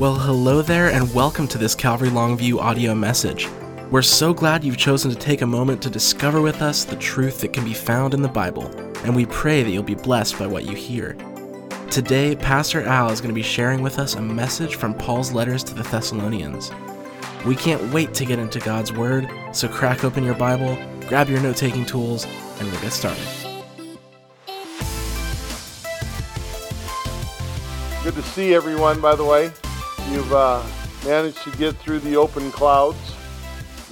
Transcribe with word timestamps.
Well, 0.00 0.16
hello 0.16 0.60
there, 0.60 0.90
and 0.90 1.14
welcome 1.14 1.46
to 1.46 1.56
this 1.56 1.76
Calvary 1.76 2.08
Longview 2.08 2.58
audio 2.58 2.96
message. 2.96 3.48
We're 3.92 4.02
so 4.02 4.34
glad 4.34 4.64
you've 4.64 4.76
chosen 4.76 5.08
to 5.12 5.16
take 5.16 5.42
a 5.42 5.46
moment 5.46 5.80
to 5.82 5.88
discover 5.88 6.40
with 6.40 6.62
us 6.62 6.82
the 6.82 6.96
truth 6.96 7.40
that 7.40 7.52
can 7.52 7.64
be 7.64 7.74
found 7.74 8.12
in 8.12 8.20
the 8.20 8.26
Bible, 8.26 8.66
and 9.04 9.14
we 9.14 9.24
pray 9.26 9.62
that 9.62 9.70
you'll 9.70 9.84
be 9.84 9.94
blessed 9.94 10.36
by 10.36 10.48
what 10.48 10.64
you 10.64 10.74
hear. 10.74 11.16
Today, 11.92 12.34
Pastor 12.34 12.82
Al 12.82 13.12
is 13.12 13.20
going 13.20 13.32
to 13.32 13.36
be 13.36 13.42
sharing 13.42 13.82
with 13.82 14.00
us 14.00 14.16
a 14.16 14.20
message 14.20 14.74
from 14.74 14.94
Paul's 14.94 15.30
letters 15.30 15.62
to 15.62 15.74
the 15.74 15.84
Thessalonians. 15.84 16.72
We 17.46 17.54
can't 17.54 17.92
wait 17.92 18.14
to 18.14 18.24
get 18.24 18.40
into 18.40 18.58
God's 18.58 18.92
Word, 18.92 19.30
so 19.52 19.68
crack 19.68 20.02
open 20.02 20.24
your 20.24 20.34
Bible, 20.34 20.76
grab 21.06 21.28
your 21.28 21.40
note 21.40 21.56
taking 21.56 21.86
tools, 21.86 22.26
and 22.58 22.68
we'll 22.68 22.80
get 22.80 22.92
started. 22.92 23.22
Good 28.02 28.16
to 28.16 28.22
see 28.22 28.54
everyone, 28.54 29.00
by 29.00 29.14
the 29.14 29.24
way. 29.24 29.52
You've 30.10 30.32
uh, 30.32 30.62
managed 31.04 31.42
to 31.44 31.50
get 31.52 31.76
through 31.76 32.00
the 32.00 32.16
open 32.16 32.50
clouds, 32.52 32.98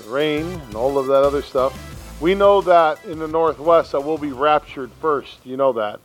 the 0.02 0.11
rain, 0.11 0.47
and 0.47 0.75
all 0.75 0.98
of 0.98 1.07
that 1.07 1.23
other 1.25 1.43
stuff. 1.43 1.77
We 2.21 2.35
know 2.35 2.61
that 2.61 3.05
in 3.05 3.19
the 3.19 3.27
Northwest 3.27 3.93
that 3.93 4.01
we'll 4.05 4.19
be 4.19 4.33
raptured 4.33 4.91
first. 5.01 5.45
You 5.45 5.57
know 5.57 5.73
that. 5.73 6.01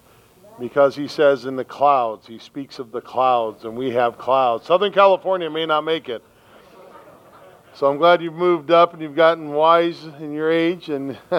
Because 0.59 0.95
he 0.95 1.07
says 1.07 1.45
in 1.45 1.55
the 1.55 1.66
clouds, 1.66 2.25
he 2.25 2.39
speaks 2.39 2.80
of 2.80 2.91
the 2.91 3.02
clouds, 3.02 3.66
and 3.66 3.77
we 3.77 3.91
have 3.91 4.17
clouds. 4.17 4.66
Southern 4.66 4.91
California 4.91 5.49
may 5.49 5.66
not 5.66 5.81
make 5.81 6.09
it. 6.09 6.23
So 7.75 7.85
I'm 7.85 7.97
glad 7.97 8.23
you've 8.23 8.33
moved 8.33 8.71
up 8.71 8.94
and 8.94 9.02
you've 9.03 9.16
gotten 9.16 9.49
wise 9.49 10.03
in 10.19 10.33
your 10.33 10.52
age. 10.52 10.89
And 10.89 11.16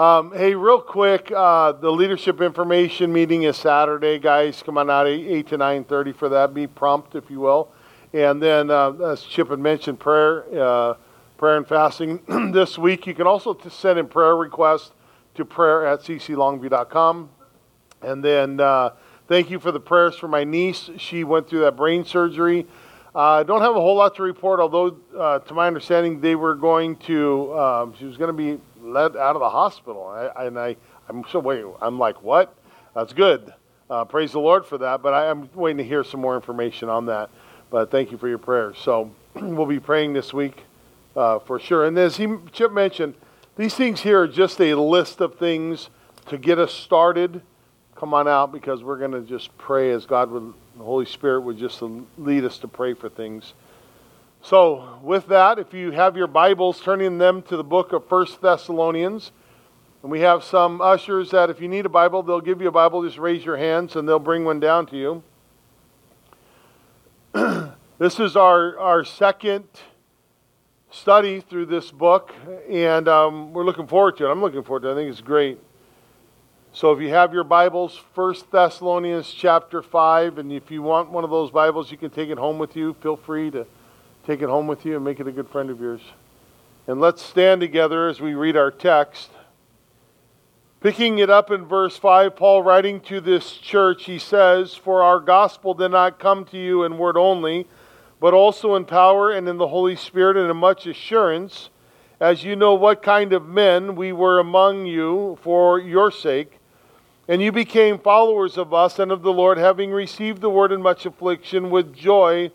um, 0.00 0.32
hey, 0.32 0.54
real 0.54 0.80
quick, 0.80 1.30
uh, 1.30 1.72
the 1.72 1.92
leadership 1.92 2.40
information 2.40 3.12
meeting 3.12 3.42
is 3.42 3.58
Saturday, 3.58 4.18
guys. 4.18 4.62
Come 4.62 4.78
on 4.78 4.88
out 4.88 5.06
eight, 5.06 5.26
8 5.26 5.48
to 5.48 5.58
9:30 5.58 6.12
for 6.14 6.30
that. 6.30 6.54
Be 6.54 6.66
prompt, 6.66 7.14
if 7.16 7.28
you 7.28 7.38
will. 7.40 7.68
And 8.14 8.42
then, 8.42 8.70
uh, 8.70 8.92
as 8.92 9.22
Chip 9.24 9.50
had 9.50 9.58
mentioned, 9.58 10.00
prayer, 10.00 10.46
uh, 10.58 10.94
prayer 11.36 11.58
and 11.58 11.68
fasting 11.68 12.22
this 12.54 12.78
week. 12.78 13.06
You 13.06 13.14
can 13.14 13.26
also 13.26 13.54
send 13.68 13.98
in 13.98 14.06
prayer 14.08 14.38
requests 14.38 14.92
to 15.34 15.44
prayer 15.44 15.86
at 15.86 16.00
cclongview.com. 16.00 17.28
And 18.00 18.24
then, 18.24 18.58
uh, 18.58 18.92
thank 19.28 19.50
you 19.50 19.60
for 19.60 19.70
the 19.70 19.80
prayers 19.80 20.16
for 20.16 20.28
my 20.28 20.44
niece. 20.44 20.88
She 20.96 21.24
went 21.24 21.46
through 21.46 21.60
that 21.60 21.76
brain 21.76 22.06
surgery. 22.06 22.66
I 23.14 23.40
uh, 23.40 23.42
don't 23.42 23.60
have 23.60 23.76
a 23.76 23.80
whole 23.80 23.96
lot 23.96 24.14
to 24.14 24.22
report, 24.22 24.60
although, 24.60 24.96
uh, 25.14 25.40
to 25.40 25.52
my 25.52 25.66
understanding, 25.66 26.22
they 26.22 26.36
were 26.36 26.54
going 26.54 26.96
to, 27.00 27.58
um, 27.58 27.94
she 27.98 28.06
was 28.06 28.16
going 28.16 28.28
to 28.28 28.32
be 28.32 28.62
let 28.90 29.16
out 29.16 29.36
of 29.36 29.40
the 29.40 29.50
hospital. 29.50 30.06
I, 30.06 30.46
and 30.46 30.58
I, 30.58 30.76
I'm 31.08 31.24
so 31.30 31.38
wait, 31.38 31.64
I'm 31.80 31.98
like, 31.98 32.22
what? 32.22 32.54
That's 32.94 33.12
good. 33.12 33.52
Uh, 33.88 34.04
praise 34.04 34.32
the 34.32 34.40
Lord 34.40 34.66
for 34.66 34.78
that. 34.78 35.02
But 35.02 35.14
I, 35.14 35.26
am 35.26 35.48
waiting 35.54 35.78
to 35.78 35.84
hear 35.84 36.04
some 36.04 36.20
more 36.20 36.36
information 36.36 36.88
on 36.88 37.06
that. 37.06 37.30
But 37.70 37.90
thank 37.90 38.10
you 38.10 38.18
for 38.18 38.28
your 38.28 38.38
prayers. 38.38 38.76
So 38.78 39.12
we'll 39.34 39.66
be 39.66 39.80
praying 39.80 40.12
this 40.12 40.32
week 40.32 40.64
uh, 41.16 41.38
for 41.40 41.58
sure. 41.58 41.86
And 41.86 41.98
as 41.98 42.16
he, 42.16 42.28
Chip 42.52 42.72
mentioned, 42.72 43.14
these 43.56 43.74
things 43.74 44.00
here 44.00 44.22
are 44.22 44.28
just 44.28 44.60
a 44.60 44.74
list 44.74 45.20
of 45.20 45.36
things 45.36 45.90
to 46.28 46.38
get 46.38 46.58
us 46.58 46.72
started. 46.72 47.42
Come 47.94 48.14
on 48.14 48.28
out 48.28 48.52
because 48.52 48.82
we're 48.82 48.98
going 48.98 49.12
to 49.12 49.22
just 49.22 49.56
pray 49.58 49.90
as 49.90 50.06
God 50.06 50.30
would 50.30 50.54
the 50.80 50.86
Holy 50.86 51.04
Spirit 51.04 51.42
would 51.42 51.58
just 51.58 51.82
lead 52.16 52.42
us 52.42 52.56
to 52.56 52.66
pray 52.66 52.94
for 52.94 53.10
things. 53.10 53.52
So, 54.42 54.98
with 55.02 55.26
that, 55.26 55.58
if 55.58 55.74
you 55.74 55.90
have 55.90 56.16
your 56.16 56.26
Bibles, 56.26 56.80
turning 56.80 57.18
them 57.18 57.42
to 57.42 57.58
the 57.58 57.64
book 57.64 57.92
of 57.92 58.08
First 58.08 58.40
Thessalonians. 58.40 59.32
And 60.02 60.10
we 60.10 60.20
have 60.20 60.42
some 60.42 60.80
ushers 60.80 61.30
that 61.32 61.50
if 61.50 61.60
you 61.60 61.68
need 61.68 61.84
a 61.84 61.90
Bible, 61.90 62.22
they'll 62.22 62.40
give 62.40 62.62
you 62.62 62.68
a 62.68 62.72
Bible. 62.72 63.04
Just 63.04 63.18
raise 63.18 63.44
your 63.44 63.58
hands 63.58 63.96
and 63.96 64.08
they'll 64.08 64.18
bring 64.18 64.46
one 64.46 64.58
down 64.58 64.86
to 64.86 64.96
you. 64.96 65.22
this 67.98 68.18
is 68.18 68.34
our, 68.34 68.78
our 68.78 69.04
second 69.04 69.68
study 70.90 71.40
through 71.40 71.66
this 71.66 71.90
book, 71.90 72.34
and 72.68 73.08
um, 73.08 73.52
we're 73.52 73.64
looking 73.64 73.86
forward 73.86 74.16
to 74.16 74.26
it. 74.26 74.30
I'm 74.30 74.40
looking 74.40 74.62
forward 74.62 74.82
to 74.84 74.88
it. 74.88 74.92
I 74.92 74.94
think 74.94 75.10
it's 75.10 75.20
great. 75.20 75.60
So 76.72 76.92
if 76.92 77.00
you 77.00 77.10
have 77.10 77.34
your 77.34 77.44
Bibles, 77.44 78.00
1 78.14 78.36
Thessalonians 78.50 79.30
chapter 79.30 79.82
5, 79.82 80.38
and 80.38 80.50
if 80.50 80.70
you 80.70 80.80
want 80.80 81.10
one 81.10 81.24
of 81.24 81.30
those 81.30 81.50
Bibles, 81.50 81.90
you 81.90 81.98
can 81.98 82.10
take 82.10 82.30
it 82.30 82.38
home 82.38 82.58
with 82.58 82.74
you. 82.74 82.94
Feel 83.02 83.16
free 83.16 83.50
to 83.50 83.66
take 84.26 84.42
it 84.42 84.48
home 84.48 84.66
with 84.66 84.84
you 84.84 84.96
and 84.96 85.04
make 85.04 85.20
it 85.20 85.26
a 85.26 85.32
good 85.32 85.48
friend 85.48 85.70
of 85.70 85.80
yours. 85.80 86.00
And 86.86 87.00
let's 87.00 87.22
stand 87.22 87.60
together 87.60 88.08
as 88.08 88.20
we 88.20 88.34
read 88.34 88.56
our 88.56 88.70
text. 88.70 89.30
Picking 90.80 91.18
it 91.18 91.28
up 91.28 91.50
in 91.50 91.66
verse 91.66 91.96
5, 91.96 92.36
Paul 92.36 92.62
writing 92.62 93.00
to 93.02 93.20
this 93.20 93.52
church, 93.52 94.04
he 94.04 94.18
says, 94.18 94.74
For 94.74 95.02
our 95.02 95.20
gospel 95.20 95.74
did 95.74 95.90
not 95.90 96.18
come 96.18 96.44
to 96.46 96.58
you 96.58 96.84
in 96.84 96.98
word 96.98 97.16
only, 97.16 97.66
but 98.18 98.34
also 98.34 98.74
in 98.74 98.84
power 98.86 99.30
and 99.30 99.48
in 99.48 99.58
the 99.58 99.68
Holy 99.68 99.96
Spirit 99.96 100.36
and 100.36 100.50
in 100.50 100.56
much 100.56 100.86
assurance, 100.86 101.70
as 102.18 102.44
you 102.44 102.56
know 102.56 102.74
what 102.74 103.02
kind 103.02 103.32
of 103.32 103.46
men 103.46 103.94
we 103.94 104.12
were 104.12 104.38
among 104.38 104.86
you 104.86 105.38
for 105.42 105.78
your 105.78 106.10
sake 106.10 106.60
and 107.30 107.40
you 107.40 107.52
became 107.52 107.96
followers 107.96 108.58
of 108.58 108.74
us 108.74 108.98
and 108.98 109.12
of 109.12 109.22
the 109.22 109.32
Lord, 109.32 109.56
having 109.56 109.92
received 109.92 110.40
the 110.40 110.50
word 110.50 110.72
in 110.72 110.82
much 110.82 111.06
affliction 111.06 111.70
with 111.70 111.94
joy 111.94 112.50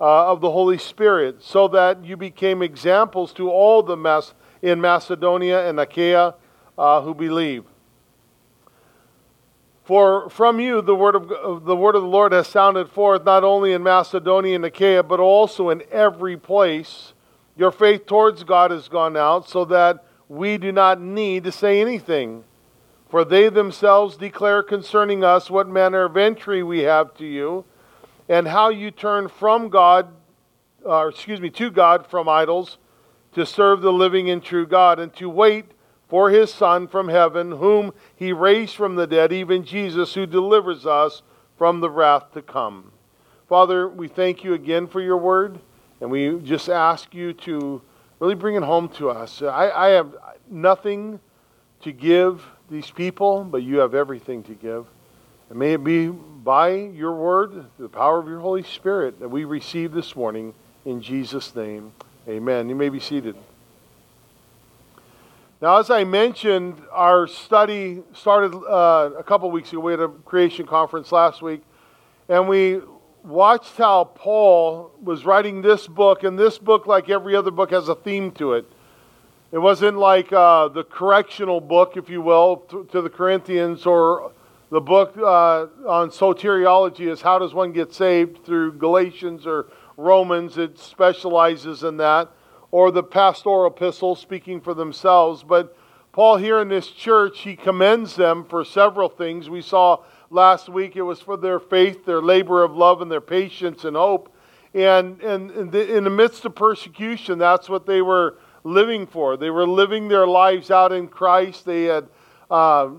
uh, 0.00 0.30
of 0.32 0.40
the 0.40 0.50
Holy 0.50 0.78
Spirit, 0.78 1.42
so 1.42 1.68
that 1.68 2.04
you 2.04 2.16
became 2.16 2.62
examples 2.62 3.32
to 3.32 3.50
all 3.50 3.82
the 3.82 3.96
Mas- 3.96 4.34
in 4.62 4.80
Macedonia 4.80 5.68
and 5.68 5.78
Achaia 5.80 6.34
uh, 6.76 7.02
who 7.02 7.14
believe. 7.14 7.64
For 9.84 10.28
from 10.28 10.60
you 10.60 10.82
the 10.82 10.94
word 10.94 11.16
of 11.16 11.64
the 11.64 11.74
word 11.74 11.96
of 11.96 12.02
the 12.02 12.08
Lord 12.08 12.32
has 12.32 12.46
sounded 12.46 12.90
forth 12.90 13.24
not 13.24 13.42
only 13.42 13.72
in 13.72 13.82
Macedonia 13.82 14.54
and 14.56 14.64
Achaia, 14.66 15.02
but 15.02 15.18
also 15.18 15.70
in 15.70 15.82
every 15.90 16.36
place. 16.36 17.14
Your 17.56 17.72
faith 17.72 18.04
towards 18.04 18.44
God 18.44 18.70
has 18.70 18.86
gone 18.88 19.16
out, 19.16 19.48
so 19.48 19.64
that 19.64 20.04
we 20.28 20.58
do 20.58 20.70
not 20.72 21.00
need 21.00 21.44
to 21.44 21.50
say 21.50 21.80
anything. 21.80 22.44
For 23.08 23.24
they 23.24 23.48
themselves 23.48 24.18
declare 24.18 24.62
concerning 24.62 25.24
us 25.24 25.50
what 25.50 25.66
manner 25.66 26.04
of 26.04 26.16
entry 26.16 26.62
we 26.62 26.80
have 26.80 27.14
to 27.14 27.24
you, 27.24 27.64
and 28.28 28.46
how 28.46 28.68
you 28.68 28.90
turn 28.90 29.28
from 29.28 29.68
God, 29.68 30.08
uh, 30.86 31.06
excuse 31.08 31.40
me, 31.40 31.50
to 31.50 31.70
God 31.70 32.06
from 32.06 32.28
idols, 32.28 32.78
to 33.32 33.46
serve 33.46 33.80
the 33.80 33.92
living 33.92 34.30
and 34.30 34.42
true 34.42 34.66
God, 34.66 34.98
and 34.98 35.14
to 35.16 35.28
wait 35.28 35.66
for 36.08 36.30
his 36.30 36.52
Son 36.52 36.88
from 36.88 37.08
heaven, 37.08 37.52
whom 37.52 37.92
he 38.16 38.32
raised 38.32 38.74
from 38.74 38.96
the 38.96 39.06
dead, 39.06 39.32
even 39.32 39.64
Jesus, 39.64 40.14
who 40.14 40.26
delivers 40.26 40.86
us 40.86 41.22
from 41.56 41.80
the 41.80 41.90
wrath 41.90 42.32
to 42.32 42.42
come. 42.42 42.92
Father, 43.48 43.88
we 43.88 44.08
thank 44.08 44.44
you 44.44 44.54
again 44.54 44.86
for 44.86 45.00
your 45.00 45.18
word, 45.18 45.58
and 46.00 46.10
we 46.10 46.38
just 46.40 46.68
ask 46.68 47.14
you 47.14 47.32
to 47.32 47.82
really 48.20 48.34
bring 48.34 48.56
it 48.56 48.62
home 48.62 48.88
to 48.90 49.10
us. 49.10 49.42
I, 49.42 49.70
I 49.70 49.88
have 49.88 50.16
nothing 50.50 51.20
to 51.80 51.92
give 51.92 52.44
these 52.70 52.90
people, 52.90 53.44
but 53.44 53.62
you 53.62 53.78
have 53.78 53.94
everything 53.94 54.42
to 54.44 54.54
give. 54.54 54.86
And 55.50 55.58
may 55.58 55.74
it 55.74 55.84
be 55.84 56.10
by 56.44 56.70
your 56.70 57.14
word, 57.14 57.66
the 57.78 57.88
power 57.88 58.18
of 58.18 58.28
your 58.28 58.40
Holy 58.40 58.62
Spirit, 58.62 59.18
that 59.20 59.28
we 59.28 59.44
receive 59.44 59.92
this 59.92 60.14
morning 60.14 60.54
in 60.84 61.02
Jesus' 61.02 61.54
name. 61.54 61.92
Amen. 62.28 62.68
You 62.68 62.74
may 62.74 62.88
be 62.88 63.00
seated. 63.00 63.36
Now, 65.60 65.78
as 65.78 65.90
I 65.90 66.04
mentioned, 66.04 66.80
our 66.92 67.26
study 67.26 68.02
started 68.14 68.54
uh, 68.54 69.10
a 69.18 69.24
couple 69.24 69.50
weeks 69.50 69.72
ago. 69.72 69.80
We 69.80 69.92
had 69.92 70.00
a 70.00 70.08
creation 70.08 70.66
conference 70.66 71.10
last 71.10 71.42
week, 71.42 71.62
and 72.28 72.48
we 72.48 72.80
watched 73.24 73.76
how 73.76 74.04
Paul 74.04 74.92
was 75.02 75.24
writing 75.24 75.60
this 75.60 75.88
book, 75.88 76.22
and 76.22 76.38
this 76.38 76.58
book, 76.58 76.86
like 76.86 77.10
every 77.10 77.34
other 77.34 77.50
book, 77.50 77.72
has 77.72 77.88
a 77.88 77.96
theme 77.96 78.30
to 78.32 78.52
it. 78.52 78.66
It 79.50 79.58
wasn't 79.58 79.98
like 79.98 80.32
uh, 80.32 80.68
the 80.68 80.84
correctional 80.84 81.60
book, 81.60 81.96
if 81.96 82.08
you 82.08 82.22
will, 82.22 82.58
to, 82.68 82.84
to 82.92 83.02
the 83.02 83.10
Corinthians, 83.10 83.86
or 83.86 84.30
the 84.70 84.80
book 84.80 85.16
uh, 85.16 85.66
on 85.88 86.10
soteriology 86.10 87.10
is 87.10 87.22
how 87.22 87.38
does 87.38 87.54
one 87.54 87.72
get 87.72 87.92
saved 87.92 88.44
through 88.44 88.74
Galatians 88.74 89.46
or 89.46 89.70
Romans. 89.96 90.58
It 90.58 90.78
specializes 90.78 91.82
in 91.82 91.96
that. 91.98 92.30
Or 92.70 92.90
the 92.90 93.02
pastoral 93.02 93.66
epistles 93.66 94.20
speaking 94.20 94.60
for 94.60 94.74
themselves. 94.74 95.42
But 95.42 95.74
Paul, 96.12 96.36
here 96.36 96.60
in 96.60 96.68
this 96.68 96.88
church, 96.88 97.40
he 97.40 97.56
commends 97.56 98.14
them 98.14 98.44
for 98.44 98.62
several 98.62 99.08
things. 99.08 99.48
We 99.48 99.62
saw 99.62 100.04
last 100.28 100.68
week 100.68 100.96
it 100.96 101.02
was 101.02 101.20
for 101.20 101.38
their 101.38 101.60
faith, 101.60 102.04
their 102.04 102.20
labor 102.20 102.62
of 102.62 102.76
love, 102.76 103.00
and 103.00 103.10
their 103.10 103.22
patience 103.22 103.84
and 103.84 103.96
hope. 103.96 104.34
And, 104.74 105.20
and 105.22 105.50
in, 105.52 105.70
the, 105.70 105.96
in 105.96 106.04
the 106.04 106.10
midst 106.10 106.44
of 106.44 106.54
persecution, 106.54 107.38
that's 107.38 107.70
what 107.70 107.86
they 107.86 108.02
were 108.02 108.38
living 108.64 109.06
for. 109.06 109.38
They 109.38 109.48
were 109.48 109.66
living 109.66 110.08
their 110.08 110.26
lives 110.26 110.70
out 110.70 110.92
in 110.92 111.08
Christ. 111.08 111.64
They 111.64 111.84
had, 111.84 112.08
uh, 112.50 112.90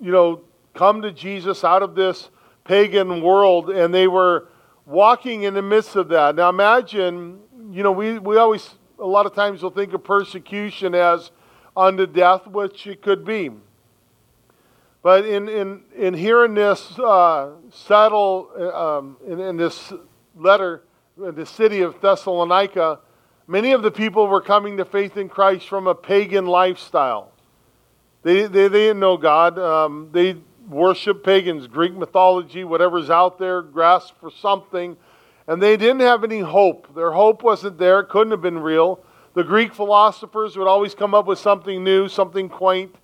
you 0.00 0.12
know, 0.12 0.42
come 0.74 1.02
to 1.02 1.12
Jesus 1.12 1.64
out 1.64 1.82
of 1.82 1.94
this 1.94 2.28
pagan 2.64 3.22
world, 3.22 3.70
and 3.70 3.94
they 3.94 4.08
were 4.08 4.48
walking 4.86 5.44
in 5.44 5.54
the 5.54 5.62
midst 5.62 5.96
of 5.96 6.08
that. 6.08 6.34
Now 6.34 6.48
imagine, 6.48 7.40
you 7.70 7.82
know, 7.82 7.92
we, 7.92 8.18
we 8.18 8.36
always, 8.36 8.68
a 8.98 9.06
lot 9.06 9.26
of 9.26 9.34
times, 9.34 9.62
will 9.62 9.70
think 9.70 9.92
of 9.92 10.04
persecution 10.04 10.94
as 10.94 11.30
unto 11.76 12.06
death, 12.06 12.46
which 12.46 12.86
it 12.86 13.02
could 13.02 13.24
be. 13.24 13.50
But 15.02 15.26
in, 15.26 15.48
in, 15.48 15.82
in 15.94 16.14
hearing 16.14 16.54
this 16.54 16.98
uh, 16.98 17.50
settle, 17.70 18.48
um, 18.74 19.16
in, 19.26 19.38
in 19.38 19.56
this 19.56 19.92
letter, 20.36 20.82
the 21.16 21.44
city 21.44 21.82
of 21.82 22.00
Thessalonica, 22.00 23.00
many 23.46 23.72
of 23.72 23.82
the 23.82 23.90
people 23.90 24.26
were 24.26 24.40
coming 24.40 24.78
to 24.78 24.84
faith 24.84 25.16
in 25.16 25.28
Christ 25.28 25.68
from 25.68 25.86
a 25.86 25.94
pagan 25.94 26.46
lifestyle. 26.46 27.32
They, 28.22 28.46
they, 28.46 28.68
they 28.68 28.68
didn't 28.68 29.00
know 29.00 29.18
God. 29.18 29.58
Um, 29.58 30.08
they 30.10 30.36
worship 30.68 31.24
pagans, 31.24 31.66
Greek 31.66 31.94
mythology, 31.94 32.64
whatever's 32.64 33.10
out 33.10 33.38
there, 33.38 33.62
grasp 33.62 34.14
for 34.20 34.30
something. 34.30 34.96
And 35.46 35.62
they 35.62 35.76
didn't 35.76 36.00
have 36.00 36.24
any 36.24 36.40
hope. 36.40 36.94
Their 36.94 37.12
hope 37.12 37.42
wasn't 37.42 37.78
there, 37.78 38.00
it 38.00 38.08
couldn't 38.08 38.30
have 38.30 38.42
been 38.42 38.58
real. 38.58 39.00
The 39.34 39.44
Greek 39.44 39.74
philosophers 39.74 40.56
would 40.56 40.68
always 40.68 40.94
come 40.94 41.14
up 41.14 41.26
with 41.26 41.38
something 41.38 41.82
new, 41.82 42.08
something 42.08 42.48
quaint, 42.48 42.94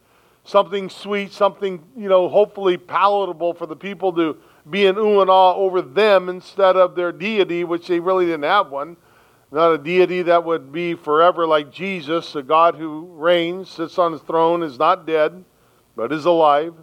something 0.45 0.89
sweet, 0.89 1.33
something, 1.33 1.83
you 1.97 2.09
know, 2.09 2.29
hopefully 2.29 2.77
palatable 2.77 3.55
for 3.55 3.67
the 3.67 3.77
people 3.77 4.12
to 4.12 4.37
be 4.69 4.87
in 4.87 4.97
ooh 4.97 5.21
and 5.21 5.31
awe 5.31 5.55
over 5.55 5.83
them 5.83 6.29
instead 6.29 6.77
of 6.77 6.95
their 6.95 7.12
deity, 7.12 7.65
which 7.65 7.89
they 7.89 7.99
really 7.99 8.27
didn't 8.27 8.45
have 8.45 8.71
one. 8.71 8.97
Not 9.53 9.73
a 9.73 9.79
deity 9.79 10.23
that 10.23 10.45
would 10.45 10.71
be 10.71 10.95
forever 10.95 11.47
like 11.47 11.73
Jesus, 11.73 12.37
a 12.37 12.43
God 12.43 12.77
who 12.77 13.11
reigns, 13.17 13.69
sits 13.69 13.99
on 13.99 14.12
his 14.12 14.21
throne, 14.23 14.62
is 14.62 14.79
not 14.79 15.07
dead, 15.07 15.45
but 15.97 16.12
is 16.12 16.25
alive. 16.25 16.75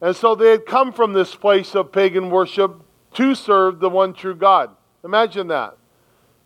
And 0.00 0.14
so 0.14 0.34
they 0.34 0.50
had 0.50 0.66
come 0.66 0.92
from 0.92 1.12
this 1.12 1.34
place 1.34 1.74
of 1.74 1.92
pagan 1.92 2.30
worship 2.30 2.80
to 3.14 3.34
serve 3.34 3.80
the 3.80 3.90
one 3.90 4.12
true 4.12 4.34
God. 4.34 4.70
Imagine 5.04 5.48
that. 5.48 5.76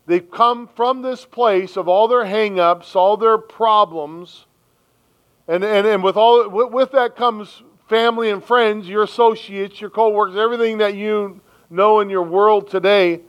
They've 0.07 0.29
come 0.31 0.69
from 0.75 1.03
this 1.03 1.25
place 1.25 1.77
of 1.77 1.89
all 1.89 2.09
their 2.09 2.25
hang 2.25 2.59
ups, 2.59 2.97
all 2.97 3.17
their 3.17 3.39
problems, 3.39 4.47
and, 5.47 5.65
and, 5.65 5.87
and 5.87 6.03
with, 6.03 6.17
all, 6.17 6.49
with 6.49 6.93
that 6.93 7.17
comes 7.17 7.63
family 7.89 8.31
and 8.31 8.43
friends, 8.43 8.89
your 8.89 9.03
associates, 9.03 9.81
your 9.81 9.91
co 9.91 10.09
workers, 10.11 10.37
everything 10.37 10.79
that 10.79 10.95
you 10.95 11.41
know 11.69 12.01
in 12.01 12.09
your 12.09 12.23
world 12.23 12.71
today, 12.71 13.21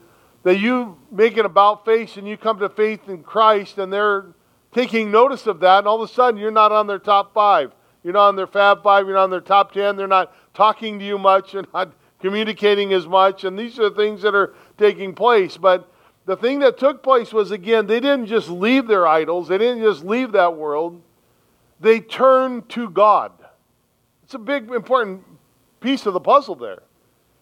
that 0.42 0.58
you 0.58 0.98
make 1.10 1.36
an 1.36 1.44
about 1.44 1.84
face 1.84 2.16
and 2.16 2.26
you 2.26 2.36
come 2.36 2.58
to 2.58 2.68
faith 2.68 3.08
in 3.08 3.22
Christ 3.22 3.78
and 3.78 3.92
they're 3.92 4.26
taking 4.72 5.10
notice 5.10 5.46
of 5.46 5.60
that, 5.60 5.78
and 5.78 5.86
all 5.86 6.02
of 6.02 6.08
a 6.08 6.12
sudden 6.12 6.38
you're 6.38 6.50
not 6.50 6.72
on 6.72 6.86
their 6.86 6.98
top 6.98 7.32
five. 7.32 7.72
You're 8.04 8.12
not 8.12 8.28
on 8.28 8.36
their 8.36 8.46
Fab 8.46 8.82
Five. 8.82 9.06
You're 9.06 9.16
not 9.16 9.24
on 9.24 9.30
their 9.30 9.40
top 9.40 9.72
10. 9.72 9.96
They're 9.96 10.06
not 10.06 10.32
talking 10.54 10.98
to 10.98 11.04
you 11.04 11.18
much. 11.18 11.54
You're 11.54 11.64
not 11.72 11.92
communicating 12.20 12.92
as 12.92 13.08
much. 13.08 13.44
And 13.44 13.58
these 13.58 13.78
are 13.80 13.88
the 13.88 13.96
things 13.96 14.22
that 14.22 14.34
are 14.34 14.54
taking 14.78 15.14
place. 15.14 15.56
But 15.56 15.90
the 16.26 16.36
thing 16.36 16.60
that 16.60 16.78
took 16.78 17.02
place 17.02 17.32
was, 17.32 17.50
again, 17.50 17.86
they 17.86 18.00
didn't 18.00 18.26
just 18.26 18.48
leave 18.48 18.86
their 18.86 19.06
idols, 19.06 19.48
they 19.48 19.58
didn't 19.58 19.82
just 19.82 20.04
leave 20.04 20.32
that 20.32 20.56
world. 20.56 21.00
They 21.80 22.00
turned 22.00 22.68
to 22.70 22.88
God. 22.88 23.32
It's 24.22 24.34
a 24.34 24.38
big, 24.38 24.70
important 24.70 25.22
piece 25.80 26.06
of 26.06 26.14
the 26.14 26.20
puzzle 26.20 26.54
there. 26.54 26.82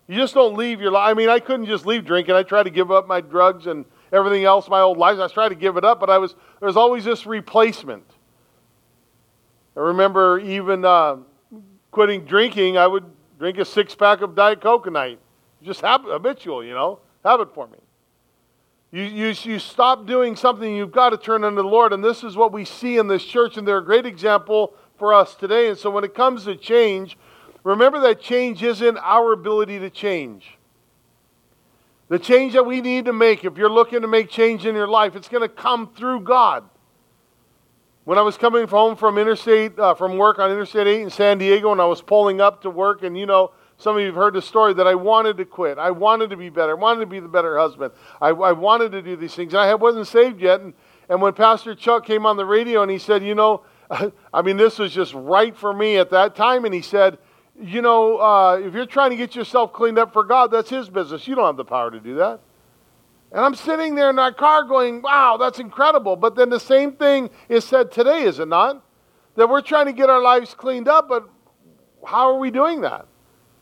You 0.09 0.17
just 0.17 0.35
don't 0.35 0.57
leave 0.57 0.81
your 0.81 0.91
life. 0.91 1.11
I 1.11 1.15
mean, 1.15 1.29
I 1.29 1.39
couldn't 1.39 1.67
just 1.67 1.87
leave 1.87 2.05
drinking. 2.05 2.35
I 2.35 2.43
tried 2.43 2.65
to 2.65 2.71
give 2.71 2.91
up 2.91 3.07
my 3.07 3.21
drugs 3.21 3.67
and 3.67 3.85
everything 4.13 4.45
else, 4.45 4.69
my 4.69 4.81
old 4.81 4.99
life. 4.99 5.19
I 5.19 5.29
tried 5.29 5.51
to 5.51 5.55
give 5.55 5.77
it 5.77 5.85
up, 5.85 6.01
but 6.01 6.11
I 6.11 6.19
was 6.19 6.35
there 6.61 6.67
was 6.67 6.77
always 6.77 7.05
this 7.05 7.25
replacement. 7.25 8.05
I 9.77 9.81
remember 9.81 10.39
even 10.39 10.85
uh, 10.85 11.17
quitting 11.91 12.25
drinking, 12.25 12.77
I 12.77 12.87
would 12.87 13.05
drink 13.39 13.59
a 13.59 13.65
six 13.65 13.95
pack 13.95 14.21
of 14.21 14.35
Diet 14.35 14.61
Coke 14.61 14.87
a 14.87 14.91
night. 14.91 15.19
Just 15.63 15.81
habit, 15.81 16.11
habitual, 16.11 16.65
you 16.65 16.75
know, 16.75 17.01
habit 17.25 17.55
for 17.55 17.67
me. 17.69 17.79
You, 18.91 19.05
you, 19.05 19.35
you 19.43 19.59
stop 19.59 20.07
doing 20.07 20.37
something, 20.37 20.77
you've 20.77 20.93
got 20.93 21.11
to 21.11 21.17
turn 21.17 21.45
unto 21.45 21.57
the 21.57 21.69
Lord. 21.69 21.93
And 21.93 22.05
this 22.05 22.23
is 22.23 22.37
what 22.37 22.53
we 22.53 22.65
see 22.65 22.99
in 22.99 23.09
this 23.09 23.25
church, 23.25 23.57
and 23.57 23.67
they're 23.67 23.79
a 23.79 23.85
great 23.85 24.05
example 24.05 24.75
for 24.99 25.15
us 25.15 25.35
today. 25.35 25.71
And 25.71 25.79
so 25.79 25.89
when 25.89 26.05
it 26.05 26.15
comes 26.15 26.45
to 26.45 26.55
change, 26.57 27.17
remember 27.65 28.01
that 28.01 28.21
change 28.21 28.63
isn't 28.63 28.99
our 28.99 29.33
ability 29.33 29.79
to 29.79 29.89
change. 29.89 30.59
The 32.09 32.19
change 32.19 32.53
that 32.53 32.67
we 32.67 32.83
need 32.83 33.07
to 33.07 33.13
make, 33.15 33.45
if 33.45 33.57
you're 33.57 33.71
looking 33.71 34.03
to 34.03 34.09
make 34.09 34.29
change 34.29 34.67
in 34.67 34.75
your 34.75 34.89
life, 34.89 35.17
it's 35.17 35.29
going 35.29 35.41
to 35.41 35.49
come 35.49 35.95
through 35.95 36.21
God. 36.21 36.65
When 38.05 38.19
I 38.19 38.23
was 38.23 38.37
coming 38.37 38.67
home 38.67 38.97
from 38.97 39.17
interstate, 39.17 39.79
uh, 39.79 39.95
from 39.95 40.19
work 40.19 40.41
on 40.41 40.51
Interstate 40.51 40.89
8 40.89 41.03
in 41.03 41.11
San 41.11 41.39
Diego, 41.39 41.71
and 41.71 41.81
I 41.81 41.85
was 41.85 42.03
pulling 42.03 42.41
up 42.41 42.63
to 42.63 42.71
work, 42.71 43.05
and 43.05 43.17
you 43.17 43.27
know, 43.27 43.53
some 43.77 43.95
of 43.95 44.01
you 44.01 44.07
have 44.07 44.17
heard 44.17 44.35
the 44.35 44.43
story 44.43 44.75
that 44.75 44.89
I 44.89 44.97
wanted 44.97 45.37
to 45.37 45.45
quit. 45.45 45.79
I 45.79 45.93
wanted 45.93 46.31
to 46.31 46.37
be 46.37 46.49
better. 46.49 46.73
I 46.73 46.81
wanted 46.81 47.01
to 47.01 47.07
be 47.07 47.21
the 47.21 47.29
better 47.29 47.57
husband. 47.57 47.93
I, 48.21 48.31
I 48.31 48.53
wanted 48.53 48.91
to 48.93 49.03
do 49.03 49.15
these 49.15 49.35
things. 49.35 49.55
And 49.55 49.61
I 49.61 49.75
wasn't 49.77 50.09
saved 50.09 50.41
yet. 50.41 50.61
And, 50.61 50.75
and 51.09 51.23
when 51.23 51.33
Pastor 51.33 51.77
Chuck 51.77 52.05
came 52.05 52.27
on 52.27 52.37
the 52.37 52.45
radio 52.45 52.83
and 52.83 52.91
he 52.91 52.99
said, 52.99 53.23
You 53.23 53.37
know, 53.37 53.63
I 54.35 54.43
mean, 54.43 54.57
this 54.57 54.81
was 54.81 54.93
just 54.93 55.15
right 55.15 55.57
for 55.57 55.73
me 55.73 55.97
at 55.97 56.11
that 56.11 56.35
time. 56.35 56.65
And 56.65 56.75
he 56.75 56.83
said, 56.83 57.19
You 57.61 57.83
know, 57.83 58.19
uh, 58.19 58.61
if 58.63 58.75
you're 58.75 58.87
trying 58.87 59.11
to 59.11 59.17
get 59.17 59.37
yourself 59.37 59.73
cleaned 59.73 59.99
up 59.99 60.13
for 60.13 60.25
God, 60.25 60.51
that's 60.51 60.71
His 60.71 60.89
business. 60.89 61.27
You 61.29 61.37
don't 61.37 61.47
have 61.47 61.57
the 61.57 61.65
power 61.65 61.91
to 61.91 62.01
do 62.01 62.17
that. 62.17 62.41
And 63.33 63.41
I'm 63.41 63.55
sitting 63.55 63.95
there 63.95 64.11
in 64.11 64.17
that 64.17 64.37
car 64.37 64.63
going, 64.65 65.01
wow, 65.01 65.39
that's 65.39 65.59
incredible. 65.59 66.17
But 66.17 66.35
then 66.37 66.51
the 66.51 66.61
same 66.61 66.93
thing 66.93 67.31
is 67.49 67.65
said 67.65 67.91
today, 67.91 68.25
is 68.25 68.39
it 68.39 68.49
not? 68.49 68.85
That 69.37 69.49
we're 69.49 69.63
trying 69.63 69.87
to 69.87 69.93
get 69.93 70.11
our 70.11 70.21
lives 70.21 70.53
cleaned 70.53 70.87
up, 70.87 71.09
but 71.09 71.27
how 72.07 72.31
are 72.31 72.39
we 72.39 72.51
doing 72.51 72.83
that? 72.83 73.07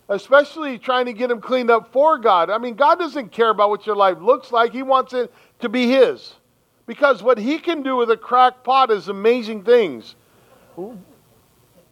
Especially 0.08 0.76
trying 0.76 1.06
to 1.06 1.12
get 1.12 1.28
them 1.28 1.40
cleaned 1.40 1.70
up 1.70 1.92
for 1.92 2.18
God. 2.18 2.50
I 2.50 2.58
mean, 2.58 2.74
God 2.74 2.98
doesn't 2.98 3.30
care 3.30 3.50
about 3.50 3.70
what 3.70 3.86
your 3.86 3.94
life 3.94 4.18
looks 4.20 4.50
like, 4.50 4.72
He 4.72 4.82
wants 4.82 5.12
it 5.12 5.32
to 5.60 5.68
be 5.68 5.88
His. 5.88 6.34
Because 6.86 7.22
what 7.22 7.38
He 7.38 7.58
can 7.58 7.84
do 7.84 7.94
with 7.94 8.10
a 8.10 8.16
cracked 8.16 8.64
pot 8.64 8.90
is 8.90 9.06
amazing 9.06 9.62
things. 9.62 10.16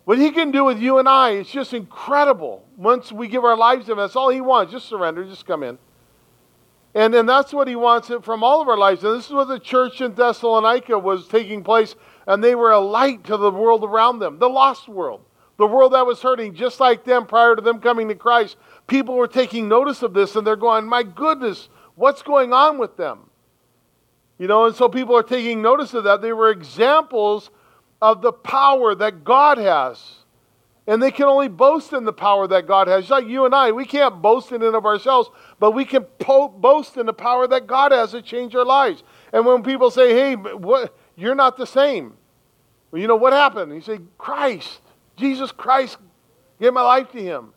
What 0.05 0.19
He 0.19 0.33
can 0.33 0.51
do 0.51 0.65
with 0.65 0.81
you 0.81 0.99
and 0.99 1.09
I 1.09 1.33
is 1.33 1.49
just 1.49 1.73
incredible. 1.73 2.67
Once 2.77 3.13
we 3.13 3.29
give 3.29 3.45
our 3.45 3.57
lives 3.57 3.87
to 3.87 3.93
Him, 3.93 3.99
that's 3.99 4.17
all 4.17 4.31
He 4.31 4.41
wants. 4.41 4.73
Just 4.73 4.89
surrender, 4.89 5.25
just 5.25 5.47
come 5.47 5.63
in. 5.63 5.79
And, 6.99 7.15
and 7.15 7.29
that's 7.29 7.53
what 7.53 7.69
he 7.69 7.77
wants 7.77 8.11
from 8.23 8.43
all 8.43 8.61
of 8.61 8.67
our 8.67 8.77
lives. 8.77 9.05
And 9.05 9.17
this 9.17 9.27
is 9.27 9.33
what 9.33 9.47
the 9.47 9.61
church 9.61 10.01
in 10.01 10.15
Thessalonica 10.15 10.99
was 10.99 11.29
taking 11.29 11.63
place. 11.63 11.95
And 12.27 12.43
they 12.43 12.57
were 12.57 12.73
a 12.73 12.81
light 12.81 13.23
to 13.27 13.37
the 13.37 13.53
world 13.53 13.85
around 13.85 14.19
them, 14.19 14.41
the 14.41 14.49
lost 14.49 14.89
world, 14.89 15.21
the 15.59 15.67
world 15.69 15.93
that 15.93 16.07
was 16.07 16.21
hurting, 16.21 16.57
just 16.57 16.81
like 16.81 17.05
them 17.05 17.25
prior 17.25 17.55
to 17.55 17.63
them 17.63 17.79
coming 17.79 18.09
to 18.09 18.17
Christ. 18.17 18.57
People 18.89 19.15
were 19.15 19.29
taking 19.29 19.69
notice 19.69 20.03
of 20.03 20.13
this 20.13 20.35
and 20.35 20.45
they're 20.45 20.57
going, 20.57 20.89
My 20.89 21.05
goodness, 21.05 21.69
what's 21.95 22.23
going 22.23 22.53
on 22.53 22.79
with 22.79 22.97
them? 22.97 23.31
You 24.37 24.49
know, 24.49 24.65
and 24.65 24.75
so 24.75 24.89
people 24.89 25.17
are 25.17 25.23
taking 25.23 25.63
notice 25.63 25.95
of 25.95 26.03
that. 26.03 26.21
They 26.21 26.33
were 26.33 26.51
examples 26.51 27.51
of 28.03 28.23
the 28.23 28.33
power 28.33 28.97
that 28.97 29.23
God 29.23 29.59
has. 29.59 30.18
And 30.89 31.03
they 31.03 31.11
can 31.11 31.27
only 31.27 31.49
boast 31.49 31.93
in 31.93 32.05
the 32.05 32.15
power 32.15 32.47
that 32.47 32.67
God 32.67 32.89
has. 32.89 33.03
Just 33.03 33.11
like 33.11 33.29
you 33.29 33.45
and 33.45 33.55
I, 33.55 33.73
we 33.73 33.85
can't 33.85 34.23
boast 34.23 34.53
in 34.53 34.63
and 34.63 34.75
of 34.75 34.87
ourselves, 34.87 35.29
but 35.61 35.73
we 35.73 35.85
can 35.85 36.05
po- 36.19 36.49
boast 36.49 36.97
in 36.97 37.05
the 37.05 37.13
power 37.13 37.47
that 37.47 37.67
God 37.67 37.93
has 37.93 38.13
to 38.13 38.23
change 38.23 38.55
our 38.55 38.65
lives. 38.65 39.05
And 39.35 39.45
when 39.45 39.63
people 39.63 39.91
say, 39.91 40.15
hey, 40.15 40.35
what, 40.35 40.97
you're 41.15 41.35
not 41.35 41.59
the 41.59 41.67
same. 41.67 42.15
Well, 42.91 43.03
you 43.03 43.07
know 43.07 43.17
what 43.17 43.35
happened? 43.35 43.75
You 43.75 43.83
say, 43.83 44.01
Christ, 44.17 44.81
Jesus 45.15 45.53
Christ, 45.53 45.99
gave 46.59 46.73
my 46.73 46.81
life 46.81 47.13
to 47.13 47.23
him. 47.23 47.53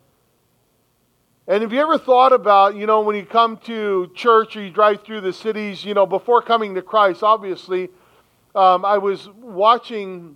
And 1.48 1.62
have 1.62 1.72
you 1.72 1.80
ever 1.80 1.98
thought 1.98 2.34
about, 2.34 2.76
you 2.76 2.86
know, 2.86 3.00
when 3.00 3.16
you 3.16 3.26
come 3.26 3.56
to 3.60 4.12
church 4.14 4.58
or 4.58 4.64
you 4.64 4.72
drive 4.72 5.04
through 5.06 5.22
the 5.22 5.32
cities, 5.32 5.86
you 5.86 5.94
know, 5.94 6.06
before 6.06 6.42
coming 6.42 6.76
to 6.76 6.82
Christ, 6.82 7.24
obviously, 7.24 7.88
um, 8.56 8.84
I 8.84 8.98
was 8.98 9.30
watching 9.30 10.36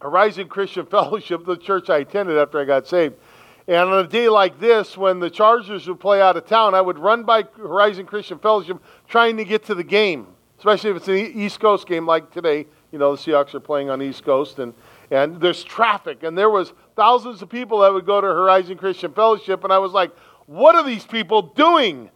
Horizon 0.00 0.48
Christian 0.48 0.86
Fellowship, 0.90 1.44
the 1.44 1.56
church 1.56 1.90
I 1.90 1.98
attended 1.98 2.38
after 2.38 2.60
I 2.60 2.64
got 2.64 2.86
saved. 2.86 3.14
And 3.66 3.76
on 3.76 4.04
a 4.04 4.08
day 4.08 4.30
like 4.30 4.58
this, 4.58 4.96
when 4.96 5.20
the 5.20 5.28
Chargers 5.28 5.86
would 5.88 6.00
play 6.00 6.22
out 6.22 6.38
of 6.38 6.46
town, 6.46 6.74
I 6.74 6.80
would 6.80 6.98
run 6.98 7.24
by 7.24 7.44
Horizon 7.56 8.06
Christian 8.06 8.38
Fellowship 8.38 8.78
trying 9.08 9.36
to 9.36 9.44
get 9.44 9.64
to 9.66 9.74
the 9.74 9.84
game, 9.84 10.26
especially 10.56 10.90
if 10.90 10.96
it's 10.96 11.08
an 11.08 11.16
East 11.16 11.60
Coast 11.60 11.86
game 11.86 12.06
like 12.06 12.30
today. 12.30 12.66
You 12.92 12.98
know, 12.98 13.14
the 13.14 13.20
Seahawks 13.20 13.54
are 13.54 13.60
playing 13.60 13.90
on 13.90 14.00
East 14.00 14.24
Coast, 14.24 14.58
and, 14.58 14.72
and 15.10 15.38
there's 15.38 15.62
traffic. 15.62 16.22
And 16.22 16.38
there 16.38 16.48
was 16.48 16.72
thousands 16.96 17.42
of 17.42 17.50
people 17.50 17.80
that 17.80 17.92
would 17.92 18.06
go 18.06 18.22
to 18.22 18.26
Horizon 18.26 18.78
Christian 18.78 19.12
Fellowship, 19.12 19.62
and 19.64 19.72
I 19.72 19.78
was 19.78 19.92
like, 19.92 20.16
what 20.46 20.74
are 20.74 20.82
these 20.82 21.04
people 21.04 21.42
doing? 21.42 22.08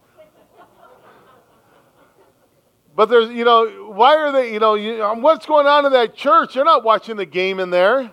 But 2.95 3.09
there's, 3.09 3.31
you 3.31 3.45
know, 3.45 3.93
why 3.95 4.17
are 4.17 4.33
they, 4.33 4.53
you 4.53 4.59
know, 4.59 4.75
you, 4.75 5.03
um, 5.03 5.23
what's 5.23 5.47
going 5.47 5.67
on 5.67 5.87
in 5.87 5.93
that 5.93 6.15
church? 6.15 6.55
They're 6.55 6.65
not 6.65 6.85
watching 6.85 7.17
the 7.17 7.27
game 7.27 7.59
in 7.59 7.71
there. 7.71 8.13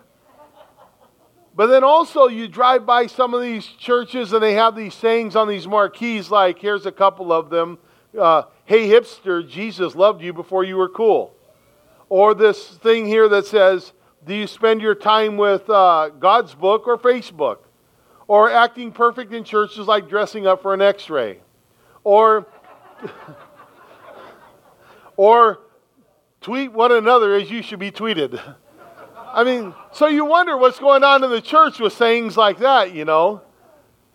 But 1.54 1.66
then 1.66 1.84
also, 1.84 2.28
you 2.28 2.48
drive 2.48 2.86
by 2.86 3.06
some 3.06 3.34
of 3.34 3.42
these 3.42 3.66
churches 3.66 4.32
and 4.32 4.42
they 4.42 4.54
have 4.54 4.74
these 4.74 4.94
sayings 4.94 5.36
on 5.36 5.48
these 5.48 5.66
marquees, 5.66 6.30
like, 6.30 6.58
here's 6.58 6.86
a 6.86 6.92
couple 6.92 7.32
of 7.32 7.50
them 7.50 7.78
uh, 8.18 8.44
Hey, 8.64 8.88
hipster, 8.88 9.46
Jesus 9.46 9.94
loved 9.94 10.22
you 10.22 10.32
before 10.32 10.64
you 10.64 10.76
were 10.76 10.88
cool. 10.88 11.34
Or 12.08 12.34
this 12.34 12.68
thing 12.68 13.04
here 13.04 13.28
that 13.28 13.46
says, 13.46 13.92
Do 14.24 14.34
you 14.34 14.46
spend 14.46 14.80
your 14.80 14.94
time 14.94 15.36
with 15.36 15.68
uh, 15.68 16.10
God's 16.18 16.54
book 16.54 16.86
or 16.86 16.96
Facebook? 16.96 17.58
Or 18.28 18.48
acting 18.48 18.92
perfect 18.92 19.32
in 19.32 19.44
church 19.44 19.76
is 19.76 19.86
like 19.86 20.08
dressing 20.08 20.46
up 20.46 20.62
for 20.62 20.72
an 20.72 20.80
x 20.80 21.10
ray. 21.10 21.40
Or. 22.02 22.46
Or 25.20 25.60
tweet 26.40 26.72
one 26.72 26.92
another 26.92 27.34
as 27.34 27.50
you 27.50 27.60
should 27.60 27.78
be 27.78 27.90
tweeted. 27.90 28.40
I 29.34 29.44
mean, 29.44 29.74
so 29.92 30.06
you 30.06 30.24
wonder 30.24 30.56
what's 30.56 30.78
going 30.78 31.04
on 31.04 31.22
in 31.22 31.28
the 31.28 31.42
church 31.42 31.78
with 31.78 31.92
sayings 31.92 32.38
like 32.38 32.56
that, 32.60 32.94
you 32.94 33.04
know. 33.04 33.42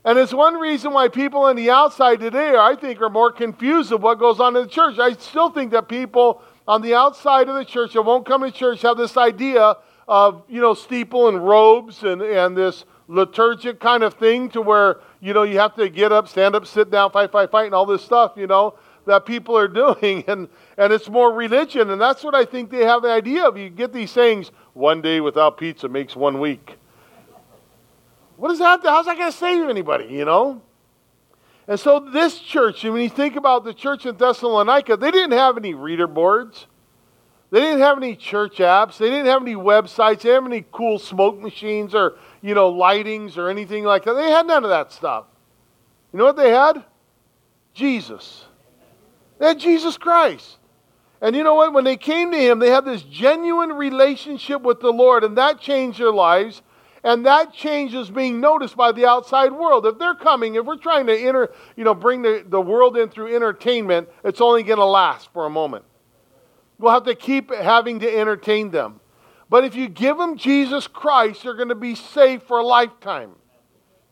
And 0.03 0.17
it's 0.17 0.33
one 0.33 0.55
reason 0.55 0.93
why 0.93 1.09
people 1.09 1.41
on 1.41 1.57
the 1.57 1.69
outside 1.69 2.21
today, 2.21 2.55
I 2.57 2.75
think, 2.75 3.03
are 3.03 3.11
more 3.11 3.31
confused 3.31 3.91
of 3.91 4.01
what 4.01 4.17
goes 4.17 4.39
on 4.39 4.55
in 4.55 4.63
the 4.63 4.67
church. 4.67 4.97
I 4.97 5.13
still 5.13 5.51
think 5.51 5.73
that 5.73 5.87
people 5.87 6.41
on 6.67 6.81
the 6.81 6.95
outside 6.95 7.49
of 7.49 7.55
the 7.55 7.65
church 7.65 7.93
that 7.93 8.01
won't 8.01 8.25
come 8.25 8.41
to 8.41 8.49
church 8.49 8.81
have 8.81 8.97
this 8.97 9.15
idea 9.15 9.77
of, 10.07 10.41
you 10.49 10.59
know, 10.59 10.73
steeple 10.73 11.27
and 11.27 11.45
robes 11.45 12.01
and, 12.01 12.19
and 12.23 12.57
this 12.57 12.83
liturgic 13.07 13.79
kind 13.79 14.01
of 14.01 14.15
thing 14.15 14.49
to 14.49 14.59
where, 14.59 15.01
you 15.21 15.33
know, 15.35 15.43
you 15.43 15.59
have 15.59 15.75
to 15.75 15.87
get 15.87 16.11
up, 16.11 16.27
stand 16.27 16.55
up, 16.55 16.65
sit 16.65 16.89
down, 16.89 17.11
fight, 17.11 17.31
fight, 17.31 17.51
fight, 17.51 17.65
and 17.67 17.75
all 17.75 17.85
this 17.85 18.01
stuff, 18.01 18.33
you 18.35 18.47
know, 18.47 18.73
that 19.05 19.25
people 19.25 19.57
are 19.57 19.67
doing. 19.97 20.23
And, 20.27 20.49
and 20.77 20.93
it's 20.93 21.09
more 21.09 21.31
religion. 21.31 21.89
And 21.89 21.99
that's 21.99 22.23
what 22.23 22.35
I 22.35 22.45
think 22.45 22.69
they 22.69 22.85
have 22.85 23.01
the 23.01 23.11
idea 23.11 23.47
of. 23.47 23.57
You 23.57 23.69
get 23.69 23.93
these 23.93 24.11
sayings, 24.11 24.51
one 24.73 25.01
day 25.01 25.21
without 25.21 25.57
pizza 25.57 25.87
makes 25.87 26.15
one 26.15 26.39
week. 26.39 26.77
What 28.37 28.51
is 28.51 28.59
that? 28.59 28.81
How's 28.83 29.05
that 29.05 29.17
going 29.17 29.31
to 29.31 29.37
save 29.37 29.69
anybody, 29.69 30.05
you 30.05 30.25
know? 30.25 30.61
And 31.67 31.79
so 31.79 31.99
this 31.99 32.39
church, 32.39 32.83
and 32.83 32.93
when 32.93 33.01
you 33.01 33.09
think 33.09 33.35
about 33.35 33.63
the 33.63 33.73
church 33.73 34.05
in 34.05 34.17
Thessalonica, 34.17 34.97
they 34.97 35.09
didn't 35.09 35.31
have 35.31 35.57
any 35.57 35.73
reader 35.73 36.07
boards. 36.07 36.67
They 37.49 37.61
didn't 37.61 37.79
have 37.79 37.97
any 37.97 38.15
church 38.15 38.57
apps. 38.57 38.97
They 38.97 39.09
didn't 39.09 39.27
have 39.27 39.41
any 39.41 39.55
websites. 39.55 40.21
They 40.21 40.29
didn't 40.29 40.43
have 40.43 40.51
any 40.51 40.65
cool 40.71 40.99
smoke 40.99 41.39
machines 41.39 41.95
or, 41.95 42.17
you 42.41 42.53
know, 42.53 42.71
lightings 42.71 43.37
or 43.37 43.49
anything 43.49 43.83
like 43.83 44.03
that. 44.03 44.13
They 44.13 44.29
had 44.29 44.45
none 44.45 44.63
of 44.63 44.69
that 44.69 44.91
stuff. 44.91 45.25
You 46.11 46.19
know 46.19 46.25
what 46.25 46.35
they 46.35 46.49
had? 46.49 46.83
Jesus. 47.73 48.45
They 49.39 49.47
had 49.47 49.59
Jesus 49.59 49.97
Christ. 49.97 50.57
And 51.21 51.35
you 51.35 51.43
know 51.43 51.55
what? 51.55 51.73
When 51.73 51.83
they 51.83 51.97
came 51.97 52.31
to 52.31 52.37
him, 52.37 52.59
they 52.59 52.69
had 52.69 52.85
this 52.85 53.01
genuine 53.01 53.73
relationship 53.73 54.61
with 54.61 54.79
the 54.79 54.91
Lord, 54.91 55.23
and 55.23 55.37
that 55.37 55.59
changed 55.59 55.99
their 55.99 56.11
lives. 56.11 56.61
And 57.03 57.25
that 57.27 57.53
change 57.53 57.93
is 57.93 58.09
being 58.09 58.41
noticed 58.41 58.75
by 58.75 58.91
the 58.91 59.05
outside 59.05 59.51
world. 59.51 59.85
If 59.85 59.99
they're 59.99 60.15
coming, 60.15 60.55
if 60.55 60.65
we're 60.65 60.77
trying 60.77 61.05
to 61.05 61.15
enter, 61.15 61.51
you 61.75 61.83
know, 61.83 61.93
bring 61.93 62.23
the, 62.23 62.43
the 62.47 62.59
world 62.59 62.97
in 62.97 63.09
through 63.09 63.35
entertainment, 63.35 64.09
it's 64.23 64.41
only 64.41 64.63
going 64.63 64.79
to 64.79 64.85
last 64.85 65.31
for 65.31 65.45
a 65.45 65.49
moment. 65.49 65.85
We'll 66.79 66.91
have 66.91 67.03
to 67.03 67.13
keep 67.13 67.53
having 67.53 67.99
to 67.99 68.11
entertain 68.11 68.71
them. 68.71 68.99
But 69.51 69.63
if 69.63 69.75
you 69.75 69.87
give 69.87 70.17
them 70.17 70.35
Jesus 70.35 70.87
Christ, 70.87 71.43
they're 71.43 71.53
going 71.53 71.69
to 71.69 71.75
be 71.75 71.93
safe 71.93 72.41
for 72.43 72.57
a 72.57 72.65
lifetime. 72.65 73.35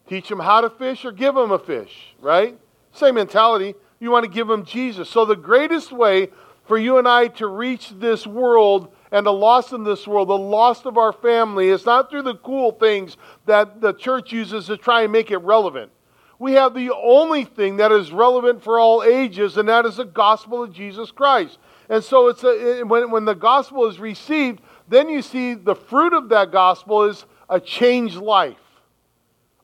Teach 0.08 0.30
them 0.30 0.40
how 0.40 0.62
to 0.62 0.70
fish 0.70 1.04
or 1.04 1.12
give 1.12 1.34
them 1.34 1.52
a 1.52 1.58
fish, 1.60 2.14
right? 2.22 2.58
Same 2.92 3.16
mentality. 3.16 3.74
You 4.04 4.12
want 4.12 4.26
to 4.26 4.30
give 4.30 4.50
them 4.50 4.66
Jesus. 4.66 5.10
So 5.10 5.24
the 5.24 5.38
greatest 5.38 5.94
way 5.94 6.28
for 6.66 6.78
you 6.78 6.98
and 6.98 7.08
I 7.08 7.30
to 7.30 7.48
reach 7.48 7.90
this 8.02 8.28
world 8.28 8.94
and 9.14 9.26
the 9.26 9.32
lost 9.32 9.72
in 9.72 9.86
this 9.86 10.06
world, 10.06 10.28
the 10.28 10.38
lost 10.38 10.86
of 10.86 10.98
our 10.98 11.14
family, 11.14 11.70
is 11.70 11.86
not 11.86 12.10
through 12.10 12.24
the 12.24 12.36
cool 12.36 12.74
things 12.74 13.16
that 13.46 13.80
the 13.80 13.94
church 13.94 14.34
uses 14.34 14.66
to 14.66 14.76
try 14.76 15.04
and 15.04 15.14
make 15.14 15.32
it 15.32 15.38
relevant. 15.38 15.90
We 16.38 16.52
have 16.52 16.74
the 16.74 16.92
only 16.94 17.46
thing 17.46 17.78
that 17.78 17.94
is 17.94 18.12
relevant 18.12 18.62
for 18.62 18.78
all 18.78 19.04
ages, 19.04 19.56
and 19.56 19.70
that 19.70 19.86
is 19.86 19.96
the 19.96 20.04
gospel 20.04 20.64
of 20.64 20.74
Jesus 20.74 21.10
Christ. 21.10 21.58
And 21.88 22.04
so 22.04 22.28
it's 22.28 22.44
a, 22.44 22.84
when, 22.84 23.10
when 23.10 23.24
the 23.24 23.36
gospel 23.36 23.88
is 23.88 24.00
received, 24.00 24.60
then 24.90 25.08
you 25.08 25.22
see 25.22 25.54
the 25.54 25.76
fruit 25.76 26.12
of 26.12 26.28
that 26.28 26.52
gospel 26.52 27.04
is 27.04 27.26
a 27.50 27.58
changed 27.58 28.18
life. 28.18 28.58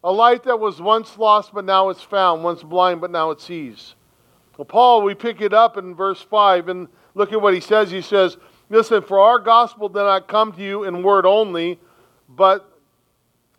A 0.01 0.13
life 0.13 0.43
that 0.43 0.61
was 0.61 0.81
once 0.81 1.17
lost, 1.17 1.53
but 1.53 1.65
now 1.65 1.89
it's 1.89 2.03
found, 2.03 2.41
once 2.41 2.63
blind, 2.63 3.01
but 3.01 3.11
now 3.11 3.31
it 3.31 3.41
sees. 3.41 3.95
Well, 4.59 4.65
Paul, 4.65 5.03
we 5.03 5.15
pick 5.15 5.39
it 5.39 5.53
up 5.53 5.77
in 5.77 5.95
verse 5.95 6.21
5, 6.21 6.67
and 6.67 6.89
look 7.15 7.31
at 7.31 7.41
what 7.41 7.53
he 7.53 7.61
says. 7.61 7.91
He 7.91 8.01
says, 8.01 8.35
Listen, 8.69 9.01
for 9.01 9.17
our 9.17 9.39
gospel 9.39 9.87
did 9.87 9.99
not 9.99 10.27
come 10.27 10.51
to 10.51 10.61
you 10.61 10.83
in 10.83 11.01
word 11.01 11.25
only, 11.25 11.79
but 12.27 12.69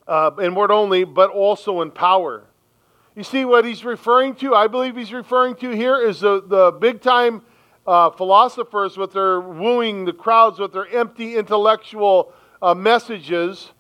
uh, 0.07 0.31
in 0.43 0.55
word 0.55 0.71
only, 0.71 1.05
but 1.05 1.31
also 1.31 1.81
in 1.81 1.91
power. 1.91 2.45
You 3.17 3.25
see 3.25 3.47
what 3.47 3.65
he's 3.65 3.83
referring 3.83 4.35
to? 4.35 4.55
I 4.55 4.67
believe 4.67 4.95
he's 4.95 5.11
referring 5.11 5.55
to 5.55 5.71
here 5.71 5.97
is 5.97 6.21
the, 6.21 6.43
the 6.47 6.71
big 6.71 7.01
time 7.01 7.45
uh, 7.87 8.11
philosophers 8.11 8.99
with 8.99 9.15
their 9.15 9.41
wooing 9.41 10.05
the 10.05 10.13
crowds 10.13 10.59
with 10.59 10.75
their 10.75 10.87
empty 10.89 11.37
intellectual 11.37 12.35
uh, 12.61 12.75
messages. 12.75 13.71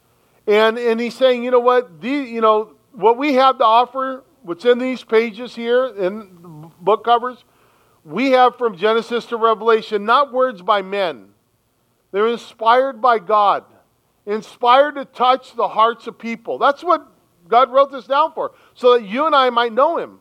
And, 0.46 0.78
and 0.78 0.98
he's 0.98 1.16
saying, 1.16 1.44
you 1.44 1.50
know 1.50 1.60
what? 1.60 2.00
The, 2.00 2.08
you 2.08 2.40
know, 2.40 2.76
what 2.92 3.18
we 3.18 3.34
have 3.34 3.58
to 3.58 3.64
offer, 3.64 4.24
what's 4.40 4.64
in 4.64 4.78
these 4.78 5.04
pages 5.04 5.54
here, 5.54 5.84
in 5.84 6.59
book 6.80 7.04
covers, 7.04 7.44
we 8.04 8.30
have 8.30 8.56
from 8.56 8.76
Genesis 8.76 9.26
to 9.26 9.36
Revelation 9.36 10.04
not 10.04 10.32
words 10.32 10.62
by 10.62 10.82
men, 10.82 11.28
they're 12.12 12.28
inspired 12.28 13.00
by 13.00 13.18
God, 13.18 13.64
inspired 14.26 14.96
to 14.96 15.04
touch 15.04 15.54
the 15.54 15.68
hearts 15.68 16.06
of 16.06 16.18
people. 16.18 16.58
That's 16.58 16.82
what 16.82 17.06
God 17.48 17.70
wrote 17.70 17.92
this 17.92 18.06
down 18.06 18.32
for, 18.32 18.52
so 18.74 18.98
that 18.98 19.06
you 19.06 19.26
and 19.26 19.34
I 19.34 19.50
might 19.50 19.72
know 19.72 19.98
Him 19.98 20.18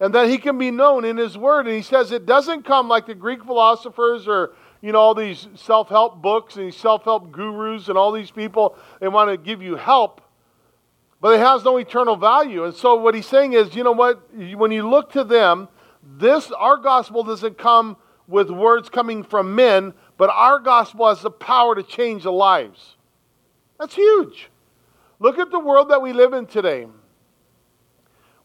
and 0.00 0.14
that 0.14 0.28
He 0.28 0.38
can 0.38 0.58
be 0.58 0.70
known 0.70 1.04
in 1.04 1.16
His 1.16 1.36
Word. 1.36 1.66
And 1.66 1.76
He 1.76 1.82
says 1.82 2.10
it 2.10 2.26
doesn't 2.26 2.64
come 2.64 2.88
like 2.88 3.06
the 3.06 3.14
Greek 3.14 3.44
philosophers 3.44 4.26
or 4.26 4.52
you 4.80 4.92
know, 4.92 4.98
all 4.98 5.14
these 5.14 5.46
self 5.54 5.88
help 5.88 6.22
books 6.22 6.56
and 6.56 6.72
self 6.72 7.04
help 7.04 7.30
gurus 7.30 7.88
and 7.88 7.98
all 7.98 8.12
these 8.12 8.30
people, 8.30 8.76
they 9.00 9.08
want 9.08 9.30
to 9.30 9.36
give 9.36 9.62
you 9.62 9.76
help, 9.76 10.20
but 11.20 11.34
it 11.34 11.40
has 11.40 11.64
no 11.64 11.76
eternal 11.76 12.16
value. 12.16 12.64
And 12.64 12.74
so, 12.74 12.94
what 12.94 13.14
he's 13.14 13.26
saying 13.26 13.52
is, 13.52 13.74
you 13.74 13.84
know 13.84 13.92
what? 13.92 14.34
When 14.34 14.70
you 14.70 14.88
look 14.88 15.12
to 15.12 15.24
them, 15.24 15.68
this, 16.02 16.50
our 16.52 16.76
gospel 16.76 17.22
doesn't 17.22 17.58
come 17.58 17.96
with 18.26 18.50
words 18.50 18.88
coming 18.88 19.22
from 19.22 19.54
men, 19.54 19.92
but 20.16 20.30
our 20.30 20.58
gospel 20.58 21.08
has 21.08 21.20
the 21.20 21.30
power 21.30 21.74
to 21.74 21.82
change 21.82 22.22
the 22.22 22.32
lives. 22.32 22.96
That's 23.78 23.94
huge. 23.94 24.48
Look 25.18 25.38
at 25.38 25.50
the 25.50 25.58
world 25.58 25.90
that 25.90 26.00
we 26.00 26.12
live 26.12 26.32
in 26.32 26.46
today. 26.46 26.86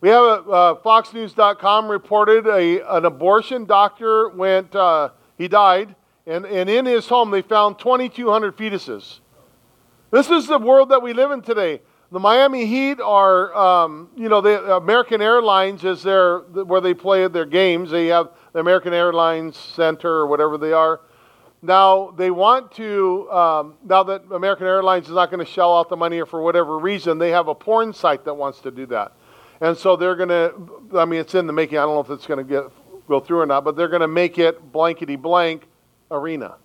We 0.01 0.09
have 0.09 0.23
a, 0.23 0.49
uh, 0.49 0.75
FoxNews.com 0.81 1.89
reported 1.89 2.47
a, 2.47 2.95
an 2.95 3.05
abortion 3.05 3.65
doctor 3.65 4.29
went, 4.29 4.75
uh, 4.75 5.09
he 5.37 5.47
died, 5.47 5.95
and, 6.27 6.45
and 6.45 6.69
in 6.69 6.85
his 6.85 7.07
home 7.07 7.31
they 7.31 7.41
found 7.41 7.79
2,200 7.79 8.57
fetuses. 8.57 9.19
This 10.11 10.29
is 10.29 10.47
the 10.47 10.59
world 10.59 10.89
that 10.89 11.01
we 11.01 11.13
live 11.13 11.31
in 11.31 11.41
today. 11.41 11.81
The 12.11 12.19
Miami 12.19 12.65
Heat 12.67 12.99
are, 13.01 13.55
um, 13.55 14.09
you 14.15 14.29
know, 14.29 14.39
the 14.39 14.75
American 14.75 15.21
Airlines 15.21 15.83
is 15.83 16.03
their 16.03 16.39
where 16.39 16.79
they 16.81 16.93
play 16.93 17.27
their 17.27 17.45
games. 17.45 17.89
They 17.89 18.07
have 18.07 18.29
the 18.53 18.59
American 18.59 18.93
Airlines 18.93 19.57
Center 19.57 20.09
or 20.09 20.27
whatever 20.27 20.57
they 20.57 20.71
are. 20.71 21.01
Now 21.63 22.11
they 22.11 22.29
want 22.29 22.71
to. 22.73 23.29
Um, 23.31 23.73
now 23.83 24.03
that 24.03 24.23
American 24.31 24.67
Airlines 24.67 25.07
is 25.07 25.13
not 25.13 25.31
going 25.31 25.43
to 25.43 25.51
shell 25.51 25.75
out 25.75 25.89
the 25.89 25.95
money 25.95 26.19
or 26.19 26.27
for 26.27 26.41
whatever 26.43 26.77
reason, 26.77 27.17
they 27.17 27.31
have 27.31 27.47
a 27.47 27.55
porn 27.55 27.91
site 27.91 28.23
that 28.25 28.35
wants 28.35 28.59
to 28.61 28.71
do 28.71 28.85
that, 28.87 29.13
and 29.61 29.75
so 29.75 29.95
they're 29.95 30.15
going 30.15 30.29
to. 30.29 30.53
I 30.95 31.05
mean, 31.05 31.19
it's 31.19 31.33
in 31.33 31.47
the 31.47 31.53
making. 31.53 31.79
I 31.79 31.81
don't 31.81 31.95
know 31.95 32.01
if 32.01 32.11
it's 32.11 32.27
going 32.27 32.37
to 32.37 32.43
get 32.43 32.65
go 33.07 33.19
through 33.19 33.39
or 33.39 33.45
not, 33.47 33.63
but 33.63 33.75
they're 33.75 33.87
going 33.87 34.01
to 34.01 34.07
make 34.07 34.37
it 34.37 34.71
blankety 34.71 35.15
blank 35.15 35.63
arena. 36.11 36.55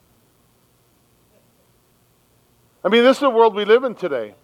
I 2.84 2.88
mean, 2.88 3.04
this 3.04 3.16
is 3.16 3.20
the 3.20 3.30
world 3.30 3.54
we 3.54 3.64
live 3.64 3.84
in 3.84 3.94
today 3.94 4.34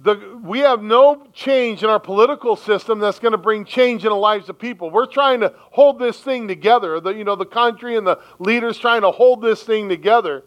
the, 0.00 0.38
we 0.42 0.60
have 0.60 0.82
no 0.82 1.26
change 1.32 1.82
in 1.82 1.90
our 1.90 1.98
political 1.98 2.54
system 2.54 3.00
that's 3.00 3.18
going 3.18 3.32
to 3.32 3.38
bring 3.38 3.64
change 3.64 4.04
in 4.04 4.10
the 4.10 4.16
lives 4.16 4.48
of 4.48 4.58
people. 4.58 4.90
We're 4.90 5.06
trying 5.06 5.40
to 5.40 5.52
hold 5.70 5.98
this 5.98 6.20
thing 6.20 6.46
together. 6.46 7.00
The, 7.00 7.10
you 7.10 7.24
know, 7.24 7.34
the 7.34 7.46
country 7.46 7.96
and 7.96 8.06
the 8.06 8.20
leaders 8.38 8.78
trying 8.78 9.02
to 9.02 9.10
hold 9.10 9.42
this 9.42 9.62
thing 9.62 9.88
together. 9.88 10.44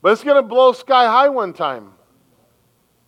But 0.00 0.12
it's 0.12 0.24
going 0.24 0.36
to 0.36 0.48
blow 0.48 0.72
sky 0.72 1.06
high 1.06 1.28
one 1.28 1.52
time. 1.52 1.92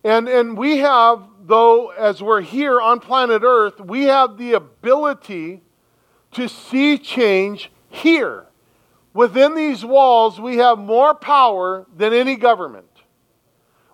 And, 0.03 0.27
and 0.27 0.57
we 0.57 0.79
have, 0.79 1.27
though, 1.43 1.89
as 1.89 2.21
we're 2.21 2.41
here 2.41 2.79
on 2.79 2.99
planet 2.99 3.41
Earth, 3.43 3.79
we 3.79 4.03
have 4.03 4.37
the 4.37 4.53
ability 4.53 5.61
to 6.33 6.47
see 6.47 6.97
change 6.97 7.71
here. 7.89 8.45
Within 9.13 9.55
these 9.55 9.83
walls, 9.83 10.39
we 10.39 10.57
have 10.57 10.77
more 10.77 11.13
power 11.13 11.87
than 11.95 12.13
any 12.13 12.35
government. 12.35 12.90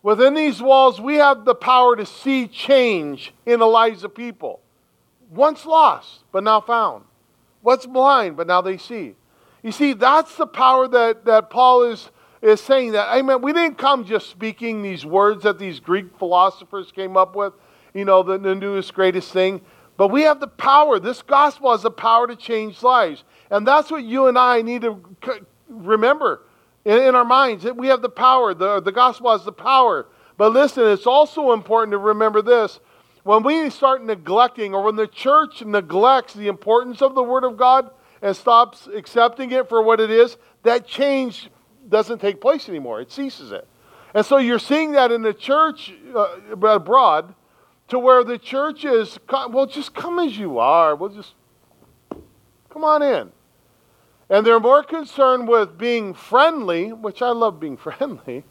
Within 0.03 0.33
these 0.33 0.61
walls, 0.61 1.01
we 1.01 1.15
have 1.15 1.45
the 1.45 1.55
power 1.55 1.95
to 1.95 2.05
see 2.05 2.47
change 2.47 3.33
in 3.45 3.59
the 3.59 3.65
lives 3.65 4.03
of 4.03 4.13
people. 4.13 4.61
Once 5.29 5.65
lost, 5.65 6.23
but 6.31 6.43
now 6.43 6.61
found. 6.61 7.03
Once 7.61 7.85
blind, 7.85 8.37
but 8.37 8.47
now 8.47 8.61
they 8.61 8.77
see. 8.77 9.15
You 9.63 9.71
see, 9.71 9.93
that's 9.93 10.35
the 10.37 10.47
power 10.47 10.87
that, 10.87 11.25
that 11.25 11.49
Paul 11.49 11.83
is, 11.83 12.09
is 12.41 12.61
saying 12.61 12.93
that, 12.93 13.13
amen, 13.13 13.41
we 13.41 13.51
didn't 13.51 13.77
come 13.77 14.05
just 14.05 14.29
speaking 14.29 14.81
these 14.81 15.05
words 15.05 15.43
that 15.43 15.59
these 15.59 15.79
Greek 15.79 16.17
philosophers 16.17 16.91
came 16.91 17.17
up 17.17 17.35
with, 17.35 17.53
you 17.93 18.05
know, 18.05 18.23
the, 18.23 18.37
the 18.37 18.55
newest, 18.55 18.93
greatest 18.93 19.33
thing. 19.33 19.59
But 19.97 20.09
we 20.09 20.21
have 20.21 20.39
the 20.39 20.47
power. 20.47 20.99
This 20.99 21.23
gospel 21.23 21.71
has 21.71 21.81
the 21.81 21.91
power 21.91 22.27
to 22.27 22.35
change 22.35 22.83
lives. 22.83 23.23
And 23.49 23.67
that's 23.67 23.89
what 23.89 24.03
you 24.03 24.27
and 24.27 24.37
I 24.37 24.61
need 24.61 24.83
to 24.83 25.01
remember 25.67 26.43
in, 26.87 27.01
in 27.09 27.15
our 27.15 27.25
minds. 27.25 27.65
We 27.65 27.87
have 27.87 28.01
the 28.01 28.09
power. 28.09 28.53
The, 28.53 28.79
the 28.79 28.93
gospel 28.93 29.31
has 29.31 29.43
the 29.43 29.51
power. 29.51 30.07
But 30.37 30.53
listen, 30.53 30.87
it's 30.87 31.05
also 31.05 31.51
important 31.51 31.91
to 31.91 31.97
remember 31.97 32.41
this. 32.41 32.79
When 33.23 33.43
we 33.43 33.69
start 33.69 34.05
neglecting, 34.05 34.73
or 34.73 34.83
when 34.83 34.95
the 34.95 35.07
church 35.07 35.63
neglects 35.63 36.33
the 36.33 36.47
importance 36.47 37.01
of 37.01 37.13
the 37.13 37.23
Word 37.23 37.43
of 37.43 37.57
God 37.57 37.91
and 38.21 38.33
stops 38.33 38.87
accepting 38.87 39.51
it 39.51 39.67
for 39.67 39.83
what 39.83 39.99
it 39.99 40.09
is, 40.09 40.37
that 40.63 40.87
change 40.87 41.49
doesn't 41.89 42.19
take 42.19 42.39
place 42.39 42.69
anymore. 42.69 43.01
It 43.01 43.11
ceases 43.11 43.51
it. 43.51 43.67
And 44.13 44.25
so 44.25 44.37
you're 44.37 44.59
seeing 44.59 44.93
that 44.93 45.11
in 45.11 45.23
the 45.23 45.33
church 45.33 45.93
uh, 46.15 46.37
abroad, 46.53 47.35
to 47.89 47.99
where 47.99 48.23
the 48.23 48.37
church 48.37 48.85
is, 48.85 49.19
well, 49.49 49.65
just 49.65 49.93
come 49.93 50.19
as 50.19 50.37
you 50.37 50.59
are. 50.59 50.95
We'll 50.95 51.09
just 51.09 51.33
come 52.69 52.83
on 52.83 53.01
in. 53.01 53.31
And 54.29 54.45
they're 54.45 54.59
more 54.59 54.83
concerned 54.83 55.47
with 55.47 55.77
being 55.77 56.13
friendly, 56.13 56.91
which 56.91 57.21
I 57.21 57.29
love 57.29 57.59
being 57.59 57.77
friendly, 57.77 58.43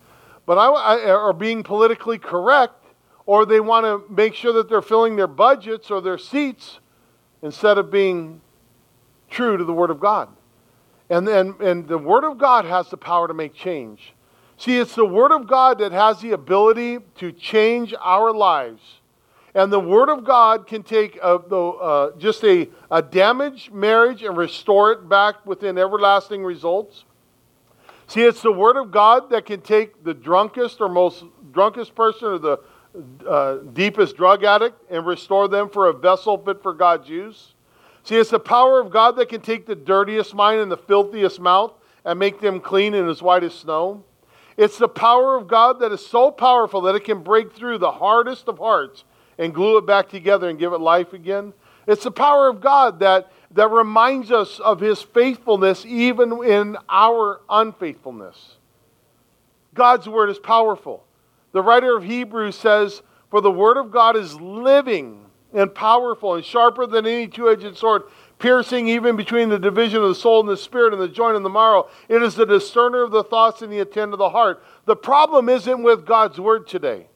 but 0.46 0.58
I, 0.58 0.68
I 0.68 1.14
or 1.14 1.32
being 1.32 1.62
politically 1.62 2.18
correct, 2.18 2.84
or 3.26 3.44
they 3.44 3.60
want 3.60 3.84
to 3.84 4.12
make 4.12 4.34
sure 4.34 4.52
that 4.54 4.68
they're 4.68 4.82
filling 4.82 5.16
their 5.16 5.26
budgets 5.26 5.90
or 5.90 6.00
their 6.00 6.18
seats 6.18 6.78
instead 7.42 7.78
of 7.78 7.90
being 7.90 8.40
true 9.28 9.56
to 9.56 9.64
the 9.64 9.72
Word 9.72 9.90
of 9.90 10.00
God. 10.00 10.28
And, 11.10 11.28
and, 11.28 11.60
and 11.60 11.86
the 11.86 11.98
Word 11.98 12.24
of 12.24 12.38
God 12.38 12.64
has 12.64 12.88
the 12.88 12.96
power 12.96 13.28
to 13.28 13.34
make 13.34 13.54
change. 13.54 14.14
See, 14.56 14.78
it's 14.78 14.94
the 14.94 15.04
Word 15.04 15.32
of 15.32 15.46
God 15.46 15.78
that 15.78 15.92
has 15.92 16.20
the 16.20 16.32
ability 16.32 16.98
to 17.16 17.32
change 17.32 17.94
our 18.00 18.32
lives. 18.32 18.95
And 19.56 19.72
the 19.72 19.80
Word 19.80 20.10
of 20.10 20.22
God 20.22 20.66
can 20.66 20.82
take 20.82 21.16
a, 21.16 21.40
the, 21.48 21.56
uh, 21.56 22.16
just 22.18 22.44
a, 22.44 22.68
a 22.90 23.00
damaged 23.00 23.72
marriage 23.72 24.22
and 24.22 24.36
restore 24.36 24.92
it 24.92 25.08
back 25.08 25.46
within 25.46 25.78
everlasting 25.78 26.44
results. 26.44 27.04
See, 28.06 28.20
it's 28.20 28.42
the 28.42 28.52
Word 28.52 28.76
of 28.76 28.90
God 28.90 29.30
that 29.30 29.46
can 29.46 29.62
take 29.62 30.04
the 30.04 30.12
drunkest 30.12 30.82
or 30.82 30.90
most 30.90 31.24
drunkest 31.52 31.94
person 31.94 32.28
or 32.28 32.38
the 32.38 32.58
uh, 33.26 33.56
deepest 33.72 34.18
drug 34.18 34.44
addict 34.44 34.78
and 34.90 35.06
restore 35.06 35.48
them 35.48 35.70
for 35.70 35.88
a 35.88 35.92
vessel 35.94 36.36
fit 36.36 36.62
for 36.62 36.74
God's 36.74 37.08
use. 37.08 37.54
See, 38.04 38.16
it's 38.16 38.28
the 38.28 38.38
power 38.38 38.78
of 38.78 38.90
God 38.90 39.16
that 39.16 39.30
can 39.30 39.40
take 39.40 39.64
the 39.64 39.74
dirtiest 39.74 40.34
mind 40.34 40.60
and 40.60 40.70
the 40.70 40.76
filthiest 40.76 41.40
mouth 41.40 41.72
and 42.04 42.18
make 42.18 42.42
them 42.42 42.60
clean 42.60 42.92
and 42.92 43.08
as 43.08 43.22
white 43.22 43.42
as 43.42 43.54
snow. 43.54 44.04
It's 44.58 44.76
the 44.76 44.86
power 44.86 45.34
of 45.34 45.48
God 45.48 45.80
that 45.80 45.92
is 45.92 46.06
so 46.06 46.30
powerful 46.30 46.82
that 46.82 46.94
it 46.94 47.04
can 47.04 47.22
break 47.22 47.54
through 47.54 47.78
the 47.78 47.92
hardest 47.92 48.48
of 48.48 48.58
hearts 48.58 49.04
and 49.38 49.54
glue 49.54 49.78
it 49.78 49.86
back 49.86 50.08
together 50.08 50.48
and 50.48 50.58
give 50.58 50.72
it 50.72 50.80
life 50.80 51.12
again. 51.12 51.52
It's 51.86 52.04
the 52.04 52.10
power 52.10 52.48
of 52.48 52.60
God 52.60 53.00
that, 53.00 53.30
that 53.52 53.70
reminds 53.70 54.32
us 54.32 54.58
of 54.60 54.80
His 54.80 55.00
faithfulness 55.02 55.84
even 55.86 56.44
in 56.44 56.76
our 56.88 57.40
unfaithfulness. 57.48 58.56
God's 59.74 60.08
Word 60.08 60.30
is 60.30 60.38
powerful. 60.38 61.04
The 61.52 61.62
writer 61.62 61.96
of 61.96 62.04
Hebrews 62.04 62.56
says, 62.56 63.02
For 63.30 63.40
the 63.40 63.50
Word 63.50 63.76
of 63.76 63.90
God 63.90 64.16
is 64.16 64.34
living 64.40 65.26
and 65.54 65.74
powerful 65.74 66.34
and 66.34 66.44
sharper 66.44 66.86
than 66.86 67.06
any 67.06 67.28
two 67.28 67.48
edged 67.48 67.76
sword 67.76 68.02
piercing 68.38 68.88
even 68.88 69.16
between 69.16 69.48
the 69.48 69.58
division 69.58 70.02
of 70.02 70.08
the 70.08 70.14
soul 70.14 70.40
and 70.40 70.48
the 70.48 70.56
spirit 70.56 70.92
and 70.92 71.00
the 71.00 71.08
joint 71.08 71.36
and 71.36 71.44
the 71.44 71.50
marrow. 71.50 71.88
It 72.08 72.22
is 72.22 72.34
the 72.34 72.46
discerner 72.46 73.02
of 73.02 73.10
the 73.10 73.24
thoughts 73.24 73.62
and 73.62 73.72
the 73.72 73.78
intent 73.78 74.12
of 74.12 74.18
the 74.18 74.30
heart. 74.30 74.62
The 74.84 74.96
problem 74.96 75.48
isn't 75.48 75.82
with 75.82 76.04
God's 76.04 76.38
word 76.38 76.66
today. 76.66 77.06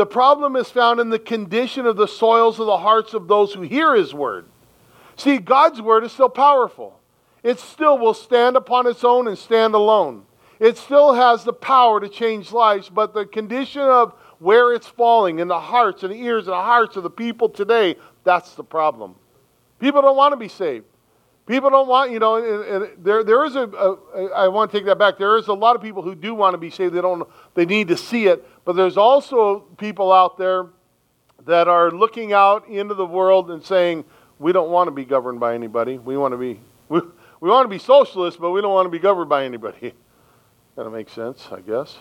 The 0.00 0.06
problem 0.06 0.56
is 0.56 0.70
found 0.70 0.98
in 0.98 1.10
the 1.10 1.18
condition 1.18 1.84
of 1.84 1.98
the 1.98 2.08
soils 2.08 2.58
of 2.58 2.64
the 2.64 2.78
hearts 2.78 3.12
of 3.12 3.28
those 3.28 3.52
who 3.52 3.60
hear 3.60 3.94
his 3.94 4.14
word. 4.14 4.46
See, 5.16 5.36
God's 5.36 5.82
word 5.82 6.04
is 6.04 6.12
still 6.12 6.30
powerful. 6.30 6.98
It 7.42 7.60
still 7.60 7.98
will 7.98 8.14
stand 8.14 8.56
upon 8.56 8.86
its 8.86 9.04
own 9.04 9.28
and 9.28 9.36
stand 9.36 9.74
alone. 9.74 10.24
It 10.58 10.78
still 10.78 11.12
has 11.12 11.44
the 11.44 11.52
power 11.52 12.00
to 12.00 12.08
change 12.08 12.50
lives, 12.50 12.88
but 12.88 13.12
the 13.12 13.26
condition 13.26 13.82
of 13.82 14.14
where 14.38 14.72
it's 14.72 14.86
falling 14.86 15.38
in 15.38 15.48
the 15.48 15.60
hearts 15.60 16.02
and 16.02 16.10
the 16.10 16.16
ears 16.16 16.46
and 16.46 16.54
the 16.54 16.62
hearts 16.62 16.96
of 16.96 17.02
the 17.02 17.10
people 17.10 17.50
today, 17.50 17.96
that's 18.24 18.54
the 18.54 18.64
problem. 18.64 19.16
People 19.80 20.00
don't 20.00 20.16
want 20.16 20.32
to 20.32 20.38
be 20.38 20.48
saved. 20.48 20.86
People 21.50 21.68
don't 21.68 21.88
want, 21.88 22.12
you 22.12 22.20
know, 22.20 22.36
and, 22.36 22.84
and 22.84 23.04
there, 23.04 23.24
there 23.24 23.44
is 23.44 23.56
a, 23.56 23.62
a, 23.64 24.26
I 24.36 24.46
want 24.46 24.70
to 24.70 24.78
take 24.78 24.86
that 24.86 24.98
back. 24.98 25.18
There 25.18 25.36
is 25.36 25.48
a 25.48 25.52
lot 25.52 25.74
of 25.74 25.82
people 25.82 26.00
who 26.00 26.14
do 26.14 26.32
want 26.32 26.54
to 26.54 26.58
be 26.58 26.70
saved. 26.70 26.94
They 26.94 27.00
don't, 27.00 27.28
they 27.54 27.66
need 27.66 27.88
to 27.88 27.96
see 27.96 28.28
it. 28.28 28.46
But 28.64 28.76
there's 28.76 28.96
also 28.96 29.62
people 29.76 30.12
out 30.12 30.38
there 30.38 30.66
that 31.46 31.66
are 31.66 31.90
looking 31.90 32.32
out 32.32 32.68
into 32.68 32.94
the 32.94 33.04
world 33.04 33.50
and 33.50 33.64
saying, 33.64 34.04
we 34.38 34.52
don't 34.52 34.70
want 34.70 34.86
to 34.86 34.92
be 34.92 35.04
governed 35.04 35.40
by 35.40 35.56
anybody. 35.56 35.98
We 35.98 36.16
want 36.16 36.34
to 36.34 36.38
be, 36.38 36.60
we, 36.88 37.00
we 37.40 37.50
want 37.50 37.64
to 37.64 37.68
be 37.68 37.80
socialists, 37.80 38.38
but 38.38 38.52
we 38.52 38.60
don't 38.60 38.72
want 38.72 38.86
to 38.86 38.90
be 38.90 39.00
governed 39.00 39.28
by 39.28 39.44
anybody. 39.44 39.92
That 40.76 40.88
makes 40.88 41.12
sense, 41.12 41.48
I 41.50 41.60
guess. 41.60 41.98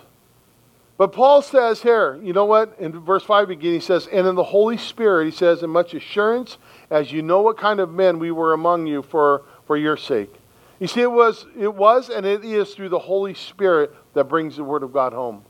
But 0.96 1.12
Paul 1.12 1.42
says 1.42 1.82
here, 1.82 2.20
you 2.22 2.34
know 2.34 2.46
what? 2.46 2.76
In 2.80 2.92
verse 3.00 3.24
5 3.24 3.48
beginning, 3.48 3.80
he 3.80 3.86
says, 3.86 4.08
And 4.08 4.28
in 4.28 4.36
the 4.36 4.44
Holy 4.44 4.78
Spirit, 4.78 5.26
he 5.26 5.32
says, 5.32 5.64
In 5.64 5.72
much 5.72 5.96
assurance, 5.96 6.60
as 6.90 7.12
you 7.12 7.22
know 7.22 7.42
what 7.42 7.58
kind 7.58 7.80
of 7.80 7.92
men 7.92 8.20
we 8.20 8.32
were 8.32 8.54
among 8.54 8.88
you 8.88 9.02
for, 9.02 9.44
for 9.66 9.78
your 9.78 9.98
sake. 9.98 10.34
You 10.80 10.88
see, 10.88 11.02
it 11.02 11.12
was, 11.12 11.46
it 11.58 11.74
was 11.74 12.10
and 12.10 12.26
it 12.26 12.44
is 12.44 12.74
through 12.74 12.90
the 12.90 13.00
Holy 13.00 13.34
Spirit 13.34 13.94
that 14.14 14.26
brings 14.26 14.56
the 14.56 14.64
Word 14.64 14.84
of 14.84 14.94
God 14.94 15.14
home. 15.14 15.44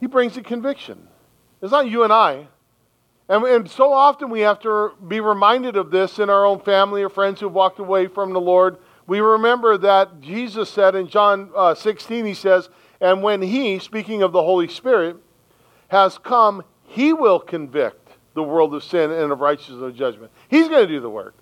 He 0.00 0.06
brings 0.06 0.36
a 0.36 0.42
conviction. 0.42 1.08
It's 1.60 1.70
not 1.70 1.88
you 1.88 2.02
and 2.02 2.12
I. 2.12 2.48
And, 3.28 3.44
and 3.44 3.70
so 3.70 3.92
often 3.92 4.30
we 4.30 4.40
have 4.40 4.58
to 4.60 4.92
be 5.06 5.20
reminded 5.20 5.76
of 5.76 5.90
this 5.90 6.18
in 6.18 6.28
our 6.28 6.44
own 6.44 6.60
family 6.60 7.02
or 7.02 7.08
friends 7.08 7.40
who 7.40 7.46
have 7.46 7.54
walked 7.54 7.78
away 7.78 8.08
from 8.08 8.32
the 8.32 8.40
Lord. 8.40 8.78
We 9.06 9.20
remember 9.20 9.78
that 9.78 10.20
Jesus 10.20 10.68
said 10.68 10.96
in 10.96 11.06
John 11.06 11.50
uh, 11.54 11.74
16, 11.74 12.26
he 12.26 12.34
says, 12.34 12.68
and 13.00 13.22
when 13.22 13.42
He, 13.42 13.78
speaking 13.78 14.22
of 14.22 14.32
the 14.32 14.42
Holy 14.42 14.68
Spirit, 14.68 15.16
has 15.88 16.18
come, 16.18 16.64
He 16.82 17.12
will 17.12 17.38
convict 17.38 18.01
the 18.34 18.42
world 18.42 18.74
of 18.74 18.82
sin 18.82 19.10
and 19.10 19.32
of 19.32 19.40
righteousness 19.40 19.82
and 19.82 19.94
judgment. 19.94 20.32
He's 20.48 20.68
going 20.68 20.86
to 20.86 20.92
do 20.92 21.00
the 21.00 21.10
work. 21.10 21.34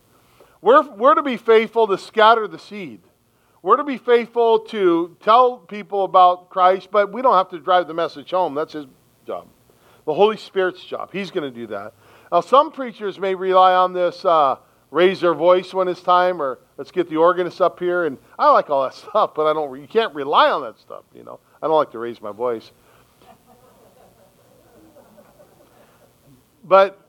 We're, 0.61 0.83
we're 0.83 1.15
to 1.15 1.23
be 1.23 1.37
faithful 1.37 1.87
to 1.87 1.97
scatter 1.97 2.47
the 2.47 2.59
seed. 2.59 3.01
We're 3.63 3.77
to 3.77 3.85
be 3.85 3.99
faithful 3.99 4.61
to 4.61 5.17
tell 5.21 5.59
people 5.59 6.05
about 6.05 6.51
Christ, 6.51 6.89
but 6.91 7.13
we 7.13 7.23
don't 7.23 7.35
have 7.35 7.51
to 7.51 7.59
drive 7.59 7.87
the 7.87 7.95
message 7.95 8.31
home. 8.31 8.55
That's 8.55 8.73
His 8.73 8.87
job. 9.27 9.49
The 10.07 10.15
Holy 10.15 10.37
Spirit's 10.37 10.85
job. 10.85 11.11
He's 11.13 11.31
going 11.31 11.53
to 11.53 11.57
do 11.57 11.67
that. 11.69 11.93
Now, 12.33 12.41
some 12.41 12.73
preachers 12.73 13.19
may 13.19 13.35
rely 13.35 13.75
on 13.75 13.93
this. 13.93 14.25
Uh, 14.25 14.57
raise 14.91 15.21
their 15.21 15.35
voice 15.35 15.73
when 15.73 15.89
it's 15.89 16.03
time, 16.03 16.41
or 16.41 16.59
let's 16.77 16.91
get 16.91 17.09
the 17.09 17.17
organist 17.17 17.61
up 17.61 17.79
here. 17.79 18.07
And 18.07 18.19
I 18.39 18.51
like 18.51 18.71
all 18.71 18.83
that 18.83 18.95
stuff, 19.09 19.35
but 19.35 19.47
I 19.47 19.53
don't. 19.53 19.81
You 19.81 19.89
can't 19.89 20.15
rely 20.15 20.51
on 20.51 20.63
that 20.63 20.79
stuff, 20.79 21.05
you 21.15 21.23
know. 21.23 21.41
I 21.63 21.67
don't 21.67 21.77
like 21.77 21.93
to 21.93 21.99
raise 21.99 22.21
my 22.21 22.33
voice. 22.33 22.73
But 26.71 27.01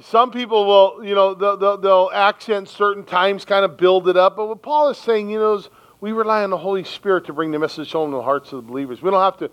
some 0.00 0.30
people 0.30 0.64
will, 0.64 1.04
you 1.04 1.16
know, 1.16 1.34
they'll, 1.34 1.76
they'll, 1.76 2.10
accent 2.14 2.68
certain 2.68 3.04
times, 3.04 3.44
kind 3.44 3.64
of 3.64 3.76
build 3.76 4.08
it 4.08 4.16
up. 4.16 4.36
But 4.36 4.46
what 4.46 4.62
Paul 4.62 4.90
is 4.90 4.96
saying, 4.96 5.28
you 5.28 5.40
know, 5.40 5.54
is 5.54 5.68
we 6.00 6.12
rely 6.12 6.44
on 6.44 6.50
the 6.50 6.56
Holy 6.56 6.84
Spirit 6.84 7.24
to 7.26 7.32
bring 7.32 7.50
the 7.50 7.58
message 7.58 7.90
home 7.90 8.12
to 8.12 8.18
the 8.18 8.22
hearts 8.22 8.52
of 8.52 8.64
the 8.64 8.70
believers. 8.70 9.02
We 9.02 9.10
don't 9.10 9.20
have 9.20 9.38
to 9.38 9.50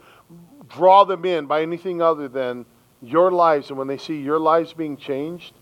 draw 0.70 1.04
them 1.04 1.26
in 1.26 1.48
by 1.48 1.64
anything 1.64 2.00
other 2.00 2.28
than 2.28 2.64
your 3.02 3.32
lives. 3.32 3.70
And 3.70 3.80
when 3.80 3.88
they 3.88 3.98
see 3.98 4.22
your 4.22 4.38
lives 4.38 4.72
being 4.72 4.98
changed, 4.98 5.56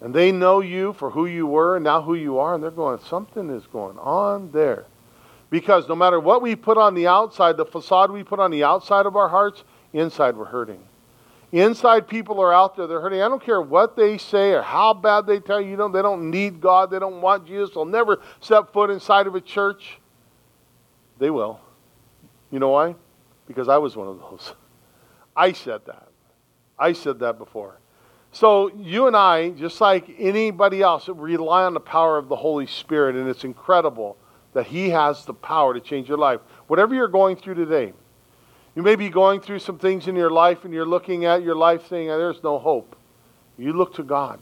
and 0.00 0.12
they 0.12 0.32
know 0.32 0.58
you 0.58 0.92
for 0.92 1.08
who 1.08 1.26
you 1.26 1.46
were 1.46 1.76
and 1.76 1.84
now 1.84 2.02
who 2.02 2.14
you 2.14 2.40
are, 2.40 2.56
and 2.56 2.64
they're 2.64 2.72
going, 2.72 2.98
something 2.98 3.50
is 3.50 3.68
going 3.68 3.98
on 3.98 4.50
there. 4.50 4.84
Because 5.48 5.88
no 5.88 5.94
matter 5.94 6.18
what 6.18 6.42
we 6.42 6.56
put 6.56 6.76
on 6.76 6.94
the 6.94 7.06
outside, 7.06 7.56
the 7.56 7.66
facade 7.66 8.10
we 8.10 8.24
put 8.24 8.40
on 8.40 8.50
the 8.50 8.64
outside 8.64 9.06
of 9.06 9.14
our 9.14 9.28
hearts, 9.28 9.62
inside 9.92 10.36
we're 10.36 10.46
hurting. 10.46 10.80
Inside 11.52 12.08
people 12.08 12.40
are 12.40 12.52
out 12.52 12.76
there, 12.76 12.86
they're 12.86 13.00
hurting. 13.00 13.22
I 13.22 13.28
don't 13.28 13.42
care 13.42 13.60
what 13.60 13.96
they 13.96 14.18
say 14.18 14.52
or 14.52 14.62
how 14.62 14.92
bad 14.92 15.26
they 15.26 15.38
tell 15.38 15.60
you, 15.60 15.70
you 15.70 15.76
know, 15.76 15.88
they 15.88 16.02
don't 16.02 16.30
need 16.30 16.60
God, 16.60 16.90
they 16.90 16.98
don't 16.98 17.20
want 17.20 17.46
Jesus, 17.46 17.74
they'll 17.74 17.84
never 17.84 18.20
set 18.40 18.72
foot 18.72 18.90
inside 18.90 19.26
of 19.26 19.34
a 19.34 19.40
church. 19.40 20.00
They 21.18 21.30
will. 21.30 21.60
You 22.50 22.58
know 22.58 22.70
why? 22.70 22.94
Because 23.46 23.68
I 23.68 23.78
was 23.78 23.96
one 23.96 24.08
of 24.08 24.18
those. 24.18 24.54
I 25.36 25.52
said 25.52 25.82
that. 25.86 26.08
I 26.78 26.92
said 26.92 27.20
that 27.20 27.38
before. 27.38 27.78
So 28.32 28.70
you 28.76 29.06
and 29.06 29.16
I, 29.16 29.50
just 29.50 29.80
like 29.80 30.10
anybody 30.18 30.82
else, 30.82 31.08
rely 31.08 31.64
on 31.64 31.74
the 31.74 31.80
power 31.80 32.18
of 32.18 32.28
the 32.28 32.36
Holy 32.36 32.66
Spirit, 32.66 33.16
and 33.16 33.28
it's 33.28 33.44
incredible 33.44 34.18
that 34.52 34.66
He 34.66 34.90
has 34.90 35.24
the 35.24 35.32
power 35.32 35.72
to 35.72 35.80
change 35.80 36.08
your 36.08 36.18
life. 36.18 36.40
Whatever 36.66 36.94
you're 36.94 37.08
going 37.08 37.36
through 37.36 37.54
today, 37.54 37.92
you 38.76 38.82
may 38.82 38.94
be 38.94 39.08
going 39.08 39.40
through 39.40 39.60
some 39.60 39.78
things 39.78 40.06
in 40.06 40.14
your 40.14 40.30
life 40.30 40.64
and 40.66 40.72
you're 40.72 40.86
looking 40.86 41.24
at 41.24 41.42
your 41.42 41.54
life 41.54 41.88
saying, 41.88 42.08
there's 42.08 42.42
no 42.42 42.58
hope. 42.58 42.94
You 43.56 43.72
look 43.72 43.94
to 43.94 44.02
God 44.02 44.38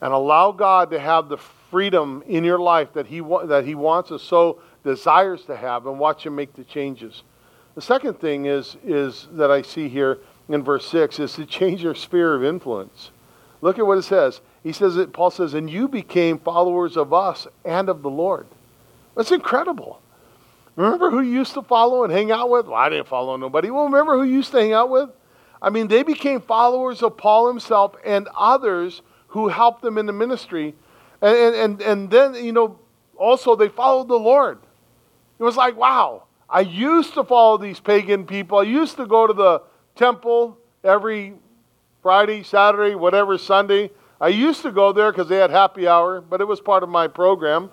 and 0.00 0.12
allow 0.12 0.52
God 0.52 0.92
to 0.92 1.00
have 1.00 1.28
the 1.28 1.38
freedom 1.38 2.22
in 2.28 2.44
your 2.44 2.60
life 2.60 2.92
that 2.92 3.08
He, 3.08 3.20
that 3.20 3.64
he 3.66 3.74
wants 3.74 4.12
us 4.12 4.22
so 4.22 4.60
desires 4.84 5.44
to 5.46 5.56
have 5.56 5.86
and 5.86 5.98
watch 5.98 6.24
Him 6.24 6.36
make 6.36 6.54
the 6.54 6.62
changes. 6.62 7.24
The 7.74 7.82
second 7.82 8.20
thing 8.20 8.46
is, 8.46 8.76
is 8.84 9.26
that 9.32 9.50
I 9.50 9.62
see 9.62 9.88
here 9.88 10.18
in 10.48 10.62
verse 10.62 10.86
6 10.88 11.18
is 11.18 11.32
to 11.34 11.44
change 11.44 11.82
your 11.82 11.96
sphere 11.96 12.34
of 12.34 12.44
influence. 12.44 13.10
Look 13.60 13.80
at 13.80 13.86
what 13.86 13.98
it 13.98 14.02
says. 14.02 14.40
He 14.62 14.72
says 14.72 14.94
that 14.94 15.12
Paul 15.12 15.32
says, 15.32 15.54
and 15.54 15.68
you 15.68 15.88
became 15.88 16.38
followers 16.38 16.96
of 16.96 17.12
us 17.12 17.48
and 17.64 17.88
of 17.88 18.02
the 18.02 18.10
Lord. 18.10 18.46
That's 19.16 19.32
incredible. 19.32 20.00
Remember 20.78 21.10
who 21.10 21.22
you 21.22 21.32
used 21.32 21.54
to 21.54 21.62
follow 21.62 22.04
and 22.04 22.12
hang 22.12 22.30
out 22.30 22.48
with? 22.50 22.66
Well, 22.66 22.76
I 22.76 22.88
didn't 22.88 23.08
follow 23.08 23.36
nobody. 23.36 23.68
Well, 23.68 23.86
remember 23.86 24.16
who 24.16 24.22
you 24.22 24.36
used 24.36 24.52
to 24.52 24.60
hang 24.60 24.72
out 24.72 24.88
with? 24.88 25.10
I 25.60 25.70
mean, 25.70 25.88
they 25.88 26.04
became 26.04 26.40
followers 26.40 27.02
of 27.02 27.16
Paul 27.16 27.48
himself 27.48 27.96
and 28.04 28.28
others 28.38 29.02
who 29.26 29.48
helped 29.48 29.82
them 29.82 29.98
in 29.98 30.06
the 30.06 30.12
ministry. 30.12 30.76
And, 31.20 31.56
and, 31.56 31.82
and, 31.82 32.08
then, 32.08 32.36
you 32.36 32.52
know, 32.52 32.78
also 33.16 33.56
they 33.56 33.68
followed 33.68 34.06
the 34.06 34.20
Lord. 34.20 34.60
It 35.40 35.42
was 35.42 35.56
like, 35.56 35.76
wow, 35.76 36.22
I 36.48 36.60
used 36.60 37.12
to 37.14 37.24
follow 37.24 37.58
these 37.58 37.80
pagan 37.80 38.24
people. 38.24 38.58
I 38.58 38.62
used 38.62 38.98
to 38.98 39.06
go 39.06 39.26
to 39.26 39.32
the 39.32 39.62
temple 39.96 40.58
every 40.84 41.34
Friday, 42.02 42.44
Saturday, 42.44 42.94
whatever, 42.94 43.36
Sunday. 43.36 43.90
I 44.20 44.28
used 44.28 44.62
to 44.62 44.70
go 44.70 44.92
there 44.92 45.10
because 45.10 45.28
they 45.28 45.38
had 45.38 45.50
happy 45.50 45.88
hour, 45.88 46.20
but 46.20 46.40
it 46.40 46.46
was 46.46 46.60
part 46.60 46.84
of 46.84 46.88
my 46.88 47.08
program. 47.08 47.72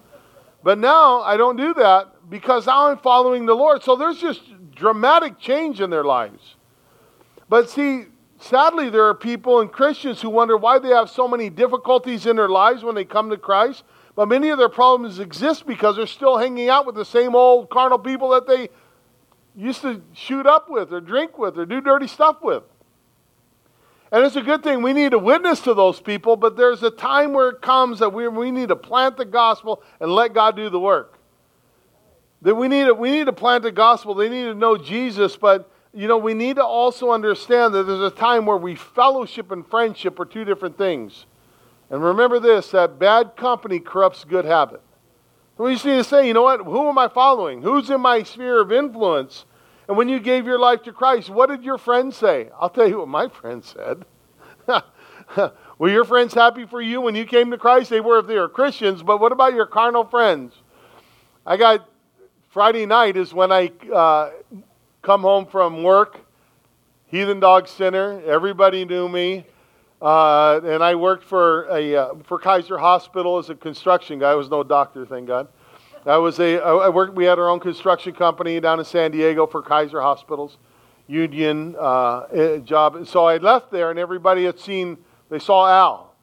But 0.66 0.80
now 0.80 1.22
I 1.22 1.38
don't 1.38 1.58
do 1.58 1.76
that 1.76 2.28
because 2.28 2.66
now 2.66 2.88
I'm 2.88 2.98
following 2.98 3.46
the 3.46 3.54
Lord. 3.54 3.84
So 3.84 3.96
there's 3.96 4.20
just 4.20 4.42
dramatic 4.74 5.38
change 5.38 5.80
in 5.80 5.92
their 5.92 6.04
lives. 6.04 6.56
But 7.48 7.70
see, 7.70 8.06
sadly, 8.40 8.90
there 8.90 9.04
are 9.04 9.14
people 9.14 9.62
and 9.62 9.72
Christians 9.72 10.24
who 10.24 10.32
wonder 10.32 10.58
why 10.58 10.80
they 10.80 10.90
have 10.90 11.08
so 11.12 11.28
many 11.28 11.52
difficulties 11.52 12.26
in 12.26 12.36
their 12.36 12.50
lives 12.50 12.84
when 12.84 12.96
they 12.96 13.06
come 13.06 13.30
to 13.30 13.38
Christ. 13.38 13.84
But 14.16 14.28
many 14.28 14.50
of 14.50 14.58
their 14.58 14.68
problems 14.68 15.20
exist 15.20 15.68
because 15.68 15.98
they're 15.98 16.08
still 16.08 16.36
hanging 16.36 16.68
out 16.68 16.88
with 16.88 16.96
the 16.96 17.06
same 17.06 17.36
old 17.36 17.70
carnal 17.70 18.00
people 18.00 18.30
that 18.30 18.48
they 18.48 18.70
used 19.56 19.84
to 19.84 20.02
shoot 20.14 20.48
up 20.48 20.68
with 20.68 20.92
or 20.92 21.00
drink 21.00 21.38
with 21.38 21.60
or 21.60 21.68
do 21.68 21.80
dirty 21.80 22.08
stuff 22.08 22.38
with. 22.42 22.64
And 24.12 24.24
it's 24.24 24.36
a 24.36 24.42
good 24.42 24.64
thing 24.64 24.82
we 24.82 24.94
need 24.94 25.12
to 25.12 25.20
witness 25.20 25.62
to 25.62 25.74
those 25.74 26.00
people, 26.00 26.36
but 26.36 26.56
there's 26.56 26.84
a 26.84 26.92
time 26.92 27.34
where 27.34 27.50
it 27.50 27.62
comes 27.62 28.00
that 28.00 28.14
we, 28.14 28.28
we 28.28 28.52
need 28.52 28.70
to 28.70 28.76
plant 28.76 29.18
the 29.18 29.26
gospel 29.26 29.82
and 30.00 30.12
let 30.12 30.34
God 30.34 30.56
do 30.56 30.70
the 30.70 30.80
work. 30.80 31.18
That 32.42 32.56
we 32.56 32.68
need, 32.68 32.86
to, 32.86 32.94
we 32.94 33.12
need 33.12 33.26
to 33.26 33.34
plant 33.34 33.64
the 33.64 33.72
gospel. 33.72 34.14
They 34.14 34.30
need 34.30 34.44
to 34.44 34.54
know 34.54 34.78
Jesus, 34.78 35.36
but 35.36 35.72
you 35.94 36.08
know, 36.08 36.18
we 36.18 36.34
need 36.34 36.58
to 36.58 36.64
also 36.64 37.12
understand 37.12 37.74
that 37.74 37.84
there's 37.84 38.02
a 38.02 38.16
time 38.16 38.46
where 38.46 38.58
we 38.58 38.76
fellowship 38.76 39.52
and 39.52 39.66
friendship 39.66 40.20
are 40.20 40.26
two 40.26 40.44
different 40.44 40.78
things. 40.78 41.26
And 41.90 42.04
remember 42.04 42.40
this 42.40 42.72
that 42.72 43.00
bad 43.00 43.36
company 43.36 43.80
corrupts 43.80 44.24
good 44.24 44.46
habit. 44.46 44.82
So 45.58 45.64
we 45.64 45.74
just 45.74 45.86
need 45.86 45.96
to 45.96 46.04
say, 46.04 46.28
you 46.28 46.34
know 46.34 46.44
what? 46.44 46.62
Who 46.62 46.90
am 46.90 46.98
I 46.98 47.08
following? 47.08 47.62
Who's 47.62 47.90
in 47.90 48.02
my 48.02 48.24
sphere 48.24 48.60
of 48.60 48.72
influence? 48.74 49.46
And 49.88 49.98
when 49.98 50.10
you 50.10 50.20
gave 50.20 50.46
your 50.46 50.60
life 50.60 50.84
to 50.84 50.94
Christ, 50.94 51.30
what 51.30 51.50
did 51.50 51.64
your 51.64 51.78
friends 51.78 52.18
say? 52.18 52.50
I'll 52.60 52.70
tell 52.70 52.88
you 52.88 53.00
what 53.00 53.08
my 53.08 53.28
friends 53.42 53.76
said. 53.76 54.06
were 55.78 55.90
your 55.90 56.06
friends 56.06 56.34
happy 56.34 56.66
for 56.66 56.82
you 56.82 57.02
when 57.02 57.16
you 57.16 57.26
came 57.26 57.52
to 57.52 57.58
Christ? 57.58 57.90
They 57.90 58.02
were 58.02 58.20
if 58.20 58.28
they 58.28 58.38
were 58.38 58.50
Christians, 58.50 59.04
but 59.04 59.20
what 59.20 59.32
about 59.32 59.54
your 59.54 59.68
carnal 59.68 60.06
friends? 60.06 60.54
I 61.46 61.58
got 61.58 61.88
Friday 62.50 62.86
night 62.86 63.18
is 63.18 63.34
when 63.34 63.52
I 63.52 63.72
uh, 63.94 64.32
come 65.02 65.22
home 65.22 65.46
from 65.46 65.84
work, 65.84 66.20
Heathen 67.08 67.40
Dog 67.40 67.68
Center. 67.68 68.22
Everybody 68.26 68.86
knew 68.86 69.08
me. 69.08 69.46
Uh, 70.02 70.60
and 70.64 70.84
I 70.84 70.96
worked 70.96 71.24
for, 71.24 71.66
a, 71.66 71.96
uh, 71.96 72.14
for 72.24 72.38
Kaiser 72.38 72.78
Hospital 72.78 73.38
as 73.38 73.50
a 73.50 73.56
construction 73.56 74.20
guy. 74.20 74.32
I 74.32 74.36
was 74.36 74.50
no 74.50 74.64
doctor, 74.64 75.06
thank 75.06 75.28
God. 75.28 75.48
I 76.06 76.18
was 76.18 76.40
a, 76.40 76.60
I 76.60 76.90
worked, 76.90 77.16
we 77.16 77.26
had 77.26 77.40
our 77.40 77.50
own 77.50 77.60
construction 77.60 78.14
company 78.14 78.60
down 78.60 78.78
in 78.78 78.86
San 78.86 79.12
Diego 79.12 79.48
for 79.48 79.64
Kaiser 79.64 80.02
Hospitals, 80.02 80.58
union 81.08 81.76
uh, 81.80 82.22
eh, 82.32 82.58
job. 82.60 83.08
So 83.08 83.26
I 83.26 83.38
left 83.38 83.72
there, 83.72 83.90
and 83.90 83.98
everybody 83.98 84.46
had 84.46 84.60
seen, 84.60 84.98
they 85.30 85.40
saw 85.40 85.68
Al. 85.68 86.16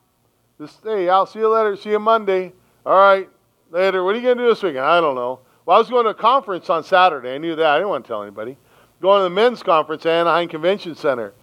This, 0.58 0.78
hey, 0.84 1.08
Al, 1.08 1.26
see 1.26 1.40
you 1.40 1.48
later. 1.48 1.74
See 1.76 1.90
you 1.90 1.98
Monday. 1.98 2.52
All 2.86 2.96
right, 2.96 3.28
later. 3.72 4.04
What 4.04 4.14
are 4.14 4.18
you 4.18 4.22
going 4.22 4.38
to 4.38 4.44
do 4.44 4.48
this 4.48 4.62
weekend? 4.62 4.84
I 4.84 5.00
don't 5.00 5.16
know. 5.16 5.40
Well, 5.66 5.76
I 5.76 5.80
was 5.80 5.90
going 5.90 6.04
to 6.04 6.10
a 6.10 6.14
conference 6.14 6.70
on 6.70 6.84
Saturday. 6.84 7.34
I 7.34 7.38
knew 7.38 7.56
that. 7.56 7.66
I 7.66 7.78
didn't 7.78 7.88
want 7.88 8.04
to 8.04 8.08
tell 8.08 8.22
anybody. 8.22 8.56
Going 9.00 9.18
to 9.20 9.24
the 9.24 9.30
men's 9.30 9.62
conference 9.64 10.06
at 10.06 10.12
Anaheim 10.12 10.48
Convention 10.48 10.94
Center. 10.94 11.34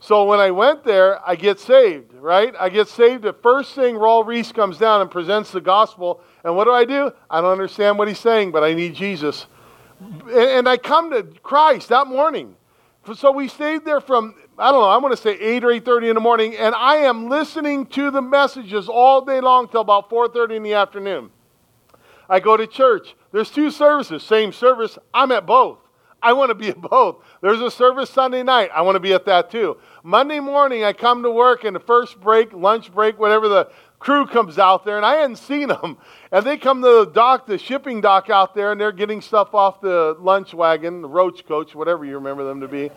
So 0.00 0.24
when 0.24 0.40
I 0.40 0.50
went 0.50 0.84
there, 0.84 1.26
I 1.26 1.36
get 1.36 1.60
saved, 1.60 2.12
right? 2.14 2.54
I 2.58 2.68
get 2.68 2.88
saved. 2.88 3.22
The 3.22 3.32
first 3.32 3.74
thing, 3.74 3.94
Raul 3.94 4.26
Ries 4.26 4.52
comes 4.52 4.78
down 4.78 5.00
and 5.00 5.10
presents 5.10 5.50
the 5.50 5.60
gospel. 5.60 6.20
And 6.44 6.54
what 6.54 6.64
do 6.64 6.72
I 6.72 6.84
do? 6.84 7.10
I 7.30 7.40
don't 7.40 7.52
understand 7.52 7.98
what 7.98 8.06
he's 8.06 8.20
saying, 8.20 8.52
but 8.52 8.62
I 8.62 8.74
need 8.74 8.94
Jesus. 8.94 9.46
And 10.30 10.68
I 10.68 10.76
come 10.76 11.10
to 11.10 11.22
Christ 11.42 11.88
that 11.88 12.06
morning. 12.06 12.54
So 13.14 13.32
we 13.32 13.48
stayed 13.48 13.84
there 13.84 14.00
from, 14.00 14.34
I 14.58 14.70
don't 14.70 14.80
know, 14.80 14.88
I'm 14.88 15.00
going 15.00 15.12
to 15.12 15.16
say 15.16 15.32
8 15.32 15.64
or 15.64 15.68
8.30 15.68 16.08
in 16.10 16.14
the 16.14 16.20
morning, 16.20 16.56
and 16.56 16.74
I 16.74 16.96
am 16.96 17.28
listening 17.28 17.86
to 17.86 18.10
the 18.10 18.22
messages 18.22 18.88
all 18.88 19.22
day 19.22 19.40
long 19.40 19.68
till 19.68 19.82
about 19.82 20.08
4.30 20.08 20.56
in 20.56 20.62
the 20.62 20.74
afternoon. 20.74 21.30
I 22.28 22.40
go 22.40 22.56
to 22.56 22.66
church. 22.66 23.14
There's 23.32 23.50
two 23.50 23.70
services, 23.70 24.22
same 24.22 24.52
service. 24.52 24.98
I'm 25.12 25.32
at 25.32 25.44
both. 25.44 25.78
I 26.22 26.32
want 26.32 26.48
to 26.48 26.54
be 26.54 26.68
at 26.70 26.80
both. 26.80 27.22
There's 27.42 27.60
a 27.60 27.70
service 27.70 28.08
Sunday 28.08 28.42
night. 28.42 28.70
I 28.74 28.80
want 28.82 28.96
to 28.96 29.00
be 29.00 29.12
at 29.12 29.26
that 29.26 29.50
too. 29.50 29.76
Monday 30.02 30.40
morning, 30.40 30.82
I 30.82 30.94
come 30.94 31.22
to 31.22 31.30
work, 31.30 31.64
and 31.64 31.76
the 31.76 31.80
first 31.80 32.20
break, 32.20 32.52
lunch 32.52 32.92
break, 32.92 33.18
whatever, 33.18 33.48
the 33.48 33.70
crew 34.04 34.26
comes 34.26 34.58
out 34.58 34.84
there, 34.84 34.98
and 34.98 35.06
I 35.06 35.14
hadn't 35.14 35.36
seen 35.36 35.68
them. 35.68 35.96
And 36.30 36.44
they 36.44 36.58
come 36.58 36.82
to 36.82 37.04
the 37.06 37.06
dock, 37.06 37.46
the 37.46 37.56
shipping 37.56 38.02
dock 38.02 38.28
out 38.28 38.54
there, 38.54 38.70
and 38.70 38.80
they're 38.80 38.92
getting 38.92 39.22
stuff 39.22 39.54
off 39.54 39.80
the 39.80 40.14
lunch 40.20 40.52
wagon, 40.52 41.00
the 41.00 41.08
roach 41.08 41.46
coach, 41.46 41.74
whatever 41.74 42.04
you 42.04 42.16
remember 42.16 42.44
them 42.44 42.60
to 42.60 42.68
be. 42.68 42.90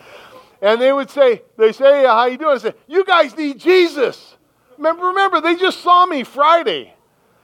And 0.61 0.81
they 0.81 0.91
would 0.91 1.09
say, 1.09 1.43
they 1.57 1.71
say, 1.71 2.03
how 2.03 2.25
you 2.25 2.37
doing? 2.37 2.55
I 2.55 2.57
say, 2.57 2.73
you 2.87 3.05
guys 3.05 3.37
need 3.37 3.57
Jesus. 3.57 4.35
Remember, 4.77 5.07
remember, 5.07 5.39
they 5.39 5.55
just 5.55 5.79
saw 5.79 6.05
me 6.05 6.23
Friday. 6.23 6.93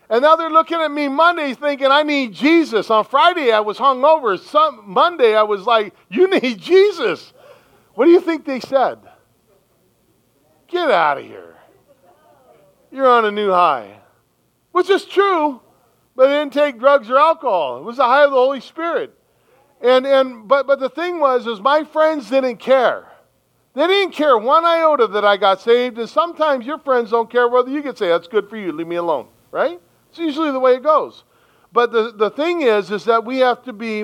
And 0.10 0.22
now 0.22 0.36
they're 0.36 0.50
looking 0.50 0.82
at 0.82 0.92
me 0.92 1.08
Monday 1.08 1.54
thinking 1.54 1.88
I 1.88 2.04
need 2.04 2.34
Jesus. 2.34 2.90
On 2.90 3.06
Friday 3.06 3.52
I 3.52 3.62
was 3.62 3.78
hungover. 3.78 4.38
Some 4.38 4.84
Monday 4.86 5.36
I 5.36 5.44
was 5.44 5.66
like, 5.66 5.94
You 6.10 6.30
need 6.30 6.60
Jesus. 6.60 7.34
What 7.96 8.06
do 8.06 8.12
you 8.12 8.20
think 8.20 8.46
they 8.46 8.60
said? 8.60 9.00
Get 10.68 10.92
out 10.92 11.20
of 11.20 11.26
here. 11.26 11.53
You're 12.94 13.10
on 13.10 13.26
a 13.26 13.32
new 13.32 13.50
high. 13.50 14.00
Which 14.72 14.90
is 14.90 15.04
true, 15.04 15.60
but 16.16 16.28
they 16.28 16.34
didn't 16.34 16.54
take 16.54 16.80
drugs 16.80 17.10
or 17.10 17.18
alcohol. 17.18 17.80
It 17.80 17.84
was 17.84 17.98
the 17.98 18.06
high 18.06 18.24
of 18.24 18.30
the 18.30 18.38
Holy 18.38 18.62
Spirit. 18.62 19.18
And 19.82 20.06
and 20.06 20.48
but 20.48 20.68
but 20.68 20.80
the 20.80 20.90
thing 20.90 21.20
was 21.20 21.46
is 21.48 21.60
my 21.60 21.84
friends 21.84 22.30
didn't 22.30 22.58
care. 22.58 23.08
They 23.74 23.88
didn't 23.88 24.14
care 24.14 24.38
one 24.38 24.64
iota 24.64 25.08
that 25.08 25.26
I 25.26 25.38
got 25.38 25.60
saved, 25.60 25.98
and 25.98 26.08
sometimes 26.08 26.66
your 26.66 26.78
friends 26.78 27.10
don't 27.10 27.30
care 27.30 27.48
whether 27.48 27.72
you 27.72 27.82
get 27.82 27.98
saved. 27.98 28.14
That's 28.14 28.28
good 28.28 28.48
for 28.48 28.56
you. 28.56 28.72
Leave 28.72 28.88
me 28.88 28.98
alone, 28.98 29.28
right? 29.52 29.82
It's 30.10 30.20
usually 30.20 30.52
the 30.52 30.60
way 30.60 30.76
it 30.76 30.84
goes. 30.84 31.24
But 31.72 31.92
the, 31.92 32.12
the 32.12 32.30
thing 32.30 32.62
is, 32.62 32.92
is 32.92 33.06
that 33.06 33.26
we 33.26 33.40
have 33.40 33.64
to 33.64 33.74
be 33.74 34.04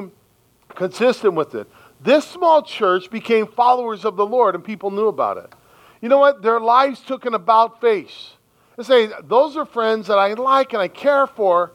consistent 0.69 1.35
with 1.35 1.53
it. 1.53 1.67
This 2.01 2.25
small 2.25 2.63
church 2.63 3.11
became 3.11 3.45
followers 3.45 4.05
of 4.05 4.15
the 4.15 4.25
Lord, 4.25 4.55
and 4.55 4.63
people 4.63 4.89
knew 4.89 5.07
about 5.07 5.37
it. 5.37 5.53
You 6.01 6.09
know 6.09 6.17
what? 6.17 6.41
Their 6.41 6.59
lives 6.59 7.01
took 7.01 7.25
an 7.25 7.35
about 7.35 7.79
face. 7.79 8.31
They 8.79 8.85
say, 8.85 9.09
those 9.25 9.57
are 9.57 9.65
friends 9.65 10.07
that 10.07 10.17
I 10.17 10.31
like 10.35 10.71
and 10.71 10.81
I 10.81 10.87
care 10.87 11.27
for, 11.27 11.73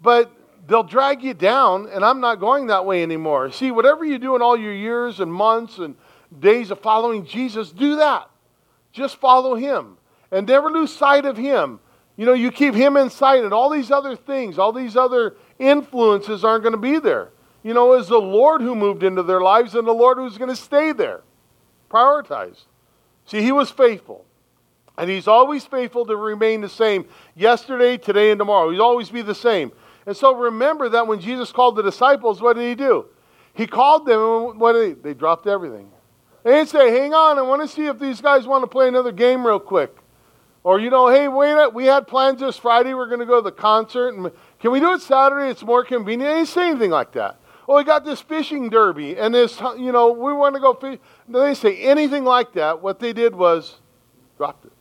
but 0.00 0.30
they'll 0.68 0.84
drag 0.84 1.24
you 1.24 1.34
down, 1.34 1.88
and 1.88 2.04
I'm 2.04 2.20
not 2.20 2.38
going 2.38 2.68
that 2.68 2.86
way 2.86 3.02
anymore. 3.02 3.50
See, 3.50 3.72
whatever 3.72 4.04
you 4.04 4.16
do 4.16 4.36
in 4.36 4.42
all 4.42 4.56
your 4.56 4.72
years 4.72 5.18
and 5.18 5.32
months 5.32 5.78
and 5.78 5.96
days 6.38 6.70
of 6.70 6.78
following 6.78 7.26
Jesus, 7.26 7.72
do 7.72 7.96
that. 7.96 8.30
Just 8.92 9.16
follow 9.16 9.56
him 9.56 9.98
and 10.30 10.46
never 10.46 10.70
lose 10.70 10.94
sight 10.94 11.26
of 11.26 11.36
him. 11.36 11.80
You 12.16 12.26
know, 12.26 12.32
you 12.32 12.52
keep 12.52 12.74
him 12.74 12.96
in 12.96 13.10
sight, 13.10 13.42
and 13.42 13.52
all 13.52 13.68
these 13.68 13.90
other 13.90 14.14
things, 14.14 14.56
all 14.56 14.70
these 14.70 14.96
other 14.96 15.34
influences 15.58 16.44
aren't 16.44 16.62
going 16.62 16.74
to 16.74 16.78
be 16.78 17.00
there. 17.00 17.30
You 17.64 17.74
know, 17.74 17.94
it's 17.94 18.06
the 18.06 18.18
Lord 18.18 18.60
who 18.60 18.76
moved 18.76 19.02
into 19.02 19.24
their 19.24 19.40
lives 19.40 19.74
and 19.74 19.84
the 19.84 19.90
Lord 19.90 20.16
who's 20.16 20.38
going 20.38 20.50
to 20.50 20.54
stay 20.54 20.92
there. 20.92 21.22
Prioritize. 21.90 22.66
See, 23.24 23.42
he 23.42 23.50
was 23.50 23.72
faithful. 23.72 24.25
And 24.98 25.10
he's 25.10 25.28
always 25.28 25.64
faithful 25.64 26.06
to 26.06 26.16
remain 26.16 26.60
the 26.60 26.68
same 26.68 27.06
yesterday, 27.34 27.96
today, 27.96 28.30
and 28.30 28.38
tomorrow. 28.38 28.70
He'll 28.70 28.82
always 28.82 29.10
be 29.10 29.22
the 29.22 29.34
same. 29.34 29.72
And 30.06 30.16
so 30.16 30.34
remember 30.34 30.88
that 30.88 31.06
when 31.06 31.20
Jesus 31.20 31.52
called 31.52 31.76
the 31.76 31.82
disciples, 31.82 32.40
what 32.40 32.56
did 32.56 32.68
he 32.68 32.74
do? 32.74 33.06
He 33.52 33.66
called 33.66 34.06
them, 34.06 34.20
and 34.20 34.60
what 34.60 34.72
did 34.72 35.02
they? 35.02 35.10
They 35.10 35.14
dropped 35.14 35.46
everything. 35.46 35.90
They 36.44 36.52
didn't 36.52 36.68
say, 36.68 36.90
hang 36.90 37.12
on, 37.12 37.38
I 37.38 37.42
want 37.42 37.62
to 37.62 37.68
see 37.68 37.86
if 37.86 37.98
these 37.98 38.20
guys 38.20 38.46
want 38.46 38.62
to 38.62 38.68
play 38.68 38.86
another 38.86 39.12
game 39.12 39.44
real 39.44 39.58
quick. 39.58 39.96
Or, 40.62 40.80
you 40.80 40.90
know, 40.90 41.08
hey, 41.08 41.28
wait, 41.28 41.52
a, 41.52 41.56
minute. 41.56 41.74
we 41.74 41.86
had 41.86 42.06
plans 42.06 42.40
this 42.40 42.56
Friday. 42.56 42.92
We're 42.92 43.06
going 43.06 43.20
to 43.20 43.26
go 43.26 43.36
to 43.36 43.42
the 43.42 43.52
concert. 43.52 44.14
And 44.14 44.30
can 44.58 44.72
we 44.72 44.80
do 44.80 44.92
it 44.92 45.00
Saturday? 45.00 45.50
It's 45.50 45.62
more 45.62 45.84
convenient. 45.84 46.28
They 46.28 46.38
didn't 46.38 46.48
say 46.48 46.70
anything 46.70 46.90
like 46.90 47.12
that. 47.12 47.40
Oh, 47.68 47.76
we 47.76 47.84
got 47.84 48.04
this 48.04 48.20
fishing 48.20 48.68
derby 48.68 49.16
and 49.16 49.34
this, 49.34 49.60
you 49.76 49.90
know, 49.90 50.12
we 50.12 50.32
want 50.32 50.54
to 50.54 50.60
go 50.60 50.74
fish. 50.74 50.98
They 51.28 51.38
didn't 51.38 51.56
say 51.56 51.78
anything 51.78 52.24
like 52.24 52.52
that. 52.52 52.82
What 52.82 53.00
they 53.00 53.12
did 53.12 53.34
was 53.34 53.76
dropped 54.36 54.66
it. 54.66 54.72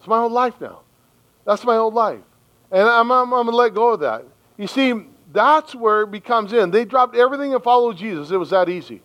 It's 0.00 0.08
my 0.08 0.18
whole 0.18 0.30
life 0.30 0.54
now. 0.60 0.80
That's 1.44 1.62
my 1.62 1.76
whole 1.76 1.92
life. 1.92 2.20
And 2.72 2.88
I'm, 2.88 3.12
I'm, 3.12 3.32
I'm 3.34 3.44
going 3.44 3.52
to 3.52 3.56
let 3.56 3.74
go 3.74 3.90
of 3.90 4.00
that. 4.00 4.24
You 4.56 4.66
see, 4.66 4.94
that's 5.30 5.74
where 5.74 6.02
it 6.02 6.10
becomes 6.10 6.54
in. 6.54 6.70
They 6.70 6.86
dropped 6.86 7.14
everything 7.14 7.52
and 7.52 7.62
followed 7.62 7.98
Jesus. 7.98 8.30
It 8.30 8.38
was 8.38 8.50
that 8.50 8.70
easy. 8.70 9.02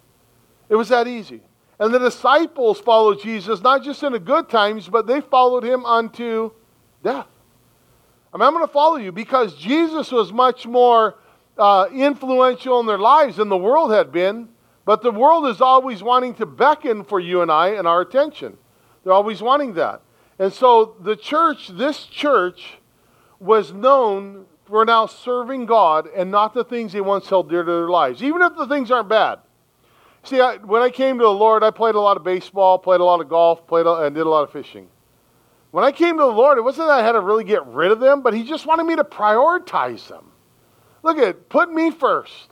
It 0.69 0.75
was 0.75 0.89
that 0.89 1.07
easy. 1.07 1.41
And 1.79 1.93
the 1.93 1.99
disciples 1.99 2.79
followed 2.79 3.21
Jesus, 3.21 3.61
not 3.61 3.83
just 3.83 4.01
in 4.03 4.13
the 4.13 4.19
good 4.19 4.47
times, 4.47 4.87
but 4.87 5.05
they 5.05 5.19
followed 5.19 5.65
him 5.65 5.85
unto 5.85 6.51
death. 7.03 7.27
I 8.33 8.37
mean, 8.37 8.47
I'm 8.47 8.53
going 8.53 8.65
to 8.65 8.71
follow 8.71 8.95
you 8.95 9.11
because 9.11 9.55
Jesus 9.55 10.13
was 10.13 10.31
much 10.31 10.65
more 10.65 11.15
uh, 11.57 11.87
influential 11.93 12.79
in 12.79 12.85
their 12.85 12.97
lives 12.97 13.35
than 13.35 13.49
the 13.49 13.57
world 13.57 13.91
had 13.91 14.13
been. 14.13 14.47
But 14.85 15.01
the 15.01 15.11
world 15.11 15.47
is 15.47 15.61
always 15.61 16.01
wanting 16.03 16.35
to 16.35 16.45
beckon 16.45 17.03
for 17.03 17.19
you 17.19 17.41
and 17.41 17.51
I 17.51 17.69
and 17.69 17.87
our 17.87 18.01
attention. 18.01 18.57
They're 19.03 19.13
always 19.13 19.41
wanting 19.41 19.73
that. 19.73 20.01
And 20.37 20.51
so 20.51 20.95
the 20.99 21.15
church, 21.15 21.69
this 21.69 22.05
church, 22.05 22.77
was 23.39 23.71
known 23.71 24.45
for 24.65 24.83
now 24.83 25.05
serving 25.05 25.65
God 25.65 26.07
and 26.15 26.31
not 26.31 26.53
the 26.53 26.63
things 26.63 26.93
they 26.93 27.01
once 27.01 27.29
held 27.29 27.49
dear 27.49 27.63
to 27.63 27.71
their 27.71 27.89
lives, 27.89 28.23
even 28.23 28.41
if 28.41 28.55
the 28.55 28.67
things 28.67 28.91
aren't 28.91 29.09
bad. 29.09 29.39
See, 30.23 30.41
I, 30.41 30.57
when 30.57 30.81
I 30.81 30.89
came 30.89 31.19
to 31.19 31.23
the 31.23 31.29
Lord, 31.29 31.63
I 31.63 31.69
played 31.69 31.95
a 31.95 31.99
lot 31.99 32.17
of 32.17 32.23
baseball, 32.23 32.79
played 32.79 32.99
a 32.99 33.03
lot 33.03 33.21
of 33.21 33.29
golf, 33.29 33.67
played 33.67 33.85
a, 33.85 33.93
and 34.01 34.15
did 34.15 34.25
a 34.25 34.29
lot 34.29 34.43
of 34.43 34.51
fishing. 34.51 34.87
When 35.69 35.83
I 35.83 35.91
came 35.91 36.17
to 36.17 36.23
the 36.23 36.27
Lord, 36.27 36.57
it 36.57 36.61
wasn't 36.61 36.87
that 36.87 36.99
I 36.99 37.03
had 37.03 37.11
to 37.11 37.19
really 37.19 37.43
get 37.43 37.65
rid 37.67 37.91
of 37.91 37.99
them, 37.99 38.21
but 38.21 38.33
He 38.33 38.43
just 38.43 38.65
wanted 38.65 38.85
me 38.85 38.95
to 38.95 39.03
prioritize 39.03 40.07
them. 40.07 40.31
Look 41.03 41.19
at 41.19 41.47
put 41.49 41.71
me 41.71 41.91
first. 41.91 42.49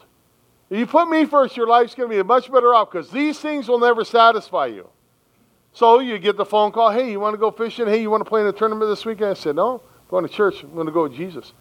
If 0.70 0.78
you 0.78 0.86
put 0.86 1.10
me 1.10 1.26
first, 1.26 1.58
your 1.58 1.68
life's 1.68 1.96
going 1.96 2.10
to 2.10 2.16
be 2.16 2.22
much 2.22 2.52
better 2.52 2.76
off 2.76 2.92
because 2.92 3.10
these 3.10 3.40
things 3.40 3.68
will 3.68 3.80
never 3.80 4.04
satisfy 4.06 4.68
you. 4.68 4.90
So 5.74 6.00
you 6.00 6.20
get 6.20 6.38
the 6.38 6.46
phone 6.46 6.72
call, 6.72 6.92
hey, 6.92 7.12
you 7.12 7.20
want 7.20 7.34
to 7.34 7.38
go 7.40 7.50
fishing? 7.50 7.88
Hey, 7.88 8.02
you 8.02 8.12
want 8.12 8.22
to 8.22 8.30
play 8.30 8.42
in 8.42 8.48
a 8.48 8.54
tournament 8.54 8.90
this 8.90 9.06
weekend? 9.06 9.32
I 9.32 9.34
said, 9.34 9.56
no, 9.56 9.76
I'm 9.76 10.10
going 10.10 10.26
to 10.26 10.32
church. 10.32 10.62
I'm 10.62 10.74
going 10.76 10.86
to 10.86 10.94
go 10.94 11.04
with 11.04 11.14
Jesus. 11.14 11.54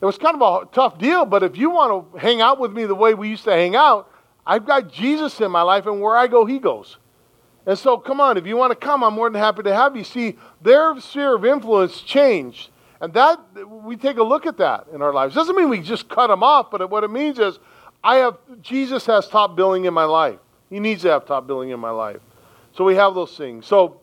It 0.00 0.04
was 0.04 0.16
kind 0.16 0.40
of 0.40 0.62
a 0.62 0.66
tough 0.72 0.96
deal, 0.98 1.24
but 1.24 1.42
if 1.42 1.56
you 1.56 1.70
want 1.70 2.12
to 2.12 2.18
hang 2.18 2.40
out 2.40 2.60
with 2.60 2.72
me 2.72 2.84
the 2.84 2.94
way 2.94 3.14
we 3.14 3.28
used 3.28 3.44
to 3.44 3.52
hang 3.52 3.74
out, 3.74 4.08
I've 4.46 4.64
got 4.64 4.92
Jesus 4.92 5.40
in 5.40 5.50
my 5.50 5.62
life, 5.62 5.86
and 5.86 6.00
where 6.00 6.16
I 6.16 6.28
go, 6.28 6.46
he 6.46 6.60
goes. 6.60 6.98
And 7.66 7.76
so, 7.76 7.98
come 7.98 8.20
on, 8.20 8.38
if 8.38 8.46
you 8.46 8.56
want 8.56 8.70
to 8.70 8.76
come, 8.76 9.02
I'm 9.02 9.12
more 9.12 9.28
than 9.28 9.42
happy 9.42 9.64
to 9.64 9.74
have 9.74 9.96
you. 9.96 10.04
See, 10.04 10.38
their 10.62 10.98
sphere 11.00 11.34
of 11.34 11.44
influence 11.44 12.00
changed. 12.00 12.70
And 13.00 13.12
that, 13.14 13.40
we 13.82 13.96
take 13.96 14.18
a 14.18 14.22
look 14.22 14.46
at 14.46 14.56
that 14.58 14.86
in 14.94 15.02
our 15.02 15.12
lives. 15.12 15.34
Doesn't 15.34 15.56
mean 15.56 15.68
we 15.68 15.80
just 15.80 16.08
cut 16.08 16.28
them 16.28 16.42
off, 16.42 16.70
but 16.70 16.88
what 16.88 17.04
it 17.04 17.10
means 17.10 17.38
is, 17.38 17.58
I 18.02 18.16
have, 18.16 18.38
Jesus 18.62 19.04
has 19.06 19.28
top 19.28 19.56
billing 19.56 19.84
in 19.84 19.92
my 19.92 20.04
life. 20.04 20.38
He 20.70 20.78
needs 20.78 21.02
to 21.02 21.10
have 21.10 21.26
top 21.26 21.46
billing 21.48 21.70
in 21.70 21.80
my 21.80 21.90
life. 21.90 22.20
So 22.78 22.84
we 22.84 22.94
have 22.94 23.16
those 23.16 23.36
things. 23.36 23.66
So, 23.66 24.02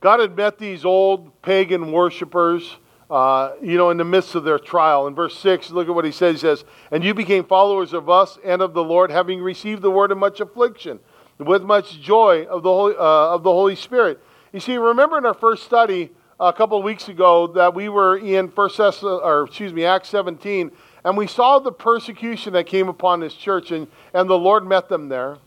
God 0.00 0.18
had 0.18 0.36
met 0.36 0.58
these 0.58 0.84
old 0.84 1.40
pagan 1.40 1.92
worshippers, 1.92 2.78
uh, 3.08 3.52
you 3.62 3.76
know, 3.76 3.90
in 3.90 3.96
the 3.96 4.04
midst 4.04 4.34
of 4.34 4.42
their 4.42 4.58
trial. 4.58 5.06
In 5.06 5.14
verse 5.14 5.38
6, 5.38 5.70
look 5.70 5.88
at 5.88 5.94
what 5.94 6.04
he 6.04 6.10
says. 6.10 6.34
He 6.34 6.40
says, 6.40 6.64
And 6.90 7.04
you 7.04 7.14
became 7.14 7.44
followers 7.44 7.92
of 7.92 8.10
us 8.10 8.40
and 8.44 8.60
of 8.60 8.74
the 8.74 8.82
Lord, 8.82 9.12
having 9.12 9.40
received 9.40 9.82
the 9.82 9.90
word 9.92 10.10
in 10.10 10.18
much 10.18 10.40
affliction 10.40 10.98
with 11.38 11.62
much 11.62 12.00
joy 12.00 12.44
of 12.46 12.64
the 12.64 12.68
Holy, 12.68 12.96
uh, 12.96 13.34
of 13.34 13.44
the 13.44 13.52
Holy 13.52 13.76
Spirit. 13.76 14.18
You 14.52 14.58
see, 14.58 14.76
remember 14.76 15.16
in 15.18 15.24
our 15.24 15.32
first 15.32 15.62
study 15.62 16.10
a 16.40 16.52
couple 16.52 16.76
of 16.76 16.82
weeks 16.82 17.08
ago 17.08 17.46
that 17.46 17.72
we 17.72 17.88
were 17.88 18.16
in 18.16 18.48
First 18.48 18.78
Thess- 18.78 19.04
or 19.04 19.44
excuse 19.44 19.72
me, 19.72 19.84
Acts 19.84 20.08
17, 20.08 20.72
and 21.04 21.16
we 21.16 21.28
saw 21.28 21.60
the 21.60 21.70
persecution 21.70 22.52
that 22.54 22.66
came 22.66 22.88
upon 22.88 23.20
this 23.20 23.34
church, 23.34 23.70
and, 23.70 23.86
and 24.12 24.28
the 24.28 24.36
Lord 24.36 24.66
met 24.66 24.88
them 24.88 25.08
there. 25.08 25.38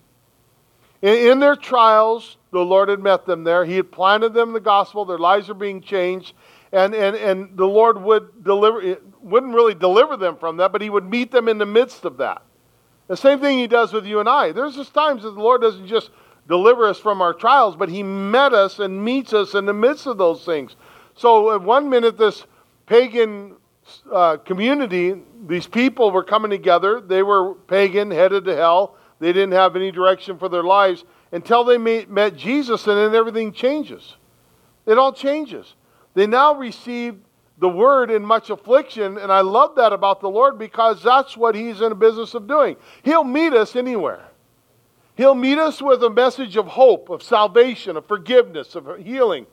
In, 1.03 1.39
their 1.39 1.57
trials, 1.57 2.37
the 2.51 2.63
Lord 2.63 2.87
had 2.87 3.01
met 3.01 3.25
them 3.25 3.43
there. 3.43 3.65
He 3.65 3.75
had 3.75 3.91
planted 3.91 4.33
them 4.33 4.53
the 4.53 4.61
gospel. 4.61 5.03
Their 5.03 5.17
lives 5.17 5.49
are 5.49 5.53
being 5.53 5.81
changed, 5.81 6.33
and 6.71 6.95
and 6.95 7.15
and 7.17 7.57
the 7.57 7.65
Lord 7.65 8.01
would 8.01 8.43
deliver 8.43 8.97
wouldn't 9.21 9.53
really 9.53 9.75
deliver 9.75 10.15
them 10.15 10.37
from 10.37 10.57
that, 10.57 10.71
but 10.71 10.81
He 10.81 10.89
would 10.89 11.03
meet 11.03 11.29
them 11.29 11.49
in 11.49 11.57
the 11.57 11.65
midst 11.65 12.05
of 12.05 12.17
that. 12.17 12.41
The 13.07 13.17
same 13.17 13.39
thing 13.39 13.59
he 13.59 13.67
does 13.67 13.91
with 13.91 14.05
you 14.05 14.19
and 14.19 14.29
I. 14.29 14.51
There's 14.51 14.75
just 14.75 14.93
times 14.93 15.23
that 15.23 15.31
the 15.31 15.41
Lord 15.41 15.61
doesn't 15.61 15.87
just 15.87 16.09
deliver 16.47 16.87
us 16.87 16.99
from 16.99 17.21
our 17.21 17.33
trials, 17.33 17.75
but 17.75 17.89
he 17.89 18.01
met 18.03 18.53
us 18.53 18.79
and 18.79 19.03
meets 19.03 19.33
us 19.33 19.55
in 19.55 19.65
the 19.65 19.73
midst 19.73 20.07
of 20.07 20.17
those 20.17 20.45
things. 20.45 20.75
So, 21.15 21.53
at 21.53 21.61
one 21.61 21.89
minute, 21.89 22.17
this 22.17 22.45
pagan 22.85 23.55
uh, 24.11 24.37
community, 24.37 25.21
these 25.45 25.67
people 25.67 26.11
were 26.11 26.23
coming 26.23 26.49
together. 26.49 27.01
They 27.01 27.23
were 27.23 27.53
pagan, 27.53 28.09
headed 28.09 28.45
to 28.45 28.55
hell. 28.55 28.95
They 29.23 29.31
didn't 29.31 29.53
have 29.53 29.77
any 29.77 29.89
direction 29.89 30.37
for 30.37 30.49
their 30.49 30.63
lives 30.63 31.05
until 31.31 31.63
they 31.63 31.77
met 31.77 32.35
Jesus, 32.35 32.85
and 32.87 32.97
then 32.97 33.15
everything 33.15 33.53
changes. 33.53 34.17
It 34.85 34.97
all 34.97 35.13
changes. 35.13 35.75
They 36.13 36.27
now 36.27 36.55
received 36.55 37.23
the 37.57 37.69
word 37.69 38.11
in 38.11 38.25
much 38.25 38.49
affliction. 38.49 39.17
And 39.17 39.31
I 39.31 39.39
love 39.39 39.75
that 39.75 39.93
about 39.93 40.19
the 40.19 40.29
Lord 40.29 40.59
because 40.59 41.01
that's 41.01 41.37
what 41.37 41.55
He's 41.55 41.79
in 41.79 41.89
the 41.89 41.95
business 41.95 42.33
of 42.33 42.47
doing. 42.47 42.75
He'll 43.03 43.23
meet 43.23 43.53
us 43.53 43.77
anywhere. 43.77 44.27
He'll 45.15 45.35
meet 45.35 45.57
us 45.57 45.81
with 45.81 46.03
a 46.03 46.09
message 46.09 46.57
of 46.57 46.67
hope, 46.67 47.09
of 47.09 47.23
salvation, 47.23 47.95
of 47.95 48.05
forgiveness, 48.05 48.75
of 48.75 48.97
healing. 48.97 49.45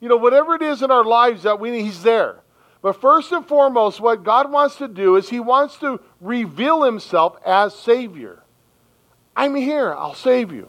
You 0.00 0.08
know, 0.08 0.16
whatever 0.16 0.54
it 0.54 0.62
is 0.62 0.80
in 0.80 0.90
our 0.90 1.04
lives 1.04 1.42
that 1.42 1.60
we 1.60 1.70
need, 1.70 1.82
He's 1.82 2.02
there. 2.02 2.40
But 2.80 2.98
first 2.98 3.30
and 3.32 3.46
foremost, 3.46 4.00
what 4.00 4.24
God 4.24 4.50
wants 4.50 4.76
to 4.76 4.88
do 4.88 5.16
is 5.16 5.28
He 5.28 5.40
wants 5.40 5.76
to 5.80 6.00
reveal 6.18 6.82
Himself 6.82 7.36
as 7.44 7.74
Savior. 7.74 8.42
I'm 9.38 9.54
here, 9.54 9.94
I'll 9.94 10.14
save 10.16 10.50
you. 10.50 10.68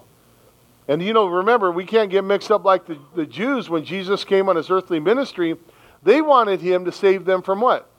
And 0.88 1.02
you 1.02 1.12
know, 1.12 1.26
remember, 1.26 1.72
we 1.72 1.86
can't 1.86 2.12
get 2.12 2.24
mixed 2.24 2.52
up 2.52 2.64
like 2.64 2.86
the, 2.86 3.00
the 3.16 3.26
Jews 3.26 3.68
when 3.68 3.84
Jesus 3.84 4.24
came 4.24 4.48
on 4.48 4.56
His 4.56 4.70
earthly 4.70 5.00
ministry. 5.00 5.58
They 6.04 6.22
wanted 6.22 6.62
him 6.62 6.86
to 6.86 6.92
save 6.92 7.26
them 7.26 7.42
from 7.42 7.62
what? 7.62 7.90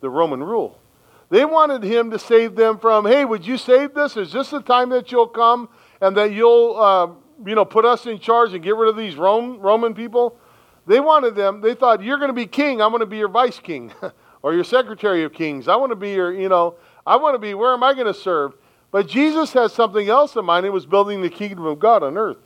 The 0.00 0.10
Roman 0.10 0.42
rule. 0.42 0.78
They 1.30 1.46
wanted 1.46 1.82
him 1.82 2.10
to 2.10 2.18
save 2.18 2.54
them 2.54 2.78
from, 2.78 3.06
hey, 3.06 3.24
would 3.24 3.46
you 3.46 3.56
save 3.56 3.94
this? 3.94 4.16
Is 4.18 4.30
this 4.30 4.50
the 4.50 4.60
time 4.60 4.90
that 4.90 5.10
you'll 5.10 5.26
come 5.26 5.70
and 6.02 6.14
that 6.18 6.32
you'll, 6.32 6.76
uh, 6.78 7.08
you 7.48 7.54
know, 7.54 7.64
put 7.64 7.86
us 7.86 8.04
in 8.04 8.18
charge 8.18 8.52
and 8.52 8.62
get 8.62 8.76
rid 8.76 8.90
of 8.90 8.96
these 8.96 9.16
Rome, 9.16 9.58
Roman 9.58 9.94
people? 9.94 10.38
They 10.86 11.00
wanted 11.00 11.34
them, 11.34 11.62
they 11.62 11.74
thought, 11.74 12.02
you're 12.02 12.18
going 12.18 12.28
to 12.28 12.34
be 12.34 12.46
king. 12.46 12.82
I'm 12.82 12.90
going 12.90 13.00
to 13.00 13.06
be 13.06 13.16
your 13.16 13.28
vice 13.28 13.58
king 13.58 13.90
or 14.42 14.52
your 14.52 14.64
secretary 14.64 15.24
of 15.24 15.32
kings. 15.32 15.66
I 15.66 15.76
want 15.76 15.90
to 15.90 15.96
be 15.96 16.12
your, 16.12 16.30
you 16.30 16.50
know, 16.50 16.74
I 17.06 17.16
want 17.16 17.34
to 17.34 17.38
be, 17.38 17.54
where 17.54 17.72
am 17.72 17.82
I 17.82 17.94
going 17.94 18.06
to 18.06 18.14
serve? 18.14 18.52
But 18.94 19.08
Jesus 19.08 19.52
has 19.54 19.72
something 19.72 20.08
else 20.08 20.36
in 20.36 20.44
mind. 20.44 20.64
He 20.64 20.70
was 20.70 20.86
building 20.86 21.20
the 21.20 21.28
kingdom 21.28 21.66
of 21.66 21.80
God 21.80 22.04
on 22.04 22.16
earth. 22.16 22.38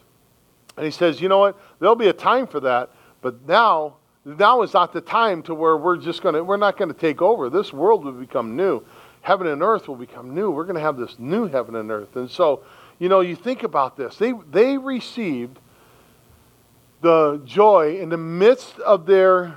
And 0.78 0.86
he 0.86 0.90
says, 0.90 1.20
you 1.20 1.28
know 1.28 1.40
what? 1.40 1.60
There'll 1.78 1.94
be 1.94 2.08
a 2.08 2.12
time 2.14 2.46
for 2.46 2.58
that. 2.60 2.88
But 3.20 3.46
now 3.46 3.96
now 4.24 4.62
is 4.62 4.72
not 4.72 4.94
the 4.94 5.02
time 5.02 5.42
to 5.42 5.54
where 5.54 5.76
we're 5.76 5.98
just 5.98 6.22
going 6.22 6.34
to, 6.34 6.42
we're 6.42 6.56
not 6.56 6.78
going 6.78 6.90
to 6.90 6.98
take 6.98 7.20
over. 7.20 7.50
This 7.50 7.70
world 7.70 8.02
will 8.06 8.12
become 8.12 8.56
new. 8.56 8.82
Heaven 9.20 9.46
and 9.46 9.62
earth 9.62 9.88
will 9.88 9.96
become 9.96 10.34
new. 10.34 10.50
We're 10.50 10.64
going 10.64 10.76
to 10.76 10.80
have 10.80 10.96
this 10.96 11.18
new 11.18 11.48
heaven 11.48 11.74
and 11.76 11.90
earth. 11.90 12.16
And 12.16 12.30
so, 12.30 12.64
you 12.98 13.10
know, 13.10 13.20
you 13.20 13.36
think 13.36 13.62
about 13.62 13.98
this. 13.98 14.16
They, 14.16 14.32
they 14.50 14.78
received 14.78 15.58
the 17.02 17.42
joy 17.44 17.98
in 18.00 18.08
the 18.08 18.16
midst 18.16 18.78
of 18.78 19.04
their 19.04 19.54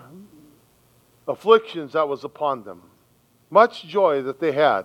afflictions 1.26 1.94
that 1.94 2.10
was 2.10 2.26
upon 2.26 2.66
them. 2.66 2.82
Much 3.50 3.86
joy 3.86 4.24
that 4.24 4.42
they 4.42 4.52
had. 4.52 4.84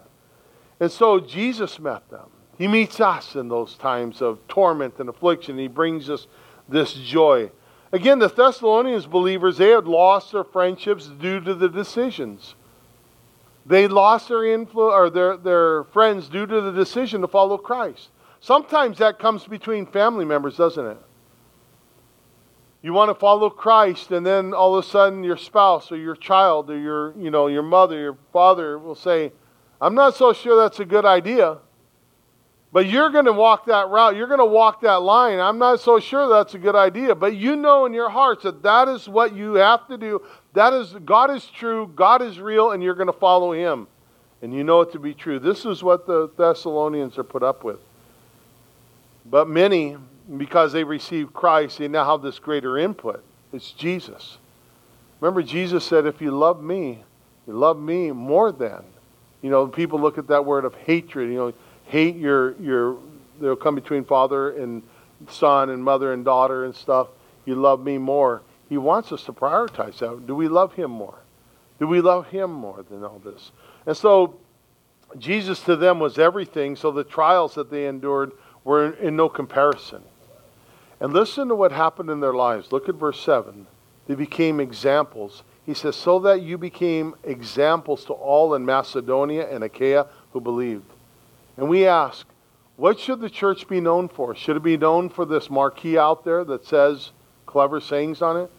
And 0.81 0.91
so 0.91 1.21
Jesus 1.21 1.79
met 1.79 2.09
them. 2.11 2.29
He 2.59 2.69
meets 2.69 3.01
us 3.01 3.35
in 3.35 3.49
those 3.49 3.77
times 3.77 4.23
of 4.23 4.47
torment 4.49 4.99
and 4.99 5.09
affliction. 5.09 5.59
He 5.59 5.69
brings 5.69 6.09
us 6.09 6.27
this 6.69 6.95
joy. 6.95 7.51
Again, 7.93 8.19
the 8.19 8.29
Thessalonians 8.29 9.07
believers, 9.07 9.59
they 9.59 9.71
had 9.71 9.87
lost 9.87 10.33
their 10.33 10.45
friendships 10.45 11.07
due 11.07 11.41
to 11.41 11.55
the 11.55 11.69
decisions. 11.69 12.55
They 13.65 13.89
lost 13.89 14.29
their 14.29 14.45
influence 14.45 14.95
or 14.95 15.11
their, 15.11 15.37
their 15.37 15.85
friends 15.85 16.29
due 16.29 16.47
to 16.47 16.61
the 16.61 16.73
decision 16.73 17.21
to 17.21 17.29
follow 17.29 17.59
Christ. 17.59 18.11
Sometimes 18.41 18.99
that 18.99 19.19
comes 19.19 19.45
between 19.45 19.87
family 19.87 20.25
members, 20.25 20.57
doesn't 20.57 20.87
it? 20.87 20.99
You 22.83 22.93
want 22.93 23.11
to 23.11 23.15
follow 23.15 23.51
Christ, 23.51 24.13
and 24.13 24.25
then 24.25 24.55
all 24.55 24.77
of 24.77 24.85
a 24.85 24.89
sudden 24.89 25.25
your 25.25 25.37
spouse 25.37 25.91
or 25.91 25.97
your 25.97 26.15
child 26.15 26.71
or 26.71 26.79
your, 26.79 27.13
you 27.19 27.31
know, 27.31 27.49
your 27.49 27.65
mother, 27.65 27.99
your 27.99 28.17
father 28.33 28.79
will 28.79 28.95
say, 28.95 29.33
I'm 29.81 29.95
not 29.95 30.15
so 30.15 30.33
sure 30.33 30.57
that's 30.63 30.81
a 30.81 30.85
good 30.85 31.05
idea. 31.05 31.59
But 32.73 32.87
you're 32.89 33.11
going 33.11 33.25
to 33.25 33.33
walk 33.33 33.67
that 33.67 33.89
route. 33.89 34.17
You're 34.17 34.27
going 34.27 34.41
to 34.41 34.45
walk 34.45 34.83
that 34.83 35.01
line. 35.01 35.39
I'm 35.39 35.59
not 35.59 35.81
so 35.81 35.99
sure 35.99 36.29
that's 36.29 36.55
a 36.55 36.59
good 36.59 36.75
idea. 36.75 37.15
But 37.15 37.37
you 37.37 37.57
know 37.57 37.87
in 37.87 37.95
your 37.95 38.11
hearts 38.11 38.43
that 38.43 38.63
that 38.65 38.89
is 38.89 39.09
what 39.09 39.35
you 39.35 39.55
have 39.55 39.87
to 39.89 39.97
do. 39.97 40.21
That 40.53 40.75
is, 40.75 40.95
God 41.05 41.31
is 41.31 41.47
true, 41.47 41.91
God 41.95 42.23
is 42.23 42.39
real, 42.39 42.73
and 42.73 42.83
you're 42.83 42.95
going 42.95 43.07
to 43.07 43.15
follow 43.15 43.53
Him. 43.53 43.87
And 44.43 44.53
you 44.53 44.63
know 44.63 44.83
it 44.83 44.93
to 44.93 44.99
be 44.99 45.15
true. 45.15 45.39
This 45.39 45.65
is 45.65 45.83
what 45.83 46.07
the 46.07 46.31
Thessalonians 46.37 47.17
are 47.19 47.25
put 47.25 47.43
up 47.43 47.65
with. 47.65 47.79
But 49.25 49.49
many, 49.49 49.97
because 50.37 50.73
they 50.73 50.85
received 50.85 51.33
Christ, 51.33 51.79
they 51.79 51.89
now 51.89 52.05
have 52.11 52.23
this 52.23 52.39
greater 52.39 52.77
input. 52.77 53.25
It's 53.53 53.73
Jesus. 53.73 54.39
Remember, 55.21 55.43
Jesus 55.43 55.85
said, 55.85 56.05
If 56.05 56.21
you 56.21 56.31
love 56.31 56.63
me, 56.63 57.03
you 57.47 57.55
love 57.55 57.79
me 57.79 58.13
more 58.13 58.53
than. 58.53 58.85
You 59.47 59.53
know, 59.53 59.69
people 59.69 60.01
look 60.01 60.19
at 60.19 60.27
that 60.27 60.45
word 60.45 60.65
of 60.65 60.75
hatred. 60.75 61.31
You 61.31 61.37
know, 61.37 61.53
hate 61.85 62.17
your 62.17 62.61
your 62.61 62.99
they'll 63.41 63.55
come 63.55 63.77
between 63.77 64.05
father 64.05 64.51
and 64.51 64.83
son 65.29 65.71
and 65.71 65.85
mother 65.85 66.13
and 66.13 66.25
daughter 66.25 66.65
and 66.65 66.75
stuff. 66.75 67.07
You 67.45 67.55
love 67.55 67.81
me 67.81 67.97
more. 67.97 68.43
He 68.69 68.77
wants 68.77 69.13
us 69.13 69.23
to 69.27 69.33
prioritize 69.33 69.99
that. 69.99 70.27
Do 70.27 70.35
we 70.35 70.49
love 70.49 70.73
him 70.73 70.91
more? 70.91 71.21
Do 71.79 71.87
we 71.87 72.01
love 72.01 72.27
him 72.27 72.53
more 72.53 72.85
than 72.91 73.05
all 73.05 73.21
this? 73.21 73.53
And 73.87 73.97
so 73.97 74.37
Jesus 75.17 75.61
to 75.61 75.77
them 75.77 76.01
was 76.01 76.19
everything, 76.19 76.75
so 76.75 76.91
the 76.91 77.05
trials 77.05 77.55
that 77.55 77.71
they 77.71 77.87
endured 77.87 78.33
were 78.65 78.95
in, 78.95 79.15
no 79.15 79.29
comparison. 79.29 80.03
And 80.99 81.13
listen 81.13 81.47
to 81.47 81.55
what 81.55 81.71
happened 81.71 82.11
in 82.11 82.19
their 82.19 82.35
lives. 82.35 82.73
Look 82.73 82.89
at 82.89 82.97
verse 82.97 83.21
7. 83.21 83.69
They 84.09 84.17
became 84.17 84.59
examples. 84.59 85.45
He 85.67 85.75
says, 85.75 85.97
So 85.97 86.21
that 86.21 86.43
you 86.43 86.57
became 86.57 87.15
examples 87.25 88.05
to 88.07 88.13
all 88.13 88.55
in 88.55 88.65
Macedonia 88.65 89.53
and 89.53 89.65
Achaia 89.65 90.07
who 90.33 90.41
believed. 90.41 90.85
And 91.57 91.69
we 91.69 91.87
ask, 91.87 92.27
what 92.77 93.01
should 93.01 93.21
the 93.21 93.31
church 93.31 93.67
be 93.69 93.81
known 93.81 94.09
for? 94.09 94.35
Should 94.35 94.57
it 94.57 94.63
be 94.63 94.77
known 94.77 95.09
for 95.09 95.25
this 95.25 95.49
marquee 95.49 95.97
out 95.97 96.25
there 96.25 96.45
that 96.45 96.67
says 96.67 97.11
clever 97.47 97.81
sayings 97.81 98.21
on 98.21 98.37
it? 98.37 98.51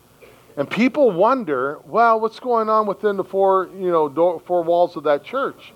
And 0.58 0.68
people 0.68 1.12
wonder, 1.12 1.80
well, 1.86 2.20
what's 2.20 2.40
going 2.40 2.68
on 2.68 2.88
within 2.88 3.16
the 3.16 3.24
four, 3.24 3.70
you 3.76 3.92
know, 3.92 4.10
door, 4.10 4.40
four 4.40 4.64
walls 4.64 4.98
of 4.98 5.04
that 5.04 5.24
church? 5.24 5.72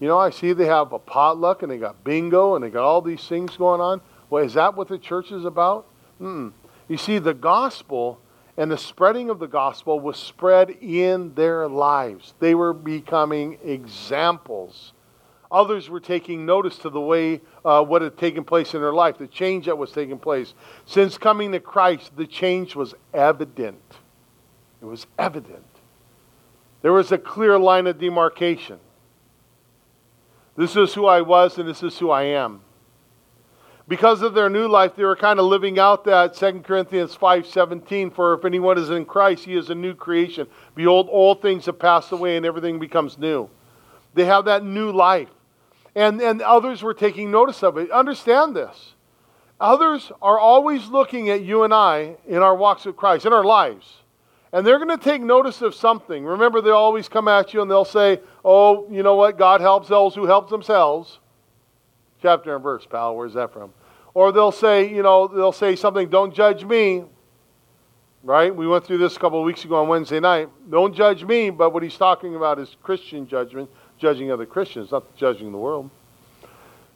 You 0.00 0.08
know, 0.08 0.18
I 0.18 0.30
see 0.30 0.54
they 0.54 0.64
have 0.64 0.92
a 0.94 0.98
potluck 0.98 1.62
and 1.62 1.70
they 1.70 1.76
got 1.76 2.02
bingo 2.04 2.54
and 2.54 2.64
they 2.64 2.70
got 2.70 2.84
all 2.84 3.02
these 3.02 3.28
things 3.28 3.54
going 3.56 3.82
on. 3.82 4.00
Well, 4.30 4.42
is 4.42 4.54
that 4.54 4.74
what 4.74 4.88
the 4.88 4.98
church 4.98 5.30
is 5.30 5.44
about? 5.44 5.86
Mm. 6.20 6.52
You 6.88 6.96
see, 6.96 7.18
the 7.18 7.34
gospel 7.34 8.18
and 8.56 8.70
the 8.70 8.78
spreading 8.78 9.30
of 9.30 9.38
the 9.38 9.48
gospel 9.48 9.98
was 9.98 10.16
spread 10.16 10.70
in 10.70 11.34
their 11.34 11.68
lives. 11.68 12.34
They 12.38 12.54
were 12.54 12.72
becoming 12.72 13.58
examples. 13.64 14.92
Others 15.50 15.90
were 15.90 16.00
taking 16.00 16.46
notice 16.46 16.78
to 16.78 16.90
the 16.90 17.00
way 17.00 17.40
uh, 17.64 17.82
what 17.84 18.02
had 18.02 18.16
taken 18.16 18.44
place 18.44 18.74
in 18.74 18.80
their 18.80 18.92
life, 18.92 19.18
the 19.18 19.26
change 19.26 19.66
that 19.66 19.76
was 19.76 19.90
taking 19.90 20.18
place. 20.18 20.54
Since 20.84 21.18
coming 21.18 21.52
to 21.52 21.60
Christ, 21.60 22.16
the 22.16 22.26
change 22.26 22.76
was 22.76 22.94
evident. 23.12 23.98
It 24.80 24.86
was 24.86 25.06
evident. 25.18 25.64
There 26.82 26.92
was 26.92 27.12
a 27.12 27.18
clear 27.18 27.58
line 27.58 27.86
of 27.86 27.98
demarcation. 27.98 28.78
This 30.56 30.76
is 30.76 30.94
who 30.94 31.06
I 31.06 31.22
was, 31.22 31.58
and 31.58 31.68
this 31.68 31.82
is 31.82 31.98
who 31.98 32.10
I 32.10 32.22
am 32.22 32.63
because 33.86 34.22
of 34.22 34.32
their 34.32 34.48
new 34.48 34.66
life, 34.66 34.96
they 34.96 35.04
were 35.04 35.16
kind 35.16 35.38
of 35.38 35.44
living 35.46 35.78
out 35.78 36.04
that 36.04 36.34
2 36.34 36.60
Corinthians 36.64 37.14
5:17 37.14 38.10
for 38.10 38.34
if 38.34 38.44
anyone 38.44 38.78
is 38.78 38.90
in 38.90 39.04
Christ, 39.04 39.44
he 39.44 39.56
is 39.56 39.68
a 39.68 39.74
new 39.74 39.94
creation. 39.94 40.46
Behold, 40.74 41.08
all 41.10 41.34
things 41.34 41.66
have 41.66 41.78
passed 41.78 42.10
away 42.10 42.36
and 42.36 42.46
everything 42.46 42.78
becomes 42.78 43.18
new. 43.18 43.48
They 44.14 44.24
have 44.24 44.46
that 44.46 44.64
new 44.64 44.90
life. 44.90 45.28
And, 45.94 46.20
and 46.20 46.40
others 46.42 46.82
were 46.82 46.94
taking 46.94 47.30
notice 47.30 47.62
of 47.62 47.76
it. 47.76 47.90
Understand 47.90 48.56
this. 48.56 48.94
Others 49.60 50.10
are 50.20 50.38
always 50.38 50.88
looking 50.88 51.30
at 51.30 51.42
you 51.42 51.62
and 51.62 51.72
I 51.72 52.16
in 52.26 52.38
our 52.38 52.54
walks 52.54 52.84
with 52.84 52.96
Christ, 52.96 53.26
in 53.26 53.32
our 53.32 53.44
lives. 53.44 53.98
And 54.52 54.66
they're 54.66 54.78
going 54.78 54.96
to 54.96 55.02
take 55.02 55.20
notice 55.20 55.62
of 55.62 55.74
something. 55.74 56.24
Remember, 56.24 56.60
they 56.60 56.70
always 56.70 57.08
come 57.08 57.28
at 57.28 57.52
you 57.52 57.60
and 57.60 57.70
they'll 57.70 57.84
say, 57.84 58.20
Oh, 58.44 58.88
you 58.90 59.02
know 59.02 59.14
what? 59.14 59.36
God 59.36 59.60
helps 59.60 59.88
those 59.88 60.14
who 60.14 60.26
help 60.26 60.48
themselves 60.48 61.18
chapter 62.24 62.54
and 62.54 62.62
verse, 62.62 62.86
pal. 62.86 63.14
Where's 63.14 63.34
that 63.34 63.52
from? 63.52 63.70
Or 64.14 64.32
they'll 64.32 64.50
say, 64.50 64.88
you 64.88 65.02
know, 65.02 65.28
they'll 65.28 65.52
say 65.52 65.76
something, 65.76 66.08
don't 66.08 66.34
judge 66.34 66.64
me. 66.64 67.04
Right? 68.22 68.54
We 68.54 68.66
went 68.66 68.86
through 68.86 68.96
this 68.96 69.14
a 69.14 69.20
couple 69.20 69.38
of 69.38 69.44
weeks 69.44 69.66
ago 69.66 69.82
on 69.82 69.88
Wednesday 69.88 70.20
night. 70.20 70.48
Don't 70.70 70.94
judge 70.94 71.22
me, 71.22 71.50
but 71.50 71.74
what 71.74 71.82
he's 71.82 71.98
talking 71.98 72.34
about 72.34 72.58
is 72.58 72.76
Christian 72.82 73.28
judgment, 73.28 73.68
judging 73.98 74.32
other 74.32 74.46
Christians, 74.46 74.90
not 74.90 75.14
judging 75.14 75.52
the 75.52 75.58
world. 75.58 75.90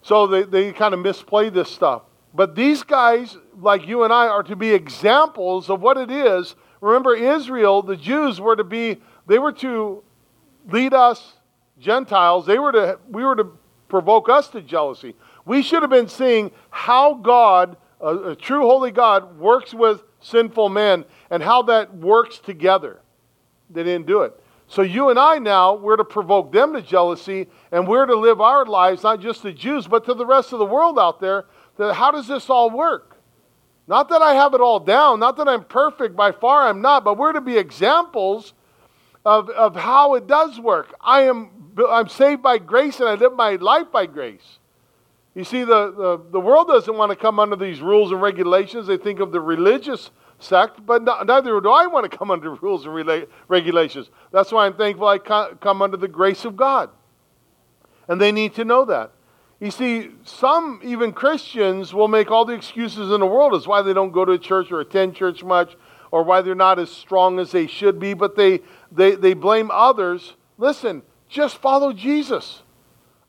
So 0.00 0.26
they, 0.26 0.44
they 0.44 0.72
kind 0.72 0.94
of 0.94 1.00
misplay 1.00 1.50
this 1.50 1.70
stuff. 1.70 2.04
But 2.32 2.54
these 2.54 2.82
guys, 2.82 3.36
like 3.60 3.86
you 3.86 4.04
and 4.04 4.12
I, 4.12 4.28
are 4.28 4.42
to 4.44 4.56
be 4.56 4.70
examples 4.70 5.68
of 5.68 5.82
what 5.82 5.98
it 5.98 6.10
is. 6.10 6.56
Remember, 6.80 7.14
Israel, 7.14 7.82
the 7.82 7.96
Jews 7.96 8.40
were 8.40 8.56
to 8.56 8.64
be, 8.64 9.02
they 9.26 9.38
were 9.38 9.52
to 9.52 10.02
lead 10.70 10.94
us, 10.94 11.34
Gentiles, 11.78 12.46
they 12.46 12.58
were 12.58 12.72
to, 12.72 12.98
we 13.10 13.22
were 13.22 13.36
to 13.36 13.48
provoke 13.88 14.28
us 14.28 14.48
to 14.48 14.60
jealousy. 14.60 15.14
We 15.44 15.62
should 15.62 15.82
have 15.82 15.90
been 15.90 16.08
seeing 16.08 16.50
how 16.70 17.14
God, 17.14 17.76
a, 18.00 18.16
a 18.16 18.36
true 18.36 18.62
holy 18.62 18.90
God, 18.90 19.38
works 19.38 19.72
with 19.72 20.02
sinful 20.20 20.68
men 20.68 21.04
and 21.30 21.42
how 21.42 21.62
that 21.62 21.94
works 21.96 22.38
together. 22.38 23.00
They 23.70 23.82
didn't 23.82 24.06
do 24.06 24.22
it. 24.22 24.38
So 24.66 24.82
you 24.82 25.08
and 25.08 25.18
I 25.18 25.38
now, 25.38 25.74
we're 25.74 25.96
to 25.96 26.04
provoke 26.04 26.52
them 26.52 26.74
to 26.74 26.82
jealousy 26.82 27.48
and 27.72 27.88
we're 27.88 28.04
to 28.04 28.14
live 28.14 28.40
our 28.40 28.66
lives, 28.66 29.02
not 29.02 29.20
just 29.20 29.42
the 29.42 29.52
Jews, 29.52 29.88
but 29.88 30.04
to 30.04 30.14
the 30.14 30.26
rest 30.26 30.52
of 30.52 30.58
the 30.58 30.66
world 30.66 30.98
out 30.98 31.20
there. 31.20 31.46
That 31.78 31.94
how 31.94 32.10
does 32.10 32.28
this 32.28 32.50
all 32.50 32.68
work? 32.68 33.16
Not 33.86 34.10
that 34.10 34.20
I 34.20 34.34
have 34.34 34.52
it 34.52 34.60
all 34.60 34.80
down, 34.80 35.20
not 35.20 35.38
that 35.38 35.48
I'm 35.48 35.64
perfect, 35.64 36.14
by 36.14 36.32
far 36.32 36.68
I'm 36.68 36.82
not, 36.82 37.04
but 37.04 37.16
we're 37.16 37.32
to 37.32 37.40
be 37.40 37.56
examples 37.56 38.52
of, 39.28 39.50
of 39.50 39.76
how 39.76 40.14
it 40.14 40.26
does 40.26 40.58
work. 40.58 40.94
I 41.02 41.24
am 41.24 41.50
I'm 41.86 42.08
saved 42.08 42.42
by 42.42 42.56
grace 42.56 42.98
and 42.98 43.08
I 43.08 43.14
live 43.14 43.34
my 43.34 43.56
life 43.56 43.92
by 43.92 44.06
grace. 44.06 44.58
You 45.34 45.44
see, 45.44 45.64
the, 45.64 45.92
the, 45.92 46.20
the 46.32 46.40
world 46.40 46.66
doesn't 46.66 46.96
want 46.96 47.10
to 47.10 47.16
come 47.16 47.38
under 47.38 47.54
these 47.54 47.82
rules 47.82 48.10
and 48.10 48.22
regulations. 48.22 48.86
They 48.86 48.96
think 48.96 49.20
of 49.20 49.30
the 49.30 49.40
religious 49.40 50.10
sect, 50.38 50.84
but 50.84 51.04
no, 51.04 51.22
neither 51.22 51.60
do 51.60 51.70
I 51.70 51.86
want 51.86 52.10
to 52.10 52.16
come 52.16 52.30
under 52.30 52.54
rules 52.62 52.86
and 52.86 52.94
rela- 52.94 53.28
regulations. 53.48 54.08
That's 54.32 54.50
why 54.50 54.64
I'm 54.64 54.74
thankful 54.74 55.06
I 55.06 55.18
come 55.18 55.82
under 55.82 55.98
the 55.98 56.08
grace 56.08 56.46
of 56.46 56.56
God. 56.56 56.88
And 58.08 58.18
they 58.18 58.32
need 58.32 58.54
to 58.54 58.64
know 58.64 58.86
that. 58.86 59.12
You 59.60 59.70
see, 59.70 60.10
some, 60.24 60.80
even 60.82 61.12
Christians, 61.12 61.92
will 61.92 62.08
make 62.08 62.30
all 62.30 62.46
the 62.46 62.54
excuses 62.54 63.12
in 63.12 63.20
the 63.20 63.26
world 63.26 63.54
as 63.54 63.66
why 63.66 63.82
they 63.82 63.92
don't 63.92 64.12
go 64.12 64.24
to 64.24 64.38
church 64.38 64.72
or 64.72 64.80
attend 64.80 65.14
church 65.14 65.44
much 65.44 65.76
or 66.10 66.22
why 66.22 66.40
they're 66.42 66.54
not 66.54 66.78
as 66.78 66.90
strong 66.90 67.38
as 67.38 67.52
they 67.52 67.66
should 67.66 67.98
be, 67.98 68.14
but 68.14 68.36
they, 68.36 68.60
they, 68.90 69.14
they 69.14 69.34
blame 69.34 69.70
others. 69.70 70.34
Listen, 70.56 71.02
just 71.28 71.58
follow 71.58 71.92
Jesus. 71.92 72.62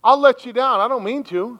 I'll 0.04 0.20
let 0.20 0.46
you 0.46 0.54
down. 0.54 0.80
I 0.80 0.88
don't 0.88 1.04
mean 1.04 1.24
to. 1.26 1.60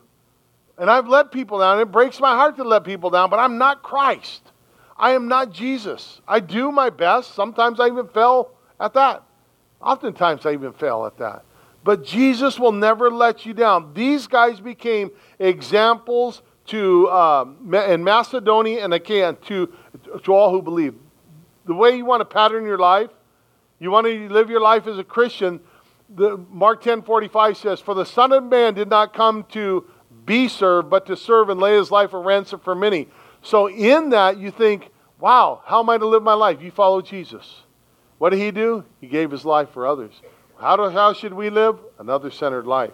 And 0.78 0.90
I've 0.90 1.08
let 1.08 1.32
people 1.32 1.60
down. 1.60 1.80
It 1.80 1.92
breaks 1.92 2.20
my 2.20 2.36
heart 2.36 2.56
to 2.58 2.64
let 2.64 2.86
people 2.86 3.10
down, 3.10 3.30
but 3.30 3.38
I'm 3.38 3.58
not 3.58 3.84
Christ. 3.84 4.52
I 4.98 5.12
am 5.12 5.28
not 5.28 5.52
Jesus. 5.52 6.22
I 6.28 6.40
do 6.40 6.72
my 6.72 6.90
best. 6.90 7.36
Sometimes 7.36 7.80
I 7.80 7.88
even 7.88 8.08
fail 8.08 8.52
at 8.80 8.94
that. 8.94 9.24
Oftentimes 9.82 10.46
I 10.46 10.54
even 10.54 10.74
fail 10.74 11.06
at 11.06 11.18
that. 11.18 11.44
But 11.84 12.04
Jesus 12.04 12.60
will 12.60 12.72
never 12.72 13.10
let 13.10 13.46
you 13.46 13.54
down. 13.54 13.94
These 13.94 14.28
guys 14.28 14.60
became 14.60 15.12
examples 15.40 16.42
to 16.68 17.10
um, 17.10 17.74
in 17.74 18.04
Macedonia 18.04 18.84
and 18.84 18.94
Achaia 18.94 19.34
to, 19.34 19.74
to 20.24 20.34
all 20.34 20.52
who 20.52 20.62
believe. 20.62 20.96
The 21.70 21.76
way 21.76 21.96
you 21.96 22.04
want 22.04 22.22
to 22.22 22.26
pattern 22.26 22.66
your 22.66 22.80
life, 22.80 23.12
you 23.78 23.92
want 23.92 24.08
to 24.08 24.28
live 24.30 24.50
your 24.50 24.60
life 24.60 24.88
as 24.88 24.98
a 24.98 25.04
Christian, 25.04 25.60
the, 26.10 26.36
Mark 26.50 26.82
10 26.82 27.04
45 27.04 27.58
says, 27.58 27.80
For 27.80 27.94
the 27.94 28.08
Son 28.08 28.32
of 28.32 28.44
Man 28.44 28.74
did 28.74 28.90
not 28.90 29.14
come 29.14 29.44
to 29.52 29.86
be 30.26 30.48
served, 30.48 30.90
but 30.90 31.06
to 31.06 31.16
serve 31.16 31.48
and 31.50 31.60
lay 31.60 31.78
his 31.78 31.92
life 31.92 32.14
a 32.14 32.18
ransom 32.18 32.60
for 32.62 32.74
many. 32.74 33.08
So, 33.44 33.70
in 33.70 34.10
that, 34.10 34.40
you 34.40 34.50
think, 34.50 34.90
wow, 35.20 35.62
how 35.64 35.82
am 35.82 35.92
I 35.92 36.00
to 36.00 36.08
live 36.08 36.24
my 36.24 36.34
life? 36.34 36.60
You 36.60 36.72
follow 36.72 37.04
Jesus. 37.04 37.62
What 38.18 38.32
did 38.32 38.40
he 38.40 38.50
do? 38.50 38.84
He 39.00 39.06
gave 39.06 39.30
his 39.30 39.46
life 39.46 39.70
for 39.70 39.86
others. 39.86 40.24
How, 40.60 40.76
do, 40.76 40.90
how 40.90 41.14
should 41.14 41.36
we 41.36 41.52
live? 41.52 41.78
Another 42.00 42.32
centered 42.32 42.66
life. 42.66 42.94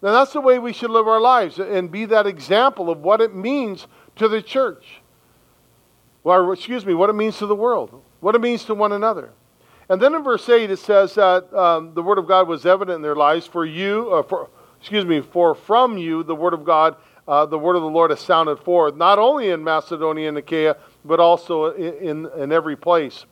Now, 0.00 0.12
that's 0.12 0.32
the 0.32 0.40
way 0.40 0.58
we 0.58 0.72
should 0.72 0.90
live 0.90 1.06
our 1.06 1.20
lives 1.20 1.58
and 1.58 1.90
be 1.90 2.06
that 2.06 2.26
example 2.26 2.88
of 2.88 3.00
what 3.00 3.20
it 3.20 3.34
means 3.34 3.86
to 4.16 4.28
the 4.28 4.40
church. 4.40 5.01
Or, 6.24 6.52
excuse 6.52 6.86
me, 6.86 6.94
what 6.94 7.10
it 7.10 7.14
means 7.14 7.38
to 7.38 7.46
the 7.46 7.54
world, 7.54 8.02
what 8.20 8.34
it 8.34 8.40
means 8.40 8.64
to 8.66 8.74
one 8.74 8.92
another. 8.92 9.32
And 9.88 10.00
then 10.00 10.14
in 10.14 10.22
verse 10.22 10.48
8 10.48 10.70
it 10.70 10.78
says 10.78 11.14
that 11.14 11.52
um, 11.52 11.94
the 11.94 12.02
word 12.02 12.18
of 12.18 12.26
God 12.26 12.48
was 12.48 12.64
evident 12.64 12.96
in 12.96 13.02
their 13.02 13.16
lives. 13.16 13.46
For 13.46 13.64
you, 13.64 14.10
uh, 14.12 14.22
for, 14.22 14.48
excuse 14.80 15.04
me, 15.04 15.20
for 15.20 15.54
from 15.54 15.98
you 15.98 16.22
the 16.22 16.34
word 16.34 16.54
of 16.54 16.64
God, 16.64 16.96
uh, 17.26 17.46
the 17.46 17.58
word 17.58 17.76
of 17.76 17.82
the 17.82 17.88
Lord 17.88 18.10
has 18.10 18.20
sounded 18.20 18.58
forth, 18.60 18.96
not 18.96 19.18
only 19.18 19.50
in 19.50 19.62
Macedonia 19.62 20.28
and 20.28 20.38
Achaia, 20.38 20.76
but 21.04 21.20
also 21.20 21.72
in, 21.74 22.26
in, 22.26 22.40
in 22.40 22.52
every 22.52 22.76
place. 22.76 23.26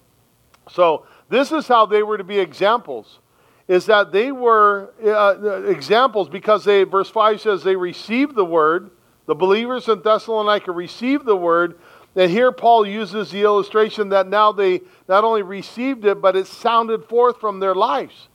So 0.71 1.07
this 1.29 1.51
is 1.53 1.67
how 1.67 1.87
they 1.87 2.03
were 2.03 2.19
to 2.19 2.25
be 2.25 2.39
examples. 2.39 3.21
Is 3.67 3.87
that 3.87 4.11
they 4.11 4.33
were 4.33 4.93
uh, 5.05 5.63
examples 5.63 6.29
because 6.29 6.65
they, 6.65 6.83
verse 6.83 7.09
5 7.09 7.41
says, 7.41 7.63
they 7.63 7.77
received 7.77 8.35
the 8.35 8.45
word. 8.45 8.91
The 9.27 9.35
believers 9.37 9.89
in 9.89 10.03
Thessalonica 10.03 10.73
received 10.73 11.25
the 11.25 11.37
word 11.37 11.79
and 12.17 12.31
here 12.31 12.51
Paul 12.53 12.87
uses 12.87 13.31
the 13.31 13.43
illustration 13.43 14.09
that 14.09 14.27
now 14.27 14.53
they 14.53 14.81
not 15.09 15.25
only 15.25 15.43
received 15.43 16.05
it, 16.05 16.21
but 16.21 16.37
it 16.37 16.47
sounded 16.47 17.05
forth 17.05 17.39
from 17.39 17.61
their 17.61 17.75
lives. 17.75 18.29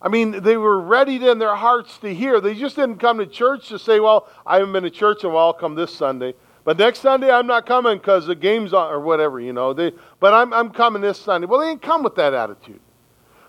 I 0.00 0.08
mean, 0.08 0.42
they 0.42 0.56
were 0.56 0.78
readied 0.78 1.22
in 1.22 1.38
their 1.38 1.56
hearts 1.56 1.98
to 1.98 2.14
hear. 2.14 2.40
They 2.40 2.54
just 2.54 2.76
didn't 2.76 2.98
come 2.98 3.18
to 3.18 3.26
church 3.26 3.68
to 3.68 3.78
say, 3.78 3.98
well, 3.98 4.28
I 4.46 4.58
haven't 4.58 4.72
been 4.72 4.84
to 4.84 4.90
church 4.90 5.24
and 5.24 5.32
well, 5.32 5.46
I'll 5.46 5.52
come 5.52 5.74
this 5.74 5.92
Sunday. 5.92 6.34
But 6.64 6.76
next 6.76 7.00
Sunday, 7.00 7.30
I'm 7.30 7.46
not 7.46 7.66
coming 7.66 7.96
because 7.96 8.26
the 8.26 8.34
game's 8.34 8.74
on, 8.74 8.92
or 8.92 9.00
whatever, 9.00 9.40
you 9.40 9.52
know. 9.52 9.72
They, 9.72 9.92
but 10.20 10.34
I'm, 10.34 10.52
I'm 10.52 10.70
coming 10.70 11.02
this 11.02 11.18
Sunday. 11.18 11.46
Well, 11.46 11.60
they 11.60 11.68
didn't 11.68 11.82
come 11.82 12.02
with 12.02 12.14
that 12.16 12.34
attitude. 12.34 12.80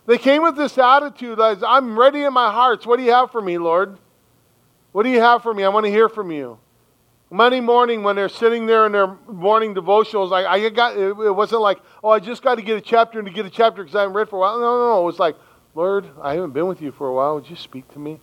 They 0.05 0.17
came 0.17 0.41
with 0.41 0.55
this 0.55 0.77
attitude 0.77 1.39
as, 1.39 1.61
I'm 1.61 1.99
ready 1.99 2.23
in 2.23 2.33
my 2.33 2.51
hearts. 2.51 2.87
What 2.87 2.97
do 2.97 3.03
you 3.03 3.11
have 3.11 3.31
for 3.31 3.41
me, 3.41 3.57
Lord? 3.57 3.97
What 4.91 5.03
do 5.03 5.09
you 5.09 5.19
have 5.19 5.43
for 5.43 5.53
me? 5.53 5.63
I 5.63 5.69
want 5.69 5.85
to 5.85 5.91
hear 5.91 6.09
from 6.09 6.31
you. 6.31 6.57
Monday 7.31 7.59
morning 7.59 8.01
when 8.01 8.15
they're 8.15 8.27
sitting 8.27 8.65
there 8.65 8.87
in 8.87 8.91
their 8.91 9.15
morning 9.27 9.75
devotionals, 9.75 10.31
like 10.31 10.47
I 10.47 10.67
got 10.69 10.97
it 10.97 11.13
wasn't 11.13 11.61
like, 11.61 11.79
oh, 12.03 12.09
I 12.09 12.19
just 12.19 12.41
got 12.41 12.55
to 12.55 12.63
get 12.63 12.77
a 12.77 12.81
chapter 12.81 13.19
and 13.19 13.27
to 13.27 13.33
get 13.33 13.45
a 13.45 13.51
chapter 13.51 13.83
because 13.83 13.95
I 13.95 14.01
haven't 14.01 14.15
read 14.15 14.29
for 14.29 14.37
a 14.37 14.39
while. 14.39 14.59
No, 14.59 14.79
no, 14.79 14.89
no. 14.95 15.01
It 15.01 15.05
was 15.05 15.19
like, 15.19 15.35
Lord, 15.75 16.07
I 16.21 16.33
haven't 16.33 16.53
been 16.53 16.67
with 16.67 16.81
you 16.81 16.91
for 16.91 17.07
a 17.07 17.13
while. 17.13 17.35
Would 17.35 17.49
you 17.49 17.55
speak 17.55 17.87
to 17.93 17.99
me? 17.99 18.19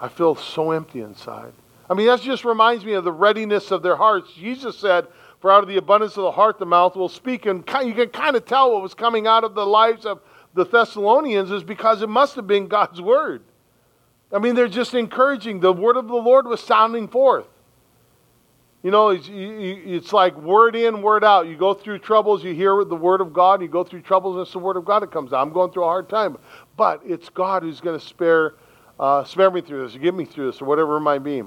I 0.00 0.08
feel 0.08 0.34
so 0.34 0.72
empty 0.72 1.00
inside. 1.00 1.52
I 1.88 1.94
mean, 1.94 2.06
that 2.06 2.20
just 2.20 2.44
reminds 2.44 2.84
me 2.84 2.92
of 2.94 3.04
the 3.04 3.12
readiness 3.12 3.70
of 3.70 3.82
their 3.82 3.96
hearts. 3.96 4.32
Jesus 4.34 4.76
said, 4.76 5.06
For 5.40 5.50
out 5.50 5.62
of 5.62 5.68
the 5.68 5.76
abundance 5.76 6.16
of 6.16 6.24
the 6.24 6.32
heart, 6.32 6.58
the 6.58 6.66
mouth 6.66 6.96
will 6.96 7.08
speak. 7.08 7.46
And 7.46 7.64
you 7.84 7.94
can 7.94 8.08
kind 8.08 8.36
of 8.36 8.44
tell 8.44 8.72
what 8.72 8.82
was 8.82 8.94
coming 8.94 9.28
out 9.28 9.44
of 9.44 9.54
the 9.54 9.64
lives 9.64 10.04
of 10.04 10.20
the 10.54 10.64
Thessalonians 10.64 11.52
is 11.52 11.62
because 11.62 12.02
it 12.02 12.08
must 12.08 12.34
have 12.34 12.48
been 12.48 12.66
God's 12.66 13.00
word. 13.00 13.42
I 14.32 14.38
mean, 14.38 14.56
they're 14.56 14.68
just 14.68 14.92
encouraging. 14.92 15.60
The 15.60 15.72
word 15.72 15.96
of 15.96 16.08
the 16.08 16.16
Lord 16.16 16.46
was 16.46 16.60
sounding 16.60 17.06
forth. 17.06 17.46
You 18.82 18.92
know, 18.92 19.08
it's, 19.08 19.28
it's, 19.30 20.12
like 20.12 20.36
word 20.36 20.76
in, 20.76 21.02
word 21.02 21.24
out. 21.24 21.48
You 21.48 21.56
go 21.56 21.74
through 21.74 21.98
troubles, 21.98 22.44
you 22.44 22.54
hear 22.54 22.84
the 22.84 22.94
word 22.94 23.20
of 23.20 23.32
God, 23.32 23.60
you 23.60 23.66
go 23.66 23.82
through 23.82 24.02
troubles, 24.02 24.36
and 24.36 24.42
it's 24.42 24.52
the 24.52 24.60
word 24.60 24.76
of 24.76 24.84
God 24.84 25.00
that 25.00 25.10
comes 25.10 25.32
out. 25.32 25.42
I'm 25.42 25.52
going 25.52 25.72
through 25.72 25.82
a 25.82 25.88
hard 25.88 26.08
time. 26.08 26.38
But 26.76 27.02
it's 27.04 27.28
God 27.28 27.64
who's 27.64 27.80
going 27.80 27.98
to 27.98 28.04
spare 28.04 28.54
uh, 28.98 29.24
spare 29.24 29.50
me 29.50 29.60
through 29.60 29.86
this, 29.86 29.94
or 29.94 29.98
get 30.00 30.14
me 30.14 30.24
through 30.24 30.50
this, 30.50 30.60
or 30.60 30.64
whatever 30.64 30.96
it 30.96 31.00
might 31.00 31.20
be. 31.20 31.42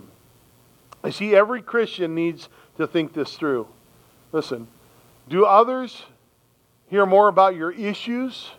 I 1.03 1.09
see 1.09 1.35
every 1.35 1.61
Christian 1.61 2.15
needs 2.15 2.49
to 2.77 2.87
think 2.87 3.13
this 3.13 3.35
through. 3.35 3.67
Listen, 4.31 4.67
do 5.27 5.45
others 5.45 6.03
hear 6.87 7.05
more 7.05 7.27
about 7.27 7.55
your 7.55 7.71
issues? 7.71 8.51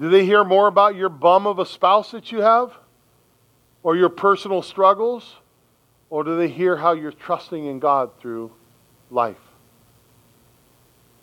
Do 0.00 0.10
they 0.10 0.24
hear 0.24 0.44
more 0.44 0.66
about 0.66 0.96
your 0.96 1.08
bum 1.08 1.46
of 1.46 1.58
a 1.58 1.66
spouse 1.66 2.10
that 2.10 2.32
you 2.32 2.40
have? 2.40 2.72
Or 3.82 3.94
your 3.96 4.08
personal 4.08 4.62
struggles? 4.62 5.36
Or 6.10 6.22
do 6.24 6.36
they 6.36 6.48
hear 6.48 6.76
how 6.76 6.92
you're 6.92 7.12
trusting 7.12 7.66
in 7.66 7.78
God 7.78 8.10
through 8.20 8.52
life? 9.10 9.36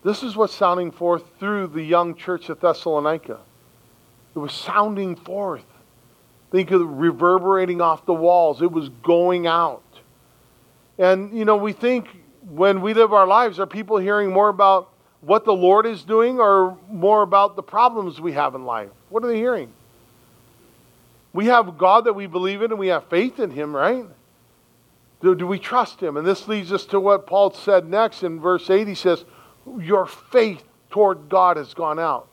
This 0.02 0.22
is 0.22 0.36
what's 0.36 0.54
sounding 0.54 0.90
forth 0.90 1.24
through 1.40 1.68
the 1.68 1.82
young 1.82 2.14
church 2.14 2.50
at 2.50 2.60
Thessalonica. 2.60 3.40
It 4.34 4.38
was 4.38 4.52
sounding 4.52 5.16
forth. 5.16 5.64
Think 6.50 6.70
of 6.70 6.82
it 6.82 6.84
reverberating 6.84 7.80
off 7.80 8.04
the 8.04 8.14
walls. 8.14 8.60
It 8.60 8.70
was 8.70 8.90
going 9.02 9.46
out. 9.46 9.82
And, 10.98 11.36
you 11.36 11.44
know, 11.44 11.56
we 11.56 11.72
think 11.72 12.06
when 12.50 12.82
we 12.82 12.94
live 12.94 13.12
our 13.12 13.26
lives, 13.26 13.58
are 13.58 13.66
people 13.66 13.96
hearing 13.96 14.30
more 14.30 14.50
about 14.50 14.90
what 15.22 15.46
the 15.46 15.54
Lord 15.54 15.86
is 15.86 16.04
doing 16.04 16.38
or 16.38 16.76
more 16.90 17.22
about 17.22 17.56
the 17.56 17.62
problems 17.62 18.20
we 18.20 18.32
have 18.32 18.54
in 18.54 18.64
life? 18.64 18.90
What 19.08 19.24
are 19.24 19.28
they 19.28 19.38
hearing? 19.38 19.72
We 21.32 21.46
have 21.46 21.78
God 21.78 22.04
that 22.04 22.12
we 22.12 22.26
believe 22.26 22.62
in 22.62 22.70
and 22.70 22.78
we 22.78 22.88
have 22.88 23.08
faith 23.08 23.40
in 23.40 23.50
Him, 23.50 23.74
right? 23.74 24.04
Do, 25.32 25.46
we 25.46 25.58
trust 25.58 26.00
Him? 26.00 26.18
And 26.18 26.26
this 26.26 26.46
leads 26.48 26.70
us 26.70 26.84
to 26.86 27.00
what 27.00 27.26
Paul 27.26 27.52
said 27.52 27.88
next 27.88 28.22
in 28.22 28.40
verse 28.40 28.68
8. 28.68 28.86
He 28.86 28.94
says, 28.94 29.24
Your 29.80 30.04
faith 30.04 30.62
toward 30.90 31.30
God 31.30 31.56
has 31.56 31.72
gone 31.72 31.98
out. 31.98 32.28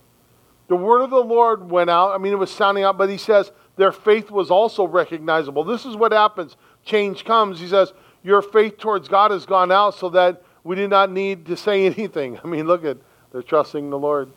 The 0.67 0.75
word 0.75 1.01
of 1.01 1.09
the 1.09 1.23
Lord 1.23 1.69
went 1.69 1.89
out. 1.89 2.11
I 2.11 2.17
mean, 2.17 2.33
it 2.33 2.37
was 2.37 2.51
sounding 2.51 2.83
out, 2.83 2.97
but 2.97 3.09
he 3.09 3.17
says 3.17 3.51
their 3.77 3.91
faith 3.93 4.29
was 4.29 4.51
also 4.51 4.85
recognizable. 4.85 5.63
This 5.63 5.85
is 5.85 5.95
what 5.95 6.11
happens. 6.11 6.57
Change 6.83 7.23
comes. 7.23 7.59
He 7.59 7.67
says, 7.67 7.93
Your 8.23 8.41
faith 8.41 8.77
towards 8.77 9.07
God 9.07 9.31
has 9.31 9.45
gone 9.45 9.71
out 9.71 9.95
so 9.95 10.09
that 10.09 10.43
we 10.63 10.75
did 10.75 10.89
not 10.89 11.11
need 11.11 11.45
to 11.45 11.55
say 11.55 11.85
anything. 11.85 12.39
I 12.43 12.47
mean, 12.47 12.67
look 12.67 12.83
at, 12.83 12.97
they're 13.31 13.41
trusting 13.41 13.89
the 13.89 13.97
Lord. 13.97 14.31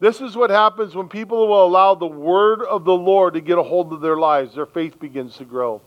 This 0.00 0.20
is 0.20 0.36
what 0.36 0.50
happens 0.50 0.94
when 0.94 1.08
people 1.08 1.48
will 1.48 1.64
allow 1.64 1.94
the 1.94 2.06
word 2.06 2.62
of 2.62 2.84
the 2.84 2.92
Lord 2.92 3.34
to 3.34 3.40
get 3.40 3.56
a 3.56 3.62
hold 3.62 3.92
of 3.92 4.00
their 4.00 4.16
lives. 4.16 4.54
Their 4.54 4.66
faith 4.66 5.00
begins 5.00 5.36
to 5.38 5.44
grow. 5.44 5.80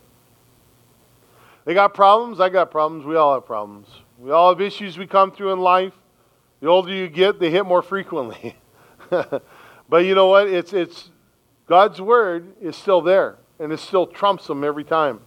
They 1.70 1.76
got 1.76 1.93
problems. 1.93 2.39
I 2.39 2.49
got 2.49 2.72
problems. 2.72 3.05
We 3.05 3.15
all 3.15 3.36
have 3.36 3.45
problems. 3.45 3.86
We 4.17 4.32
all 4.32 4.49
have 4.49 4.59
issues 4.59 4.97
we 4.97 5.05
come 5.05 5.32
through 5.32 5.53
in 5.53 5.59
life. 5.59 5.93
The 6.61 6.67
older 6.67 6.91
you 6.91 7.07
get, 7.07 7.39
they 7.39 7.51
hit 7.51 7.63
more 7.63 7.84
frequently. 7.84 8.55
but 9.11 9.99
you 9.99 10.15
know 10.15 10.26
what? 10.26 10.47
It's, 10.47 10.74
it's 10.74 11.11
God's 11.67 12.01
word 12.01 12.55
is 12.59 12.76
still 12.76 13.01
there, 13.01 13.38
and 13.59 13.72
it 13.72 13.80
still 13.80 14.07
trumps 14.07 14.47
them 14.47 14.63
every 14.63 14.84
time. 14.84 15.20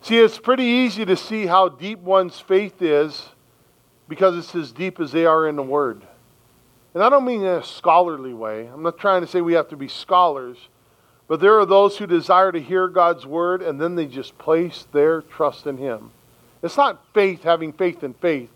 See, 0.00 0.16
it's 0.16 0.38
pretty 0.38 0.64
easy 0.64 1.04
to 1.04 1.18
see 1.18 1.44
how 1.44 1.68
deep 1.68 1.98
one's 1.98 2.40
faith 2.40 2.80
is 2.80 3.28
because 4.08 4.38
it's 4.38 4.54
as 4.54 4.72
deep 4.72 4.98
as 4.98 5.12
they 5.12 5.26
are 5.26 5.46
in 5.46 5.56
the 5.56 5.62
Word. 5.62 6.02
And 6.94 7.02
I 7.02 7.10
don't 7.10 7.26
mean 7.26 7.42
in 7.42 7.46
a 7.46 7.62
scholarly 7.62 8.32
way. 8.32 8.68
I'm 8.68 8.82
not 8.82 8.96
trying 8.96 9.20
to 9.20 9.26
say 9.26 9.42
we 9.42 9.52
have 9.52 9.68
to 9.68 9.76
be 9.76 9.88
scholars. 9.88 10.56
But 11.28 11.40
there 11.40 11.58
are 11.58 11.66
those 11.66 11.98
who 11.98 12.06
desire 12.06 12.50
to 12.50 12.60
hear 12.60 12.88
God's 12.88 13.26
Word 13.26 13.62
and 13.62 13.80
then 13.80 13.94
they 13.94 14.06
just 14.06 14.36
place 14.38 14.86
their 14.92 15.22
trust 15.22 15.66
in 15.66 15.76
Him. 15.76 16.10
It's 16.62 16.76
not 16.76 17.04
faith 17.14 17.44
having 17.44 17.72
faith 17.72 18.02
in 18.02 18.14
faith. 18.14 18.50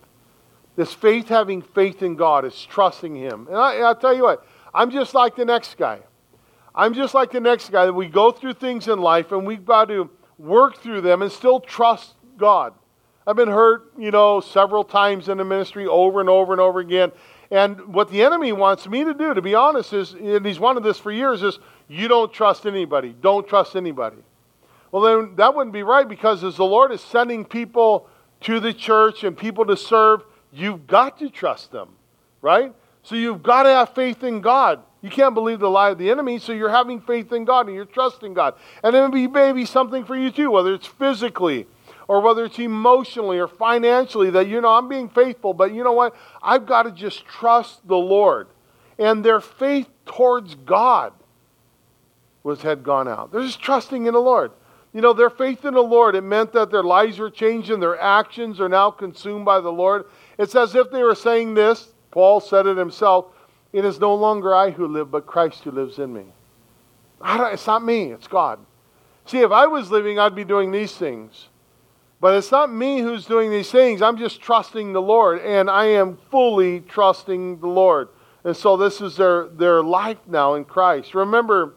It's 0.77 0.95
faith 0.95 1.29
having 1.29 1.61
faith 1.61 2.03
in 2.03 2.17
God. 2.17 2.47
It's 2.47 2.65
trusting 2.65 3.15
Him. 3.15 3.47
And 3.49 3.57
I, 3.57 3.77
I'll 3.81 3.95
tell 3.95 4.17
you 4.17 4.23
what, 4.23 4.47
I'm 4.75 4.91
just 4.91 5.15
like 5.15 5.37
the 5.37 5.45
next 5.45 5.77
guy. 5.77 6.01
I'm 6.75 6.95
just 6.95 7.13
like 7.13 7.31
the 7.31 7.41
next 7.41 7.71
guy 7.71 7.85
that 7.85 7.93
we 7.93 8.07
go 8.07 8.33
through 8.33 8.55
things 8.55 8.89
in 8.89 8.99
life 8.99 9.33
and 9.33 9.47
we've 9.47 9.67
got 9.67 9.89
to 9.89 10.09
work 10.39 10.79
through 10.79 11.03
them 11.03 11.21
and 11.21 11.31
still 11.31 11.61
trust 11.61 12.15
God. 12.39 12.73
I've 13.27 13.37
been 13.37 13.49
hurt, 13.49 13.93
you 13.99 14.11
know, 14.11 14.41
several 14.41 14.83
times 14.83 15.29
in 15.29 15.39
the 15.39 15.45
ministry 15.45 15.87
over 15.87 16.21
and 16.21 16.29
over 16.29 16.53
and 16.53 16.61
over 16.61 16.81
again. 16.81 17.13
And 17.53 17.89
what 17.89 18.09
the 18.09 18.23
enemy 18.23 18.51
wants 18.53 18.89
me 18.89 19.05
to 19.05 19.13
do, 19.13 19.35
to 19.35 19.43
be 19.43 19.55
honest, 19.55 19.93
is, 19.93 20.15
and 20.15 20.45
he's 20.45 20.59
wanted 20.59 20.83
this 20.83 20.99
for 20.99 21.13
years, 21.13 21.43
is 21.43 21.59
you 21.87 22.09
don't 22.09 22.33
trust 22.33 22.65
anybody. 22.65 23.15
Don't 23.21 23.47
trust 23.47 23.77
anybody. 23.77 24.17
Well, 24.91 25.03
then 25.03 25.37
that 25.37 25.55
wouldn't 25.55 25.75
be 25.75 25.83
right 25.83 26.09
because 26.09 26.43
as 26.45 26.57
the 26.57 26.65
Lord 26.65 26.93
is 26.93 27.03
sending 27.03 27.45
people 27.45 28.09
to 28.41 28.59
the 28.59 28.73
church 28.73 29.23
and 29.23 29.37
people 29.37 29.67
to 29.67 29.77
serve, 29.77 30.23
you've 30.51 30.87
got 30.87 31.19
to 31.19 31.29
trust 31.29 31.73
them, 31.73 31.91
right? 32.41 32.73
So 33.03 33.17
you've 33.17 33.43
got 33.43 33.65
to 33.65 33.69
have 33.69 33.95
faith 33.95 34.25
in 34.25 34.41
God. 34.41 34.81
You 35.03 35.11
can't 35.11 35.35
believe 35.35 35.61
the 35.61 35.69
lie 35.69 35.91
of 35.91 35.99
the 35.99 36.11
enemy, 36.11 36.39
so 36.39 36.53
you're 36.53 36.71
having 36.71 37.03
faith 37.03 37.33
in 37.33 37.45
God 37.45 37.67
and 37.67 37.77
you're 37.77 37.85
trusting 37.85 38.33
God. 38.33 38.55
And 38.83 38.97
it 38.97 39.31
may 39.31 39.53
be 39.53 39.67
something 39.67 40.07
for 40.07 40.17
you 40.17 40.31
too, 40.31 40.51
whether 40.51 40.73
it's 40.73 40.87
physically 40.87 41.67
or 42.09 42.21
whether 42.21 42.45
it's 42.45 42.59
emotionally 42.59 43.39
or 43.39 43.49
financially, 43.49 44.31
that, 44.31 44.49
you 44.49 44.61
know, 44.61 44.71
I'm 44.71 44.89
being 44.89 45.09
faithful, 45.09 45.55
but 45.55 45.73
you 45.73 45.85
know 45.85 45.93
what? 45.93 46.15
I've 46.43 46.67
got 46.67 46.85
to 46.85 46.93
just 46.93 47.25
trust 47.27 47.87
the 47.87 47.97
Lord. 47.97 48.49
And 48.99 49.25
their 49.25 49.41
faith 49.41 49.89
towards 50.07 50.55
God 50.55 51.13
was 52.43 52.63
had 52.63 52.83
gone 52.83 53.09
out. 53.09 53.33
They're 53.33 53.43
just 53.43 53.61
trusting 53.61 54.07
in 54.07 54.15
the 54.15 54.21
Lord. 54.21 54.53
You 54.93 55.01
know, 55.01 55.13
their 55.13 55.31
faith 55.31 55.65
in 55.65 55.75
the 55.75 55.83
Lord, 55.83 56.15
it 56.15 56.23
meant 56.23 56.53
that 56.53 56.71
their 56.71 56.83
lives 56.83 57.19
were 57.19 57.31
changed 57.31 57.71
and 57.71 57.83
their 57.83 57.99
actions 57.99 58.61
are 58.61 58.69
now 58.69 58.91
consumed 58.91 59.45
by 59.45 59.61
the 59.61 59.73
Lord. 59.73 60.05
It's 60.39 60.55
as 60.55 60.75
if 60.75 60.91
they 60.91 61.03
were 61.03 61.15
saying 61.15 61.55
this. 61.55 61.89
Paul 62.11 62.41
said 62.41 62.67
it 62.67 62.77
himself 62.77 63.27
it 63.73 63.85
is 63.85 63.99
no 63.99 64.15
longer 64.15 64.55
I 64.55 64.71
who 64.71 64.87
live, 64.87 65.11
but 65.11 65.27
Christ 65.27 65.65
who 65.65 65.71
lives 65.71 65.99
in 65.99 66.13
me. 66.13 66.25
It's 67.25 67.67
not 67.67 67.85
me, 67.85 68.13
it's 68.13 68.27
God. 68.27 68.59
See, 69.25 69.39
if 69.39 69.51
I 69.51 69.67
was 69.67 69.91
living, 69.91 70.19
I'd 70.19 70.35
be 70.35 70.45
doing 70.45 70.73
these 70.73 70.95
things. 70.95 71.49
But 72.23 72.37
it's 72.37 72.53
not 72.53 72.73
me 72.73 73.01
who's 73.01 73.27
doing 73.27 73.51
these 73.51 73.73
things. 73.73 74.01
I'm 74.01 74.17
just 74.17 74.41
trusting 74.41 74.93
the 74.93 75.03
Lord, 75.03 75.41
and 75.41 75.69
I 75.69 75.87
am 75.87 76.19
fully 76.31 76.79
trusting 76.79 77.59
the 77.59 77.67
Lord. 77.67 78.11
And 78.45 78.57
so 78.57 78.77
this 78.77 79.01
is 79.01 79.17
their, 79.17 79.49
their 79.49 79.83
life 79.83 80.19
now 80.29 80.55
in 80.55 80.65
Christ. 80.65 81.17
Remember, 81.17 81.75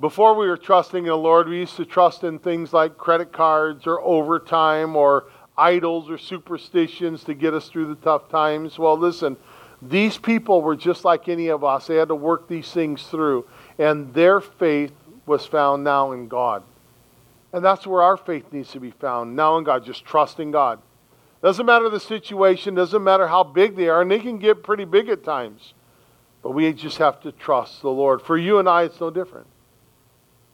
before 0.00 0.34
we 0.34 0.48
were 0.48 0.56
trusting 0.56 1.04
in 1.04 1.10
the 1.10 1.16
Lord, 1.16 1.48
we 1.48 1.58
used 1.58 1.76
to 1.76 1.84
trust 1.84 2.24
in 2.24 2.40
things 2.40 2.72
like 2.72 2.98
credit 2.98 3.32
cards 3.32 3.86
or 3.86 4.00
overtime 4.00 4.96
or 4.96 5.26
idols 5.56 6.10
or 6.10 6.18
superstitions 6.18 7.22
to 7.22 7.34
get 7.34 7.54
us 7.54 7.68
through 7.68 7.86
the 7.86 8.00
tough 8.02 8.28
times. 8.30 8.80
Well, 8.80 8.98
listen, 8.98 9.36
these 9.80 10.18
people 10.18 10.60
were 10.60 10.74
just 10.74 11.04
like 11.04 11.28
any 11.28 11.46
of 11.46 11.62
us. 11.62 11.86
They 11.86 11.98
had 11.98 12.08
to 12.08 12.16
work 12.16 12.48
these 12.48 12.72
things 12.72 13.04
through. 13.04 13.46
And 13.78 14.12
their 14.12 14.40
faith 14.40 14.92
was 15.24 15.46
found 15.46 15.84
now 15.84 16.10
in 16.10 16.26
God. 16.26 16.64
And 17.52 17.64
that's 17.64 17.86
where 17.86 18.02
our 18.02 18.16
faith 18.16 18.52
needs 18.52 18.70
to 18.72 18.80
be 18.80 18.90
found 18.90 19.36
now 19.36 19.58
in 19.58 19.64
God, 19.64 19.84
just 19.84 20.04
trusting 20.04 20.50
God. 20.50 20.80
Doesn't 21.42 21.66
matter 21.66 21.88
the 21.88 22.00
situation, 22.00 22.74
doesn't 22.74 23.02
matter 23.02 23.26
how 23.26 23.42
big 23.42 23.76
they 23.76 23.88
are, 23.88 24.00
and 24.00 24.10
they 24.10 24.20
can 24.20 24.38
get 24.38 24.62
pretty 24.62 24.84
big 24.84 25.08
at 25.08 25.24
times. 25.24 25.74
But 26.42 26.52
we 26.52 26.72
just 26.72 26.98
have 26.98 27.20
to 27.22 27.32
trust 27.32 27.82
the 27.82 27.90
Lord. 27.90 28.22
For 28.22 28.36
you 28.36 28.58
and 28.58 28.68
I, 28.68 28.84
it's 28.84 29.00
no 29.00 29.10
different. 29.10 29.46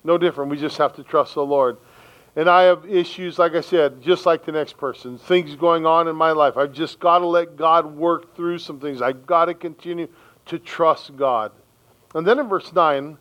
No 0.02 0.18
different. 0.18 0.50
We 0.50 0.58
just 0.58 0.78
have 0.78 0.94
to 0.96 1.04
trust 1.04 1.34
the 1.34 1.44
Lord 1.44 1.78
and 2.38 2.48
I 2.48 2.62
have 2.62 2.86
issues, 2.88 3.36
like 3.36 3.54
I 3.54 3.60
said, 3.60 4.00
just 4.00 4.24
like 4.24 4.44
the 4.44 4.52
next 4.52 4.78
person. 4.78 5.18
Things 5.18 5.56
going 5.56 5.84
on 5.84 6.06
in 6.06 6.14
my 6.14 6.30
life. 6.30 6.56
I've 6.56 6.72
just 6.72 7.00
got 7.00 7.18
to 7.18 7.26
let 7.26 7.56
God 7.56 7.96
work 7.96 8.36
through 8.36 8.58
some 8.58 8.78
things. 8.78 9.02
I've 9.02 9.26
got 9.26 9.46
to 9.46 9.54
continue 9.54 10.06
to 10.46 10.60
trust 10.60 11.16
God. 11.16 11.50
And 12.14 12.24
then 12.24 12.38
in 12.38 12.48
verse 12.48 12.72
9, 12.72 13.18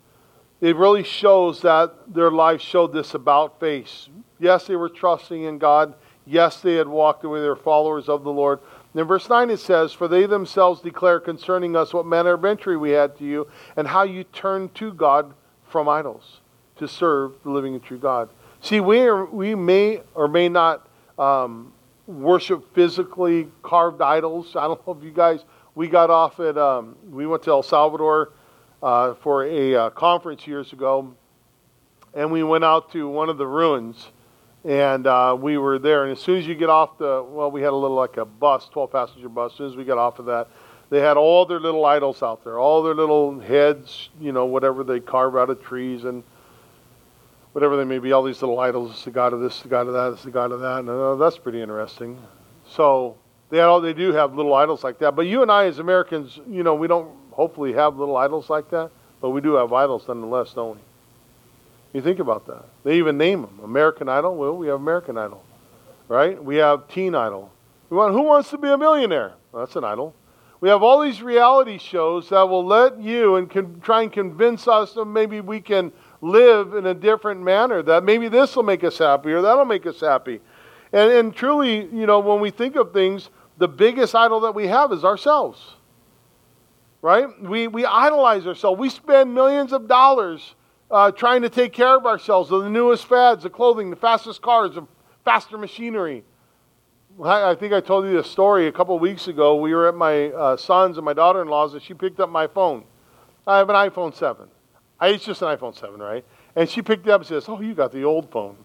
it 0.62 0.76
really 0.76 1.04
shows 1.04 1.62
that 1.62 2.14
their 2.14 2.32
life 2.32 2.62
showed 2.62 2.94
this 2.94 3.14
about 3.14 3.60
face. 3.60 4.10
Yes, 4.40 4.68
they 4.68 4.76
were 4.76 4.90
trusting 4.90 5.44
in 5.44 5.58
God. 5.58 5.94
Yes, 6.26 6.62
they 6.62 6.76
had 6.76 6.88
walked 6.88 7.24
away. 7.24 7.42
They 7.42 7.48
were 7.48 7.56
followers 7.56 8.10
of 8.10 8.24
the 8.24 8.32
Lord. 8.32 8.60
And 8.94 9.02
in 9.02 9.08
verse 9.08 9.30
9 9.30 9.50
it 9.50 9.60
says, 9.60 9.94
For 9.94 10.08
they 10.08 10.26
themselves 10.26 10.82
declare 10.82 11.20
concerning 11.20 11.76
us 11.76 11.94
what 11.94 12.06
manner 12.06 12.34
of 12.34 12.44
entry 12.44 12.76
we 12.76 12.92
had 12.92 13.18
to 13.18 13.24
you, 13.24 13.48
and 13.76 13.88
how 13.88 14.04
you 14.04 14.24
turned 14.24 14.74
to 14.76 14.94
God 14.94 15.34
from 15.70 15.88
idols 15.88 16.42
to 16.78 16.88
serve 16.88 17.34
the 17.44 17.50
living 17.50 17.74
and 17.74 17.84
true 17.84 17.98
God. 17.98 18.30
See, 18.62 18.80
we, 18.80 19.02
are, 19.02 19.26
we 19.26 19.56
may 19.56 20.02
or 20.16 20.28
may 20.28 20.50
not 20.50 20.88
um, 21.20 21.74
worship 22.08 22.74
physically 22.74 23.48
carved 23.62 24.02
idols. 24.02 24.56
I 24.56 24.68
don't 24.68 24.86
know 24.88 24.94
if 24.94 25.04
you 25.04 25.12
guys, 25.12 25.46
we 25.76 25.88
got 25.88 26.10
off 26.10 26.40
at, 26.40 26.58
um, 26.58 26.96
we 27.10 27.28
went 27.28 27.44
to 27.44 27.52
El 27.52 27.64
Salvador 27.64 28.32
uh, 28.82 29.16
for 29.16 29.46
a 29.46 29.76
uh, 29.76 29.90
conference 29.92 30.46
years 30.46 30.74
ago, 30.74 31.14
and 32.14 32.32
we 32.32 32.44
went 32.44 32.64
out 32.64 32.92
to 32.92 33.08
one 33.08 33.30
of 33.30 33.38
the 33.38 33.48
ruins, 33.48 34.10
and 34.64 35.08
uh, 35.08 35.36
we 35.40 35.58
were 35.58 35.80
there. 35.80 36.04
And 36.04 36.12
as 36.12 36.20
soon 36.20 36.38
as 36.38 36.48
you 36.48 36.56
get 36.56 36.70
off 36.70 36.98
the, 36.98 37.26
well, 37.28 37.52
we 37.52 37.62
had 37.62 37.72
a 37.72 37.76
little 37.76 37.98
like 37.98 38.18
a 38.18 38.26
bus, 38.26 38.70
12 38.70 38.92
passenger 38.92 39.30
bus. 39.30 39.52
As 39.54 39.58
soon 39.58 39.68
as 39.68 39.76
we 39.76 39.84
got 39.84 39.98
off 39.98 40.20
of 40.20 40.26
that, 40.26 40.48
they 40.90 41.00
had 41.00 41.18
all 41.18 41.46
their 41.46 41.60
little 41.60 41.86
idols 41.86 42.24
out 42.24 42.44
there, 42.44 42.60
all 42.60 42.82
their 42.82 42.96
little 42.96 43.40
heads, 43.40 44.10
you 44.20 44.32
know, 44.32 44.46
whatever 44.46 44.84
they 44.84 45.00
carve 45.00 45.36
out 45.36 45.50
of 45.50 45.62
trees 45.62 46.06
and 46.06 46.24
whatever 47.52 47.76
they 47.76 47.84
may 47.84 48.00
be, 48.00 48.12
all 48.12 48.24
these 48.24 48.42
little 48.42 48.60
idols, 48.60 48.92
it's 48.92 49.04
the 49.04 49.12
god 49.12 49.34
of 49.34 49.42
this, 49.42 49.62
the 49.62 49.68
god 49.68 49.88
of 49.88 49.94
that, 49.94 50.14
it's 50.14 50.24
the 50.24 50.32
god 50.32 50.52
of 50.52 50.60
that. 50.62 50.80
And 50.80 50.90
uh, 50.90 51.16
that's 51.16 51.38
pretty 51.38 51.62
interesting. 51.62 52.22
So 52.70 53.18
they, 53.50 53.60
all, 53.60 53.82
they 53.82 53.94
do 53.94 54.14
have 54.14 54.36
little 54.36 54.54
idols 54.54 54.84
like 54.84 55.00
that. 55.00 55.16
But 55.16 55.24
you 55.24 55.42
and 55.42 55.52
I, 55.52 55.66
as 55.66 55.80
Americans, 55.80 56.40
you 56.48 56.64
know, 56.64 56.76
we 56.76 56.88
don't 56.88 57.10
hopefully 57.38 57.72
have 57.72 57.96
little 57.98 58.18
idols 58.18 58.50
like 58.50 58.70
that. 58.72 58.92
but 59.22 59.30
we 59.30 59.40
do 59.40 59.54
have 59.54 59.72
idols 59.72 60.06
nonetheless, 60.08 60.52
don't 60.54 60.76
we? 60.76 60.82
You 61.94 62.02
think 62.02 62.20
about 62.20 62.46
that. 62.48 62.66
They 62.84 62.98
even 62.98 63.18
name 63.18 63.44
them 63.44 63.60
American 63.64 64.10
Idol. 64.10 64.36
Well, 64.36 64.58
we 64.58 64.68
have 64.68 64.76
American 64.76 65.18
Idol, 65.18 65.42
right? 66.10 66.44
We 66.44 66.58
have 66.58 66.88
Teen 66.90 67.16
Idol. 67.16 67.50
We 67.90 67.96
want 67.96 68.14
Who 68.14 68.24
Wants 68.24 68.50
to 68.50 68.58
Be 68.58 68.68
a 68.68 68.78
Millionaire? 68.78 69.34
Well, 69.52 69.66
that's 69.66 69.78
an 69.78 69.86
idol. 69.86 70.14
We 70.60 70.70
have 70.70 70.84
all 70.84 71.00
these 71.02 71.22
reality 71.22 71.78
shows 71.78 72.30
that 72.30 72.50
will 72.50 72.66
let 72.66 73.00
you 73.00 73.36
and 73.36 73.50
can 73.50 73.80
try 73.80 74.02
and 74.02 74.12
convince 74.12 74.68
us 74.68 74.94
that 74.94 75.06
maybe 75.06 75.40
we 75.40 75.62
can 75.62 75.92
live 76.22 76.74
in 76.74 76.88
a 76.88 76.94
different 76.94 77.42
manner, 77.42 77.82
that 77.84 78.04
maybe 78.04 78.28
this 78.28 78.56
will 78.56 78.64
make 78.64 78.84
us 78.84 78.98
happy 78.98 79.32
or 79.32 79.42
that'll 79.42 79.66
make 79.66 79.86
us 79.86 80.00
happy. 80.00 80.42
And, 80.92 81.12
and 81.12 81.36
truly, 81.36 81.86
you 81.86 82.08
know, 82.08 82.20
when 82.20 82.42
we 82.42 82.50
think 82.50 82.76
of 82.76 82.92
things, 82.92 83.30
the 83.58 83.68
biggest 83.68 84.16
idol 84.16 84.40
that 84.42 84.56
we 84.56 84.68
have 84.68 84.92
is 84.92 85.04
ourselves. 85.06 85.60
Right? 87.02 87.28
We, 87.42 87.68
we 87.68 87.86
idolize 87.86 88.48
ourselves. 88.48 88.80
We 88.80 88.90
spend 88.90 89.34
millions 89.34 89.72
of 89.72 89.88
dollars 89.88 90.56
uh, 90.90 91.12
trying 91.12 91.42
to 91.44 91.50
take 91.50 91.74
care 91.74 91.96
of 91.96 92.06
ourselves, 92.06 92.50
the 92.50 92.70
newest 92.70 93.06
fads, 93.06 93.44
the 93.44 93.50
clothing, 93.50 93.90
the 93.90 93.96
fastest 93.96 94.42
cars, 94.42 94.76
the 94.76 94.84
faster 95.26 95.58
machinery. 95.58 96.24
I, 97.24 97.52
I 97.52 97.56
think 97.56 97.74
I 97.74 97.82
told 97.82 98.06
you 98.06 98.12
this 98.12 98.30
story 98.30 98.68
a 98.68 98.72
couple 98.72 98.96
of 98.96 99.02
weeks 99.02 99.28
ago. 99.28 99.56
We 99.56 99.74
were 99.74 99.88
at 99.88 99.96
my 99.96 100.28
uh, 100.28 100.58
son's 100.58 100.98
and 100.98 101.06
my 101.06 101.14
daughter 101.14 101.42
in 101.42 101.48
law's, 101.48 101.74
and 101.74 101.82
she 101.82 101.94
picked 101.94 102.20
up 102.20 102.30
my 102.30 102.48
phone. 102.48 102.84
I 103.46 103.58
have 103.58 103.70
an 103.70 103.76
iPhone 103.76 104.14
7. 104.14 104.48
I, 105.00 105.10
it's 105.10 105.26
just 105.26 105.42
an 105.42 105.56
iPhone 105.56 105.78
7, 105.78 106.00
right? 106.00 106.26
And 106.56 106.70
she 106.70 106.82
picked 106.82 107.06
it 107.08 107.12
up 107.12 107.22
and 107.22 107.28
says, 107.28 107.46
Oh, 107.48 107.62
you 107.62 107.74
got 107.74 107.92
the 107.92 108.04
old 108.04 108.32
phone. 108.32 108.58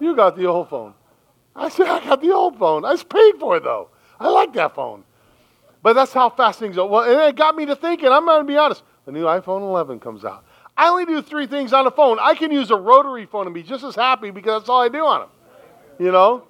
You 0.00 0.14
got 0.14 0.36
the 0.36 0.46
old 0.46 0.68
phone. 0.68 0.94
I 1.54 1.68
said, 1.68 1.86
I 1.86 2.04
got 2.04 2.20
the 2.20 2.32
old 2.32 2.58
phone. 2.58 2.84
I 2.84 2.92
was 2.92 3.04
paid 3.04 3.36
for 3.38 3.56
it, 3.56 3.64
though. 3.64 3.88
I 4.20 4.28
like 4.28 4.52
that 4.54 4.74
phone. 4.74 5.04
But 5.82 5.92
that's 5.92 6.12
how 6.12 6.30
fast 6.30 6.58
things 6.58 6.76
go. 6.76 6.86
Well, 6.86 7.02
and 7.02 7.20
it 7.28 7.36
got 7.36 7.54
me 7.54 7.66
to 7.66 7.76
thinking, 7.76 8.08
I'm 8.08 8.24
going 8.24 8.40
to 8.40 8.44
be 8.44 8.56
honest. 8.56 8.82
The 9.04 9.12
new 9.12 9.24
iPhone 9.24 9.62
11 9.62 10.00
comes 10.00 10.24
out. 10.24 10.44
I 10.76 10.88
only 10.88 11.06
do 11.06 11.22
three 11.22 11.46
things 11.46 11.72
on 11.72 11.84
the 11.84 11.90
phone. 11.90 12.18
I 12.20 12.34
can 12.34 12.50
use 12.50 12.70
a 12.70 12.76
rotary 12.76 13.24
phone 13.24 13.46
and 13.46 13.54
be 13.54 13.62
just 13.62 13.84
as 13.84 13.94
happy 13.94 14.30
because 14.30 14.62
that's 14.62 14.68
all 14.68 14.82
I 14.82 14.88
do 14.88 15.04
on 15.04 15.20
them. 15.20 15.28
You 15.98 16.12
know? 16.12 16.44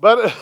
But, 0.00 0.34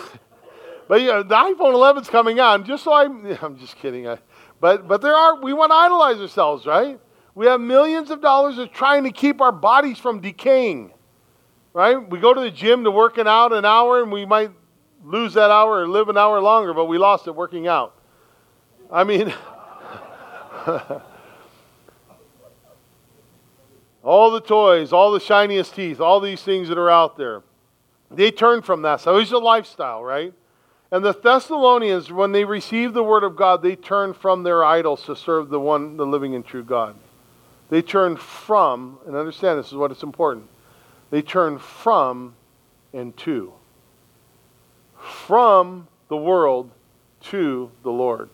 but 0.89 1.03
yeah, 1.03 1.19
the 1.19 1.35
iPhone 1.35 1.75
11's 1.75 2.09
coming 2.09 2.41
on. 2.41 2.65
Just 2.65 2.85
so 2.85 2.93
I'm, 2.93 3.27
I'm 3.43 3.59
just 3.59 3.77
kidding. 3.77 4.09
I, 4.09 4.19
but, 4.61 4.89
but 4.89 5.01
there 5.03 5.15
are, 5.15 5.41
we 5.41 5.53
want 5.53 5.73
to 5.73 5.77
idolize 5.77 6.21
ourselves, 6.21 6.67
right? 6.67 6.99
We 7.35 7.47
have 7.47 7.61
millions 7.61 8.11
of 8.11 8.21
dollars 8.21 8.59
of 8.59 8.73
trying 8.73 9.05
to 9.05 9.11
keep 9.11 9.41
our 9.41 9.53
bodies 9.53 9.99
from 9.99 10.21
decaying, 10.21 10.93
right? 11.73 11.97
We 12.09 12.21
go 12.21 12.33
to 12.33 12.41
the 12.41 12.51
gym 12.51 12.85
to 12.85 12.91
working 12.91 13.27
out 13.27 13.53
an 13.53 13.65
hour 13.65 14.03
and 14.03 14.13
we 14.13 14.25
might 14.25 14.53
lose 15.05 15.35
that 15.35 15.51
hour 15.51 15.83
or 15.83 15.89
live 15.89 16.09
an 16.09 16.17
hour 16.17 16.41
longer, 16.41 16.73
but 16.75 16.87
we 16.87 16.99
lost 16.99 17.27
it 17.27 17.35
working 17.35 17.67
out. 17.67 17.95
I 18.91 19.05
mean, 19.05 19.33
all 24.03 24.31
the 24.31 24.41
toys, 24.41 24.93
all 24.93 25.13
the 25.13 25.21
shiniest 25.21 25.75
teeth, 25.75 26.01
all 26.01 26.21
these 26.21 26.43
things 26.43 26.69
that 26.69 26.79
are 26.79 26.91
out 26.91 27.17
there, 27.17 27.43
they 28.11 28.31
turn 28.31 28.63
from 28.63 28.83
that. 28.83 29.01
So 29.01 29.17
it's 29.17 29.33
a 29.33 29.39
lifestyle, 29.39 30.03
right? 30.05 30.33
And 30.91 31.05
the 31.05 31.13
Thessalonians, 31.13 32.13
when 32.13 32.33
they 32.33 32.45
received 32.45 32.95
the 32.95 33.03
word 33.03 33.25
of 33.25 33.35
God, 33.37 33.63
they 33.63 33.75
turned 33.75 34.17
from 34.17 34.43
their 34.43 34.65
idols 34.65 35.05
to 35.07 35.17
serve 35.17 35.49
the 35.49 35.59
one, 35.59 35.97
the 35.97 36.07
living 36.07 36.35
and 36.35 36.47
true 36.47 36.63
God. 36.63 36.95
They 37.69 37.83
turned 37.83 38.21
from, 38.21 38.99
and 39.07 39.17
understand 39.17 39.59
this 39.59 39.69
is 39.69 39.75
what 39.75 39.91
it's 39.91 40.03
important. 40.03 40.49
They 41.11 41.23
turned 41.23 41.61
from 41.61 42.37
and 42.93 43.17
to. 43.19 43.53
From 45.05 45.87
the 46.09 46.17
world 46.17 46.71
to 47.23 47.71
the 47.83 47.91
Lord. 47.91 48.31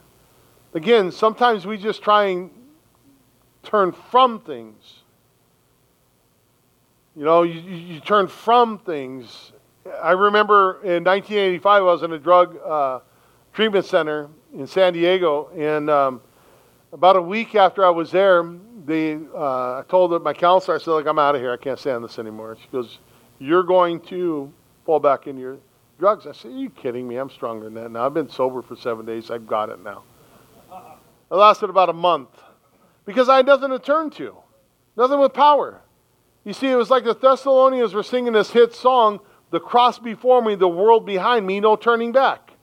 Again, 0.75 1.11
sometimes 1.11 1.67
we 1.67 1.77
just 1.77 2.03
try 2.03 2.27
and 2.27 2.51
turn 3.63 3.93
from 3.93 4.41
things. 4.41 5.03
You 7.17 7.25
know, 7.25 7.43
you, 7.43 7.61
you 7.61 8.01
turn 8.01 8.29
from 8.29 8.79
things. 8.79 9.53
I 10.03 10.13
remember 10.13 10.81
in 10.83 11.05
1985, 11.05 11.65
I 11.65 11.81
was 11.81 12.03
in 12.03 12.13
a 12.13 12.19
drug 12.19 12.57
uh, 12.65 13.01
treatment 13.53 13.85
center 13.85 14.29
in 14.55 14.67
San 14.67 14.93
Diego, 14.93 15.51
and 15.57 15.91
um, 15.91 16.21
about 16.93 17.17
a 17.17 17.23
week 17.23 17.55
after 17.55 17.85
I 17.85 17.91
was 17.91 18.11
there, 18.11 18.45
they, 18.85 19.19
uh, 19.35 19.79
I 19.79 19.85
told 19.89 20.23
my 20.23 20.33
counselor, 20.33 20.77
I 20.77 20.81
said, 20.81 20.93
like, 20.93 21.07
I'm 21.07 21.19
out 21.19 21.35
of 21.35 21.41
here. 21.41 21.53
I 21.53 21.57
can't 21.57 21.79
stand 21.79 22.03
this 22.03 22.19
anymore. 22.19 22.57
She 22.61 22.69
goes, 22.73 22.99
you're 23.39 23.63
going 23.63 24.01
to 24.03 24.53
fall 24.85 25.01
back 25.01 25.27
into 25.27 25.41
your 25.41 25.59
drugs. 26.01 26.27
I 26.27 26.33
said, 26.33 26.51
are 26.51 26.57
you 26.57 26.71
kidding 26.71 27.07
me? 27.07 27.17
I'm 27.17 27.31
stronger 27.31 27.67
than 27.67 27.75
that 27.75 27.91
now. 27.93 28.07
I've 28.07 28.15
been 28.15 28.31
sober 28.31 28.63
for 28.63 28.75
seven 28.75 29.07
days. 29.07 29.31
I've 29.31 29.47
got 29.47 29.69
it 29.69 29.85
now. 29.85 30.03
It 31.31 31.35
lasted 31.35 31.71
about 31.71 31.91
a 31.91 31.93
month 31.93 32.31
because 33.05 33.29
I 33.29 33.37
had 33.37 33.47
nothing 33.47 33.71
to 33.71 33.79
turn 33.79 34.11
to, 34.11 34.35
nothing 34.97 35.21
with 35.21 35.33
power. 35.33 35.83
You 36.43 36.55
see, 36.55 36.69
it 36.69 36.75
was 36.75 36.91
like 36.91 37.05
the 37.05 37.15
Thessalonians 37.15 37.95
were 37.95 38.03
singing 38.03 38.33
this 38.33 38.51
hit 38.51 38.75
song, 38.75 39.21
The 39.51 39.61
Cross 39.61 40.01
Before 40.01 40.43
Me, 40.43 40.55
the 40.57 40.67
World 40.67 41.05
Behind 41.07 41.47
Me, 41.47 41.61
No 41.61 41.77
Turning 41.77 42.11
Back. 42.11 42.55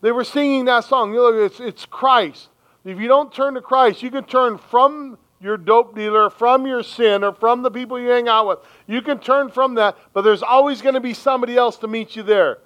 They 0.00 0.10
were 0.10 0.24
singing 0.24 0.64
that 0.64 0.84
song. 0.84 1.12
You 1.12 1.18
know, 1.18 1.44
it's, 1.44 1.60
it's 1.60 1.86
Christ. 1.86 2.48
If 2.84 2.98
you 2.98 3.06
don't 3.06 3.32
turn 3.32 3.54
to 3.54 3.60
Christ, 3.60 4.02
you 4.02 4.10
can 4.10 4.24
turn 4.24 4.58
from 4.58 5.18
your 5.42 5.56
dope 5.56 5.94
dealer, 5.96 6.30
from 6.30 6.66
your 6.66 6.82
sin, 6.82 7.24
or 7.24 7.32
from 7.32 7.62
the 7.62 7.70
people 7.70 7.98
you 7.98 8.08
hang 8.08 8.28
out 8.28 8.46
with. 8.46 8.58
You 8.86 9.02
can 9.02 9.18
turn 9.18 9.50
from 9.50 9.74
that, 9.74 9.98
but 10.12 10.22
there's 10.22 10.42
always 10.42 10.80
going 10.80 10.94
to 10.94 11.00
be 11.00 11.14
somebody 11.14 11.56
else 11.56 11.76
to 11.78 11.88
meet 11.88 12.14
you 12.14 12.22
there. 12.22 12.58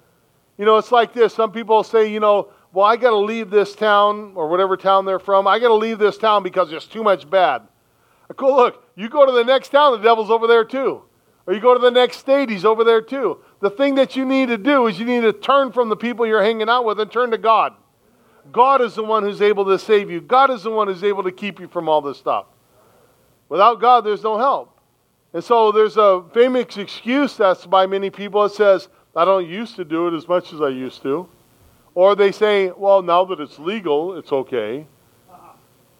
You 0.57 0.65
know, 0.65 0.77
it's 0.77 0.91
like 0.91 1.13
this. 1.13 1.33
Some 1.33 1.51
people 1.51 1.83
say, 1.83 2.11
you 2.11 2.19
know, 2.19 2.49
well, 2.73 2.85
I 2.85 2.95
got 2.95 3.09
to 3.09 3.17
leave 3.17 3.49
this 3.49 3.75
town 3.75 4.33
or 4.35 4.47
whatever 4.47 4.77
town 4.77 5.05
they're 5.05 5.19
from. 5.19 5.47
I 5.47 5.57
got 5.59 5.69
to 5.69 5.73
leave 5.73 5.97
this 5.97 6.17
town 6.17 6.43
because 6.43 6.69
there's 6.69 6.85
too 6.85 7.03
much 7.03 7.29
bad. 7.29 7.63
Cool, 8.35 8.55
look, 8.55 8.83
you 8.95 9.09
go 9.09 9.25
to 9.25 9.31
the 9.31 9.43
next 9.43 9.69
town, 9.69 9.93
the 9.93 9.99
devil's 9.99 10.29
over 10.29 10.47
there 10.47 10.65
too. 10.65 11.01
Or 11.45 11.53
you 11.53 11.61
go 11.61 11.73
to 11.73 11.79
the 11.79 11.91
next 11.91 12.17
state, 12.17 12.49
he's 12.49 12.65
over 12.65 12.83
there 12.83 13.01
too. 13.01 13.39
The 13.61 13.69
thing 13.69 13.95
that 13.95 14.15
you 14.15 14.25
need 14.25 14.49
to 14.49 14.57
do 14.57 14.87
is 14.87 14.99
you 14.99 15.05
need 15.05 15.21
to 15.21 15.31
turn 15.31 15.71
from 15.71 15.87
the 15.87 15.95
people 15.95 16.27
you're 16.27 16.43
hanging 16.43 16.67
out 16.67 16.83
with 16.83 16.99
and 16.99 17.09
turn 17.09 17.31
to 17.31 17.37
God. 17.37 17.73
God 18.51 18.81
is 18.81 18.95
the 18.95 19.03
one 19.03 19.23
who's 19.23 19.41
able 19.41 19.65
to 19.65 19.79
save 19.79 20.11
you. 20.11 20.19
God 20.19 20.51
is 20.51 20.63
the 20.63 20.71
one 20.71 20.87
who's 20.87 21.03
able 21.03 21.23
to 21.23 21.31
keep 21.31 21.59
you 21.59 21.67
from 21.67 21.87
all 21.87 22.01
this 22.01 22.17
stuff. 22.17 22.47
Without 23.49 23.79
God, 23.79 24.01
there's 24.01 24.23
no 24.23 24.37
help. 24.37 24.77
And 25.33 25.43
so 25.43 25.71
there's 25.71 25.97
a 25.97 26.23
famous 26.33 26.77
excuse 26.77 27.37
that's 27.37 27.65
by 27.65 27.85
many 27.85 28.09
people. 28.09 28.43
It 28.45 28.53
says, 28.53 28.89
I 29.15 29.25
don't 29.25 29.47
used 29.47 29.75
to 29.75 29.85
do 29.85 30.07
it 30.07 30.13
as 30.13 30.27
much 30.27 30.53
as 30.53 30.61
I 30.61 30.69
used 30.69 31.01
to. 31.03 31.27
Or 31.95 32.15
they 32.15 32.31
say, 32.31 32.71
well, 32.71 33.01
now 33.01 33.25
that 33.25 33.39
it's 33.39 33.57
legal, 33.57 34.17
it's 34.17 34.31
okay. 34.31 34.85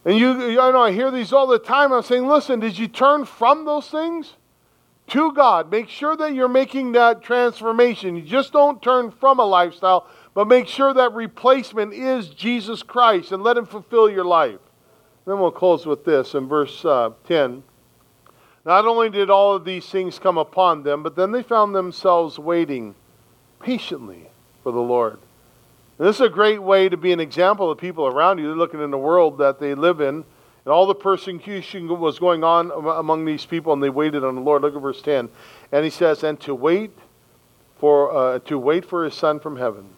And 0.06 0.18
you, 0.18 0.62
I 0.62 0.72
know 0.72 0.84
I 0.84 0.92
hear 0.92 1.12
these 1.12 1.34
all 1.34 1.48
the 1.48 1.60
time. 1.60 1.92
I'm 1.92 2.04
saying, 2.04 2.28
listen, 2.28 2.60
did 2.60 2.78
you 2.78 2.88
turn 2.88 3.26
from 3.26 3.66
those 3.66 3.90
things 3.90 4.36
to 5.08 5.34
God? 5.34 5.70
Make 5.72 5.90
sure 5.90 6.16
that 6.16 6.34
you're 6.34 6.48
making 6.48 6.94
that 6.94 7.22
transformation. 7.22 8.16
You 8.16 8.22
just 8.22 8.54
don't 8.54 8.82
turn 8.82 9.12
from 9.12 9.40
a 9.40 9.46
lifestyle, 9.46 10.08
but 10.34 10.48
make 10.48 10.68
sure 10.68 10.94
that 10.94 11.14
replacement 11.14 11.94
is 11.94 12.30
Jesus 12.30 12.84
Christ 12.84 13.32
and 13.32 13.44
let 13.44 13.58
Him 13.58 13.66
fulfill 13.66 14.10
your 14.10 14.24
life. 14.24 14.60
Then 15.28 15.40
we'll 15.40 15.52
close 15.52 15.86
with 15.86 16.06
this 16.06 16.36
in 16.36 16.48
verse 16.48 16.86
uh, 16.86 17.12
10. 17.28 17.62
Not 18.66 18.86
only 18.86 19.10
did 19.10 19.30
all 19.30 19.54
of 19.54 19.66
these 19.66 19.86
things 19.86 20.20
come 20.20 20.38
upon 20.38 20.84
them, 20.84 21.04
but 21.04 21.18
then 21.18 21.34
they 21.34 21.44
found 21.44 21.76
themselves 21.76 22.40
waiting 22.40 22.96
patiently 23.60 24.30
for 24.64 24.72
the 24.72 24.80
Lord. 24.80 25.20
And 26.00 26.08
this 26.08 26.16
is 26.16 26.22
a 26.22 26.30
great 26.30 26.64
way 26.64 26.88
to 26.88 26.96
be 26.96 27.12
an 27.12 27.20
example 27.20 27.70
of 27.70 27.78
people 27.78 28.08
around 28.08 28.38
you. 28.38 28.48
They're 28.48 28.56
looking 28.56 28.82
in 28.82 28.90
the 28.90 28.98
world 28.98 29.38
that 29.40 29.60
they 29.60 29.76
live 29.76 30.00
in, 30.00 30.16
and 30.16 30.26
all 30.66 30.86
the 30.86 30.96
persecution 30.96 31.90
was 32.00 32.20
going 32.20 32.46
on 32.46 32.72
among 32.72 33.26
these 33.26 33.46
people, 33.46 33.74
and 33.74 33.84
they 33.84 33.90
waited 33.90 34.24
on 34.24 34.36
the 34.36 34.42
Lord. 34.42 34.62
Look 34.62 34.78
at 34.78 34.82
verse 34.82 35.02
10. 35.02 35.28
And 35.74 35.84
he 35.84 35.92
says, 35.92 36.24
And 36.24 36.40
to 36.42 36.56
wait 36.56 36.92
for, 37.80 38.16
uh, 38.16 38.40
to 38.46 38.58
wait 38.58 38.86
for 38.86 39.04
his 39.04 39.14
Son 39.14 39.42
from 39.42 39.58
heaven, 39.58 39.90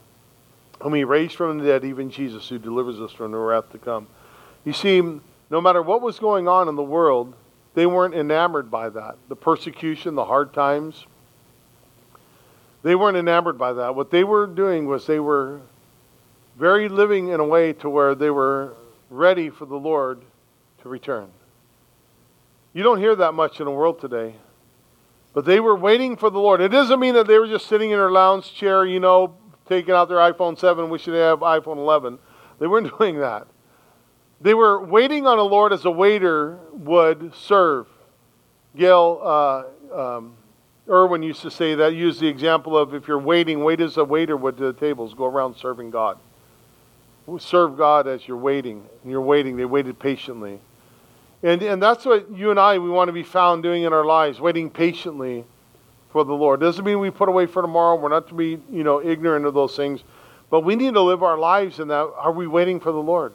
whom 0.81 0.95
he 0.95 1.03
raised 1.03 1.35
from 1.35 1.59
the 1.59 1.65
dead, 1.65 1.85
even 1.85 2.09
Jesus, 2.09 2.49
who 2.49 2.57
delivers 2.57 2.99
us 2.99 3.11
from 3.11 3.31
the 3.31 3.37
wrath 3.37 3.71
to 3.73 3.77
come. 3.77 4.07
You 4.69 4.73
see, 4.73 5.01
no 5.01 5.61
matter 5.61 5.81
what 5.81 6.03
was 6.03 6.19
going 6.19 6.47
on 6.47 6.69
in 6.69 6.75
the 6.75 6.83
world, 6.83 7.33
they 7.73 7.87
weren't 7.87 8.13
enamored 8.13 8.69
by 8.69 8.89
that. 8.89 9.15
The 9.27 9.35
persecution, 9.35 10.13
the 10.13 10.25
hard 10.25 10.53
times. 10.53 11.07
They 12.83 12.93
weren't 12.93 13.17
enamored 13.17 13.57
by 13.57 13.73
that. 13.73 13.95
What 13.95 14.11
they 14.11 14.23
were 14.23 14.45
doing 14.45 14.85
was 14.85 15.07
they 15.07 15.19
were 15.19 15.61
very 16.55 16.87
living 16.87 17.29
in 17.29 17.39
a 17.39 17.43
way 17.43 17.73
to 17.73 17.89
where 17.89 18.13
they 18.13 18.29
were 18.29 18.75
ready 19.09 19.49
for 19.49 19.65
the 19.65 19.75
Lord 19.75 20.21
to 20.83 20.89
return. 20.89 21.31
You 22.73 22.83
don't 22.83 22.99
hear 22.99 23.15
that 23.15 23.33
much 23.33 23.59
in 23.59 23.65
the 23.65 23.71
world 23.71 23.99
today. 23.99 24.35
But 25.33 25.45
they 25.45 25.59
were 25.59 25.75
waiting 25.75 26.15
for 26.15 26.29
the 26.29 26.37
Lord. 26.37 26.61
It 26.61 26.69
doesn't 26.69 26.99
mean 26.99 27.15
that 27.15 27.25
they 27.25 27.39
were 27.39 27.47
just 27.47 27.65
sitting 27.65 27.89
in 27.89 27.97
their 27.97 28.11
lounge 28.11 28.53
chair, 28.53 28.85
you 28.85 28.99
know, 28.99 29.33
taking 29.67 29.95
out 29.95 30.09
their 30.09 30.17
iPhone 30.17 30.59
7, 30.59 30.91
wishing 30.91 31.13
they 31.13 31.21
have 31.21 31.39
iPhone 31.39 31.77
11. 31.77 32.19
They 32.59 32.67
weren't 32.67 32.95
doing 32.99 33.17
that. 33.17 33.47
They 34.41 34.53
were 34.53 34.83
waiting 34.83 35.27
on 35.27 35.37
the 35.37 35.43
Lord 35.43 35.73
as 35.73 35.85
a 35.85 35.91
waiter 35.91 36.57
would 36.71 37.33
serve. 37.35 37.87
Gayle 38.75 39.19
uh, 39.21 39.63
um, 39.93 40.33
Erwin 40.89 41.21
used 41.21 41.41
to 41.41 41.51
say 41.51 41.75
that, 41.75 41.93
use 41.93 42.19
the 42.19 42.27
example 42.27 42.77
of 42.77 42.93
if 42.93 43.07
you're 43.07 43.19
waiting, 43.19 43.63
wait 43.63 43.81
as 43.81 43.97
a 43.97 44.03
waiter 44.03 44.37
would 44.37 44.57
to 44.57 44.71
the 44.71 44.73
tables, 44.73 45.13
go 45.13 45.25
around 45.25 45.55
serving 45.55 45.91
God. 45.91 46.17
Serve 47.37 47.77
God 47.77 48.07
as 48.07 48.27
you're 48.27 48.37
waiting. 48.37 48.87
And 49.03 49.11
you're 49.11 49.21
waiting. 49.21 49.55
They 49.55 49.65
waited 49.65 49.99
patiently. 49.99 50.59
And, 51.43 51.61
and 51.61 51.81
that's 51.81 52.05
what 52.05 52.31
you 52.31 52.49
and 52.49 52.59
I, 52.59 52.79
we 52.79 52.89
want 52.89 53.09
to 53.09 53.13
be 53.13 53.23
found 53.23 53.61
doing 53.61 53.83
in 53.83 53.93
our 53.93 54.05
lives, 54.05 54.39
waiting 54.39 54.69
patiently 54.69 55.45
for 56.11 56.25
the 56.25 56.33
Lord. 56.33 56.59
Doesn't 56.59 56.83
mean 56.83 56.99
we 56.99 57.11
put 57.11 57.29
away 57.29 57.45
for 57.45 57.61
tomorrow. 57.61 57.95
We're 57.95 58.09
not 58.09 58.27
to 58.29 58.33
be, 58.33 58.59
you 58.71 58.83
know, 58.83 59.01
ignorant 59.01 59.45
of 59.45 59.53
those 59.53 59.75
things. 59.75 60.03
But 60.49 60.61
we 60.61 60.75
need 60.75 60.95
to 60.95 61.01
live 61.01 61.21
our 61.21 61.37
lives 61.37 61.79
in 61.79 61.89
that. 61.89 62.11
Are 62.17 62.31
we 62.31 62.47
waiting 62.47 62.79
for 62.79 62.91
the 62.91 62.97
Lord? 62.97 63.33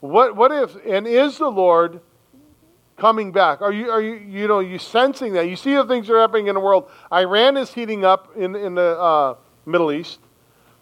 What, 0.00 0.34
what 0.34 0.50
if, 0.50 0.74
and 0.86 1.06
is 1.06 1.38
the 1.38 1.50
Lord 1.50 2.00
coming 2.96 3.32
back? 3.32 3.60
Are 3.60 3.72
you, 3.72 3.90
are 3.90 4.00
you, 4.00 4.14
you 4.14 4.48
know, 4.48 4.60
you 4.60 4.78
sensing 4.78 5.34
that? 5.34 5.48
You 5.48 5.56
see 5.56 5.74
the 5.74 5.84
things 5.84 6.06
that 6.06 6.14
are 6.14 6.20
happening 6.20 6.48
in 6.48 6.54
the 6.54 6.60
world. 6.60 6.90
Iran 7.12 7.56
is 7.56 7.72
heating 7.72 8.04
up 8.04 8.36
in, 8.36 8.54
in 8.56 8.74
the 8.74 8.98
uh, 8.98 9.34
Middle 9.66 9.92
East. 9.92 10.20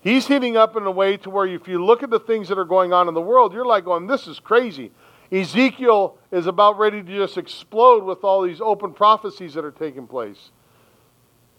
He's 0.01 0.29
heating 0.29 0.57
up 0.57 0.77
in 0.77 0.85
a 0.85 0.91
way 0.91 1.16
to 1.19 1.31
where 1.31 1.47
if 1.47 1.66
you 1.66 1.85
look 1.85 2.03
at 2.03 2.11
the 2.11 2.21
things 2.21 2.49
that 2.49 2.59
are 2.59 2.64
going 2.64 2.93
on 2.93 3.09
in 3.09 3.14
the 3.14 3.21
world, 3.21 3.53
you're 3.53 3.66
like 3.66 3.85
going, 3.85 4.07
this 4.07 4.27
is 4.27 4.39
crazy. 4.39 4.93
Ezekiel 5.31 6.16
is 6.31 6.47
about 6.47 6.79
ready 6.79 7.03
to 7.03 7.16
just 7.16 7.37
explode 7.37 8.05
with 8.05 8.25
all 8.25 8.43
these 8.43 8.61
open 8.61 8.93
prophecies 8.93 9.55
that 9.55 9.64
are 9.64 9.73
taking 9.73 10.07
place. 10.07 10.51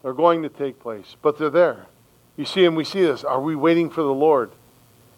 They're 0.02 0.14
going 0.14 0.44
to 0.44 0.50
take 0.50 0.80
place, 0.80 1.16
but 1.22 1.38
they're 1.38 1.50
there. 1.50 1.88
You 2.38 2.46
see, 2.46 2.64
and 2.66 2.76
we 2.76 2.86
see 2.86 3.02
this. 3.02 3.24
Are 3.24 3.42
we 3.42 3.56
waiting 3.56 3.90
for 3.90 4.02
the 4.02 4.14
Lord? 4.14 4.52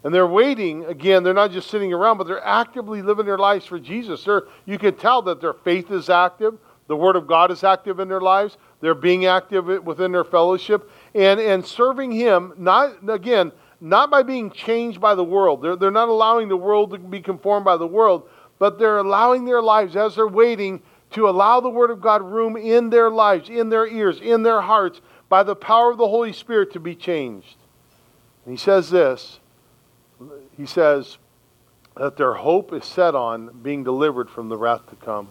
And 0.04 0.12
they're 0.12 0.26
waiting, 0.26 0.84
again, 0.86 1.22
they're 1.22 1.32
not 1.32 1.52
just 1.52 1.70
sitting 1.70 1.92
around, 1.92 2.18
but 2.18 2.26
they're 2.26 2.44
actively 2.44 3.02
living 3.02 3.24
their 3.24 3.38
lives 3.38 3.66
for 3.66 3.78
Jesus. 3.78 4.24
They're, 4.24 4.42
you 4.66 4.78
can 4.78 4.96
tell 4.96 5.22
that 5.22 5.40
their 5.40 5.52
faith 5.52 5.90
is 5.90 6.08
active, 6.08 6.58
the 6.88 6.96
Word 6.96 7.14
of 7.14 7.26
God 7.26 7.52
is 7.52 7.62
active 7.62 8.00
in 8.00 8.08
their 8.08 8.20
lives, 8.20 8.56
they're 8.80 8.94
being 8.94 9.26
active 9.26 9.66
within 9.84 10.10
their 10.10 10.24
fellowship, 10.24 10.90
and, 11.14 11.38
and 11.38 11.64
serving 11.64 12.10
Him, 12.10 12.52
not, 12.56 12.96
again, 13.08 13.52
not 13.80 14.10
by 14.10 14.22
being 14.22 14.50
changed 14.50 15.00
by 15.00 15.14
the 15.14 15.24
world. 15.24 15.62
They're, 15.62 15.76
they're 15.76 15.90
not 15.92 16.08
allowing 16.08 16.48
the 16.48 16.56
world 16.56 16.90
to 16.90 16.98
be 16.98 17.20
conformed 17.20 17.64
by 17.64 17.76
the 17.76 17.86
world, 17.86 18.28
but 18.58 18.78
they're 18.78 18.98
allowing 18.98 19.44
their 19.44 19.62
lives 19.62 19.94
as 19.94 20.16
they're 20.16 20.26
waiting 20.26 20.82
to 21.12 21.28
allow 21.28 21.60
the 21.60 21.70
Word 21.70 21.90
of 21.90 22.00
God 22.00 22.22
room 22.22 22.56
in 22.56 22.90
their 22.90 23.10
lives, 23.10 23.48
in 23.48 23.68
their 23.68 23.86
ears, 23.86 24.20
in 24.20 24.42
their 24.42 24.62
hearts, 24.62 25.00
by 25.28 25.42
the 25.42 25.56
power 25.56 25.90
of 25.90 25.98
the 25.98 26.08
Holy 26.08 26.32
Spirit 26.32 26.72
to 26.72 26.80
be 26.80 26.94
changed. 26.94 27.56
And 28.44 28.52
he 28.52 28.58
says 28.58 28.90
this 28.90 29.38
He 30.56 30.66
says 30.66 31.18
that 31.96 32.16
their 32.16 32.34
hope 32.34 32.72
is 32.72 32.84
set 32.84 33.14
on 33.14 33.50
being 33.62 33.84
delivered 33.84 34.30
from 34.30 34.48
the 34.48 34.56
wrath 34.56 34.88
to 34.90 34.96
come. 34.96 35.28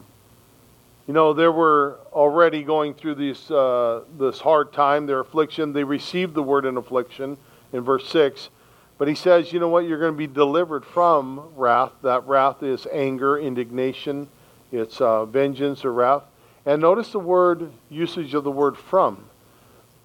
You 1.07 1.13
know, 1.13 1.33
they 1.33 1.47
were 1.47 1.99
already 2.13 2.63
going 2.63 2.93
through 2.93 3.15
this, 3.15 3.49
uh, 3.49 4.03
this 4.17 4.39
hard 4.39 4.71
time, 4.71 5.07
their 5.07 5.19
affliction. 5.19 5.73
They 5.73 5.83
received 5.83 6.35
the 6.35 6.43
word 6.43 6.65
in 6.65 6.77
affliction 6.77 7.37
in 7.73 7.81
verse 7.81 8.07
6. 8.09 8.49
But 8.97 9.07
he 9.07 9.15
says, 9.15 9.51
you 9.51 9.59
know 9.59 9.67
what? 9.67 9.85
You're 9.85 9.99
going 9.99 10.13
to 10.13 10.17
be 10.17 10.27
delivered 10.27 10.85
from 10.85 11.49
wrath. 11.55 11.91
That 12.03 12.25
wrath 12.27 12.61
is 12.61 12.85
anger, 12.91 13.39
indignation, 13.39 14.29
it's 14.71 15.01
uh, 15.01 15.25
vengeance 15.25 15.83
or 15.83 15.91
wrath. 15.91 16.23
And 16.65 16.81
notice 16.81 17.11
the 17.11 17.19
word 17.19 17.71
usage 17.89 18.35
of 18.35 18.43
the 18.43 18.51
word 18.51 18.77
from. 18.77 19.25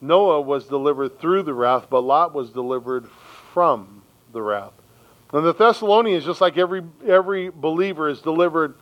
Noah 0.01 0.41
was 0.41 0.66
delivered 0.66 1.20
through 1.20 1.43
the 1.43 1.53
wrath, 1.53 1.89
but 1.91 2.01
Lot 2.01 2.34
was 2.34 2.51
delivered 2.51 3.07
from 3.53 3.95
the 4.37 4.43
wrath. 4.43 4.72
And 5.32 5.45
the 5.45 5.55
Thessalonians, 5.55 6.24
just 6.24 6.41
like 6.41 6.57
every 6.57 6.82
every 7.07 7.49
believer, 7.49 8.09
is 8.09 8.20
delivered 8.20 8.74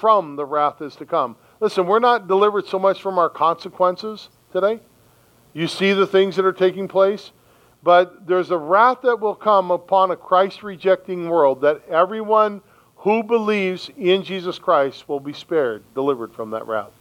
from 0.00 0.36
the 0.36 0.44
wrath 0.46 0.80
is 0.80 0.96
to 0.96 1.04
come. 1.04 1.36
Listen, 1.60 1.86
we're 1.86 1.98
not 1.98 2.28
delivered 2.28 2.66
so 2.66 2.78
much 2.78 3.02
from 3.02 3.18
our 3.18 3.28
consequences 3.28 4.30
today. 4.52 4.80
You 5.52 5.68
see 5.68 5.92
the 5.92 6.06
things 6.06 6.36
that 6.36 6.46
are 6.46 6.52
taking 6.52 6.88
place, 6.88 7.32
but 7.82 8.26
there's 8.26 8.50
a 8.50 8.56
wrath 8.56 9.02
that 9.02 9.20
will 9.20 9.34
come 9.34 9.70
upon 9.70 10.10
a 10.10 10.16
Christ 10.16 10.62
rejecting 10.62 11.28
world 11.28 11.60
that 11.60 11.86
everyone 11.88 12.62
who 12.96 13.22
believes 13.22 13.90
in 13.98 14.22
Jesus 14.22 14.58
Christ 14.58 15.08
will 15.08 15.20
be 15.20 15.32
spared, 15.32 15.82
delivered 15.94 16.32
from 16.32 16.50
that 16.50 16.66
wrath. 16.66 16.92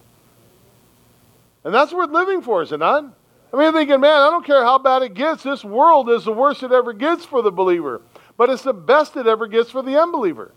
And 1.63 1.73
that's 1.73 1.93
worth 1.93 2.09
living 2.09 2.41
for, 2.41 2.61
is 2.63 2.71
it 2.71 2.79
not? 2.79 3.13
I 3.53 3.57
mean, 3.57 3.73
thinking, 3.73 3.99
man, 3.99 4.21
I 4.21 4.29
don't 4.29 4.45
care 4.45 4.63
how 4.63 4.77
bad 4.77 5.01
it 5.01 5.13
gets. 5.13 5.43
This 5.43 5.63
world 5.63 6.09
is 6.09 6.23
the 6.23 6.31
worst 6.31 6.63
it 6.63 6.71
ever 6.71 6.93
gets 6.93 7.25
for 7.25 7.41
the 7.41 7.51
believer, 7.51 8.01
but 8.37 8.49
it's 8.49 8.63
the 8.63 8.73
best 8.73 9.17
it 9.17 9.27
ever 9.27 9.47
gets 9.47 9.69
for 9.69 9.81
the 9.81 10.01
unbeliever. 10.01 10.53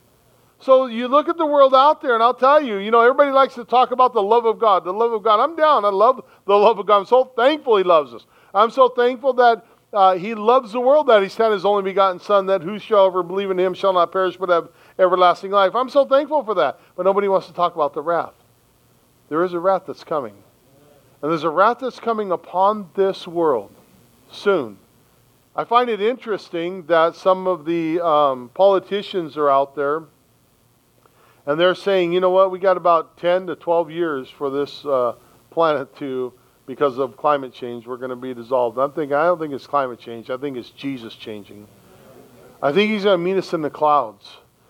So 0.61 0.87
you 0.87 1.09
look 1.09 1.29
at 1.29 1.37
the 1.37 1.45
world 1.45 1.75
out 1.75 2.01
there, 2.01 2.15
and 2.15 2.23
I'll 2.23 2.33
tell 2.33 2.63
you, 2.63 2.79
you 2.79 2.91
know, 2.91 3.01
everybody 3.01 3.33
likes 3.33 3.55
to 3.55 3.65
talk 3.65 3.91
about 3.91 4.13
the 4.15 4.23
love 4.23 4.47
of 4.47 4.59
God. 4.59 4.85
The 4.85 4.93
love 4.93 5.13
of 5.13 5.23
God. 5.23 5.41
I'm 5.41 5.57
down. 5.57 5.85
I 5.85 5.89
love 5.89 6.25
the 6.47 6.55
love 6.55 6.79
of 6.79 6.87
God. 6.87 6.99
I'm 7.01 7.07
so 7.07 7.25
thankful 7.37 7.77
He 7.77 7.85
loves 7.85 8.15
us. 8.15 8.25
I'm 8.55 8.71
so 8.71 8.89
thankful 8.89 9.33
that 9.35 9.67
uh, 9.93 10.15
He 10.15 10.35
loves 10.35 10.73
the 10.73 10.81
world 10.81 11.09
that 11.09 11.23
He 11.23 11.29
sent 11.29 11.53
His 11.53 11.65
only 11.65 11.83
begotten 11.83 12.21
Son, 12.21 12.47
that 12.47 12.63
whosoever 12.63 13.25
believe 13.25 13.51
in 13.51 13.59
Him 13.59 13.75
shall 13.75 13.93
not 13.93 14.13
perish 14.13 14.37
but 14.37 14.49
have 14.49 14.69
everlasting 15.01 15.51
life. 15.51 15.75
I'm 15.75 15.91
so 15.91 16.05
thankful 16.05 16.45
for 16.45 16.55
that. 16.55 16.79
But 16.97 17.03
nobody 17.03 17.27
wants 17.27 17.49
to 17.49 17.53
talk 17.53 17.75
about 17.75 17.93
the 17.93 18.03
wrath. 18.03 18.35
There 19.29 19.45
is 19.45 19.53
a 19.53 19.59
wrath 19.59 19.83
that's 19.87 20.05
coming. 20.05 20.44
And 21.25 21.31
there's 21.31 21.45
a 21.45 21.49
wrath 21.49 21.79
that's 21.79 21.99
coming 21.99 22.33
upon 22.33 22.91
this 22.97 23.27
world 23.27 23.71
soon. 24.31 24.77
I 25.57 25.65
find 25.65 25.89
it 25.89 26.03
interesting 26.03 26.83
that 26.83 27.17
some 27.17 27.47
of 27.47 27.65
the 27.65 27.99
um, 28.05 28.51
politicians 28.53 29.39
are 29.39 29.49
out 29.49 29.75
there 29.75 30.03
and 31.47 31.59
they're 31.59 31.75
saying, 31.75 32.13
you 32.13 32.21
know 32.21 32.29
what, 32.29 32.51
we 32.51 32.59
got 32.59 32.77
about 32.77 33.17
10 33.17 33.47
to 33.47 33.57
12 33.57 33.91
years 33.91 34.29
for 34.29 34.51
this 34.51 34.85
uh, 34.85 35.15
planet 35.51 35.97
to, 35.97 36.31
because 36.67 36.99
of 36.99 37.17
climate 37.17 37.55
change, 37.55 37.87
we're 37.87 37.97
going 37.97 38.11
to 38.11 38.17
be 38.17 38.35
dissolved. 38.35 38.77
I'm 38.77 38.93
thinking, 38.93 39.17
I 39.17 39.25
don't 39.25 39.39
think 39.39 39.55
it's 39.55 39.67
climate 39.67 40.01
change. 40.01 40.29
I 40.29 40.37
think 40.37 40.59
it's 40.59 40.69
Jesus 40.69 41.15
changing. 41.15 41.67
I 42.63 42.71
think 42.71 42.91
he's 42.91 43.05
going 43.05 43.19
to 43.19 43.25
meet 43.25 43.39
us 43.39 43.55
in 43.55 43.63
the 43.63 43.71
clouds. 43.71 44.29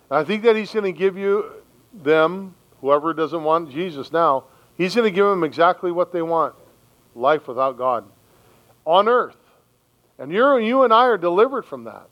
I 0.09 0.23
think 0.23 0.45
that 0.45 0.55
he's 0.55 0.73
going 0.73 0.85
to 0.85 0.97
give 0.97 1.19
you 1.19 1.51
them, 1.93 2.55
whoever 2.81 3.13
doesn't 3.13 3.43
want 3.43 3.73
Jesus 3.73 4.13
now, 4.13 4.45
he's 4.77 4.95
going 4.95 5.07
to 5.07 5.15
give 5.15 5.27
them 5.27 5.45
exactly 5.45 5.93
what 5.93 6.13
they 6.13 6.23
want 6.23 6.55
life 7.15 7.47
without 7.47 7.79
God 7.79 8.05
on 8.85 9.09
earth. 9.09 9.37
And 10.19 10.33
you 10.33 10.59
you 10.59 10.83
and 10.83 10.93
I 10.93 11.07
are 11.07 11.19
delivered 11.19 11.65
from 11.65 11.85
that. 11.85 12.09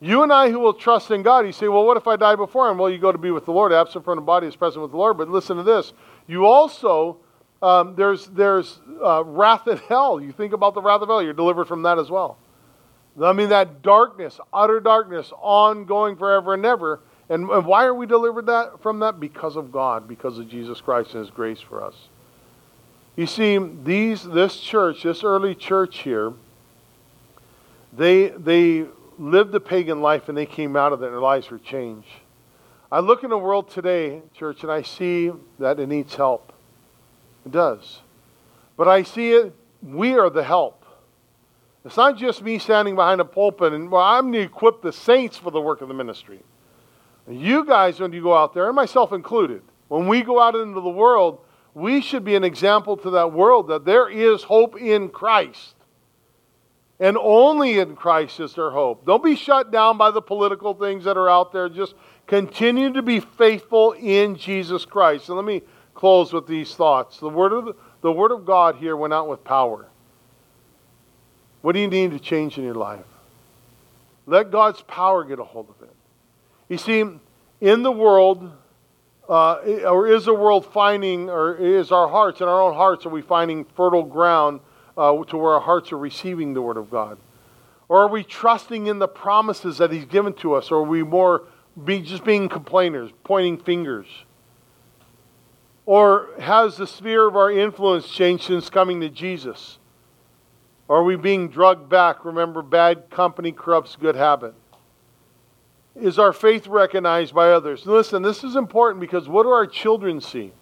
You 0.00 0.24
and 0.24 0.32
I 0.32 0.50
who 0.50 0.58
will 0.58 0.74
trust 0.74 1.12
in 1.12 1.22
God, 1.22 1.46
you 1.46 1.52
say, 1.52 1.68
well, 1.68 1.84
what 1.84 1.96
if 1.96 2.08
I 2.08 2.16
die 2.16 2.34
before 2.34 2.68
him? 2.68 2.76
Well, 2.76 2.90
you 2.90 2.98
go 2.98 3.12
to 3.12 3.18
be 3.18 3.30
with 3.30 3.44
the 3.44 3.52
Lord. 3.52 3.72
Absent 3.72 4.04
from 4.04 4.16
the 4.16 4.22
body 4.22 4.48
is 4.48 4.56
present 4.56 4.82
with 4.82 4.90
the 4.90 4.96
Lord. 4.96 5.16
But 5.16 5.28
listen 5.28 5.56
to 5.58 5.62
this. 5.62 5.92
You 6.26 6.46
also, 6.46 7.18
um, 7.62 7.94
there's, 7.94 8.26
there's 8.26 8.80
uh, 9.00 9.22
wrath 9.24 9.68
in 9.68 9.76
hell. 9.76 10.20
You 10.20 10.32
think 10.32 10.54
about 10.54 10.74
the 10.74 10.82
wrath 10.82 11.02
of 11.02 11.08
hell, 11.08 11.22
you're 11.22 11.32
delivered 11.32 11.66
from 11.66 11.82
that 11.82 12.00
as 12.00 12.10
well. 12.10 12.38
I 13.22 13.32
mean, 13.32 13.50
that 13.50 13.82
darkness, 13.82 14.40
utter 14.52 14.80
darkness, 14.80 15.30
ongoing 15.40 16.16
forever 16.16 16.54
and 16.54 16.66
ever. 16.66 17.00
And, 17.28 17.48
and 17.48 17.66
why 17.66 17.84
are 17.84 17.94
we 17.94 18.06
delivered 18.06 18.46
that, 18.46 18.82
from 18.82 18.98
that? 19.00 19.20
Because 19.20 19.56
of 19.56 19.72
God, 19.72 20.08
because 20.08 20.38
of 20.38 20.48
Jesus 20.48 20.80
Christ 20.80 21.14
and 21.14 21.20
His 21.20 21.30
grace 21.30 21.60
for 21.60 21.82
us. 21.82 21.94
You 23.16 23.26
see, 23.26 23.58
these, 23.58 24.22
this 24.22 24.58
church, 24.58 25.02
this 25.02 25.22
early 25.22 25.54
church 25.54 25.98
here, 25.98 26.32
they, 27.92 28.28
they 28.28 28.86
lived 29.18 29.54
a 29.54 29.60
pagan 29.60 30.00
life 30.00 30.28
and 30.28 30.36
they 30.36 30.46
came 30.46 30.76
out 30.76 30.92
of 30.92 31.02
it 31.02 31.06
and 31.06 31.14
their 31.14 31.20
lives 31.20 31.50
were 31.50 31.58
changed. 31.58 32.08
I 32.90 33.00
look 33.00 33.22
in 33.22 33.30
the 33.30 33.38
world 33.38 33.70
today, 33.70 34.22
church, 34.34 34.62
and 34.62 34.72
I 34.72 34.82
see 34.82 35.30
that 35.58 35.78
it 35.78 35.88
needs 35.88 36.14
help. 36.14 36.52
It 37.46 37.52
does. 37.52 38.00
But 38.76 38.88
I 38.88 39.02
see 39.02 39.32
it, 39.32 39.54
we 39.82 40.14
are 40.14 40.30
the 40.30 40.44
help. 40.44 40.84
It's 41.84 41.96
not 41.96 42.16
just 42.16 42.42
me 42.42 42.58
standing 42.58 42.94
behind 42.94 43.20
a 43.20 43.24
pulpit 43.24 43.72
and, 43.72 43.90
well, 43.90 44.02
I'm 44.02 44.32
to 44.32 44.38
equip 44.38 44.82
the 44.82 44.92
saints 44.92 45.36
for 45.36 45.50
the 45.50 45.60
work 45.60 45.80
of 45.80 45.88
the 45.88 45.94
ministry. 45.94 46.40
You 47.28 47.64
guys, 47.64 48.00
when 48.00 48.12
you 48.12 48.22
go 48.22 48.36
out 48.36 48.52
there, 48.52 48.66
and 48.66 48.76
myself 48.76 49.12
included, 49.12 49.62
when 49.88 50.08
we 50.08 50.22
go 50.22 50.40
out 50.40 50.54
into 50.54 50.80
the 50.80 50.88
world, 50.88 51.40
we 51.74 52.00
should 52.00 52.24
be 52.24 52.34
an 52.34 52.44
example 52.44 52.96
to 52.98 53.10
that 53.10 53.32
world 53.32 53.68
that 53.68 53.84
there 53.84 54.08
is 54.08 54.42
hope 54.42 54.80
in 54.80 55.08
Christ. 55.08 55.74
And 57.00 57.16
only 57.16 57.78
in 57.78 57.96
Christ 57.96 58.38
is 58.40 58.54
there 58.54 58.70
hope. 58.70 59.04
Don't 59.06 59.24
be 59.24 59.34
shut 59.34 59.72
down 59.72 59.98
by 59.98 60.10
the 60.10 60.22
political 60.22 60.74
things 60.74 61.04
that 61.04 61.16
are 61.16 61.28
out 61.28 61.52
there. 61.52 61.68
Just 61.68 61.94
continue 62.26 62.92
to 62.92 63.02
be 63.02 63.18
faithful 63.20 63.92
in 63.92 64.36
Jesus 64.36 64.84
Christ. 64.84 65.28
And 65.28 65.36
let 65.36 65.44
me 65.44 65.62
close 65.94 66.32
with 66.32 66.46
these 66.46 66.74
thoughts. 66.74 67.18
The 67.18 67.28
word 67.28 67.52
of, 67.52 67.64
the, 67.64 67.74
the 68.02 68.12
word 68.12 68.30
of 68.30 68.44
God 68.44 68.76
here 68.76 68.96
went 68.96 69.12
out 69.12 69.28
with 69.28 69.42
power. 69.42 69.88
What 71.62 71.72
do 71.72 71.80
you 71.80 71.88
need 71.88 72.10
to 72.12 72.18
change 72.18 72.58
in 72.58 72.64
your 72.64 72.74
life? 72.74 73.04
Let 74.26 74.50
God's 74.50 74.82
power 74.82 75.24
get 75.24 75.38
a 75.38 75.44
hold 75.44 75.70
of 75.70 75.82
it. 75.82 75.94
You 76.72 76.78
see, 76.78 77.04
in 77.60 77.82
the 77.82 77.92
world, 77.92 78.50
uh, 79.28 79.56
or 79.84 80.06
is 80.06 80.24
the 80.24 80.32
world 80.32 80.64
finding, 80.64 81.28
or 81.28 81.54
is 81.54 81.92
our 81.92 82.08
hearts, 82.08 82.40
in 82.40 82.48
our 82.48 82.62
own 82.62 82.72
hearts, 82.72 83.04
are 83.04 83.10
we 83.10 83.20
finding 83.20 83.66
fertile 83.76 84.04
ground 84.04 84.60
uh, 84.96 85.22
to 85.24 85.36
where 85.36 85.52
our 85.52 85.60
hearts 85.60 85.92
are 85.92 85.98
receiving 85.98 86.54
the 86.54 86.62
Word 86.62 86.78
of 86.78 86.90
God? 86.90 87.18
Or 87.90 87.98
are 87.98 88.08
we 88.08 88.24
trusting 88.24 88.86
in 88.86 89.00
the 89.00 89.06
promises 89.06 89.76
that 89.76 89.92
He's 89.92 90.06
given 90.06 90.32
to 90.36 90.54
us? 90.54 90.70
Or 90.70 90.78
are 90.78 90.82
we 90.82 91.02
more 91.02 91.42
be, 91.84 92.00
just 92.00 92.24
being 92.24 92.48
complainers, 92.48 93.10
pointing 93.22 93.58
fingers? 93.58 94.06
Or 95.84 96.30
has 96.40 96.78
the 96.78 96.86
sphere 96.86 97.28
of 97.28 97.36
our 97.36 97.52
influence 97.52 98.08
changed 98.08 98.44
since 98.44 98.70
coming 98.70 98.98
to 99.02 99.10
Jesus? 99.10 99.78
Or 100.88 101.00
are 101.00 101.04
we 101.04 101.16
being 101.16 101.50
drugged 101.50 101.90
back? 101.90 102.24
Remember, 102.24 102.62
bad 102.62 103.10
company 103.10 103.52
corrupts 103.52 103.94
good 103.94 104.16
habit. 104.16 104.54
Is 105.94 106.18
our 106.18 106.32
faith 106.32 106.66
recognized 106.66 107.34
by 107.34 107.50
others? 107.52 107.86
Listen, 107.86 108.22
this 108.22 108.44
is 108.44 108.56
important 108.56 109.00
because 109.00 109.28
what 109.28 109.44
do 109.44 109.50
our 109.50 109.66
children 109.66 110.20
see? 110.20 110.52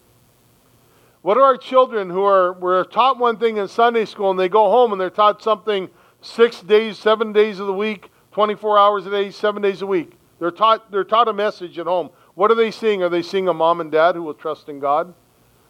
What 1.23 1.35
do 1.35 1.41
our 1.41 1.57
children 1.57 2.11
who 2.11 2.25
are 2.25 2.53
were 2.53 2.85
taught 2.85 3.19
one 3.19 3.37
thing 3.37 3.59
in 3.59 3.69
Sunday 3.69 4.07
school 4.07 4.31
and 4.31 4.41
they 4.41 4.49
go 4.49 4.71
home 4.71 4.93
and 4.93 5.01
they're 5.01 5.11
taught 5.11 5.43
something 5.43 5.89
six 6.23 6.61
days, 6.63 6.99
seven 6.99 7.33
days 7.33 7.61
of 7.61 7.67
the 7.67 7.75
week, 7.75 8.11
24 8.33 8.79
hours 8.79 9.07
a 9.07 9.11
day, 9.11 9.31
seven 9.31 9.63
days 9.63 9.83
a 9.83 9.87
week? 9.87 10.13
They're 10.39 10.51
taught, 10.51 10.91
they're 10.91 11.05
taught 11.05 11.29
a 11.29 11.33
message 11.33 11.79
at 11.79 11.87
home. 11.87 12.11
What 12.35 12.51
are 12.51 12.55
they 12.55 12.71
seeing? 12.71 13.03
Are 13.03 13.11
they 13.11 13.23
seeing 13.23 13.49
a 13.49 13.55
mom 13.55 13.81
and 13.81 13.93
dad 13.93 14.15
who 14.15 14.23
will 14.23 14.35
trust 14.35 14.69
in 14.71 14.81
God? 14.81 15.13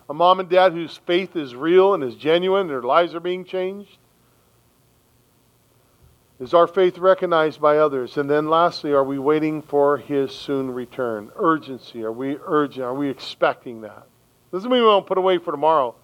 A 0.08 0.14
mom 0.14 0.38
and 0.40 0.48
dad 0.48 0.72
whose 0.72 0.96
faith 0.96 1.34
is 1.34 1.54
real 1.54 1.94
and 1.94 2.04
is 2.04 2.14
genuine, 2.14 2.62
and 2.62 2.70
their 2.70 2.82
lives 2.82 3.14
are 3.14 3.20
being 3.20 3.44
changed? 3.44 3.98
Is 6.41 6.55
our 6.55 6.66
faith 6.66 6.97
recognized 6.97 7.61
by 7.61 7.76
others? 7.76 8.16
And 8.16 8.28
then 8.28 8.49
lastly, 8.49 8.93
are 8.93 9.05
we 9.05 9.18
waiting 9.18 9.61
for 9.61 9.99
his 9.99 10.32
soon 10.32 10.70
return? 10.70 11.30
Urgency. 11.36 12.03
Are 12.03 12.12
we 12.12 12.38
urgent? 12.45 12.84
Are 12.84 12.95
we 12.95 13.11
expecting 13.11 13.82
that? 13.82 14.07
Doesn't 14.51 14.70
mean 14.70 14.80
we 14.80 14.86
won't 14.86 15.07
put 15.07 15.18
away 15.18 15.36
for 15.36 15.51
tomorrow. 15.51 15.95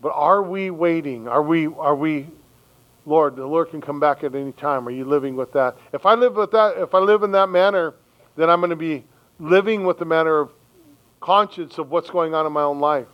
But 0.00 0.12
are 0.14 0.42
we 0.42 0.70
waiting? 0.70 1.28
Are 1.28 1.42
we 1.42 1.66
are 1.68 1.94
we 1.94 2.26
Lord, 3.06 3.36
the 3.36 3.46
Lord 3.46 3.70
can 3.70 3.80
come 3.80 4.00
back 4.00 4.24
at 4.24 4.34
any 4.34 4.50
time. 4.50 4.86
Are 4.88 4.90
you 4.90 5.04
living 5.04 5.36
with 5.36 5.52
that? 5.52 5.76
If 5.92 6.04
I 6.04 6.14
live 6.14 6.34
with 6.34 6.50
that, 6.50 6.76
if 6.76 6.92
I 6.92 6.98
live 6.98 7.22
in 7.22 7.30
that 7.32 7.48
manner, 7.48 7.94
then 8.34 8.50
I'm 8.50 8.58
going 8.58 8.70
to 8.70 8.76
be 8.76 9.04
living 9.38 9.84
with 9.84 9.98
the 9.98 10.04
manner 10.04 10.40
of 10.40 10.50
conscience 11.20 11.78
of 11.78 11.90
what's 11.90 12.10
going 12.10 12.34
on 12.34 12.46
in 12.46 12.52
my 12.52 12.62
own 12.62 12.80
life. 12.80 13.06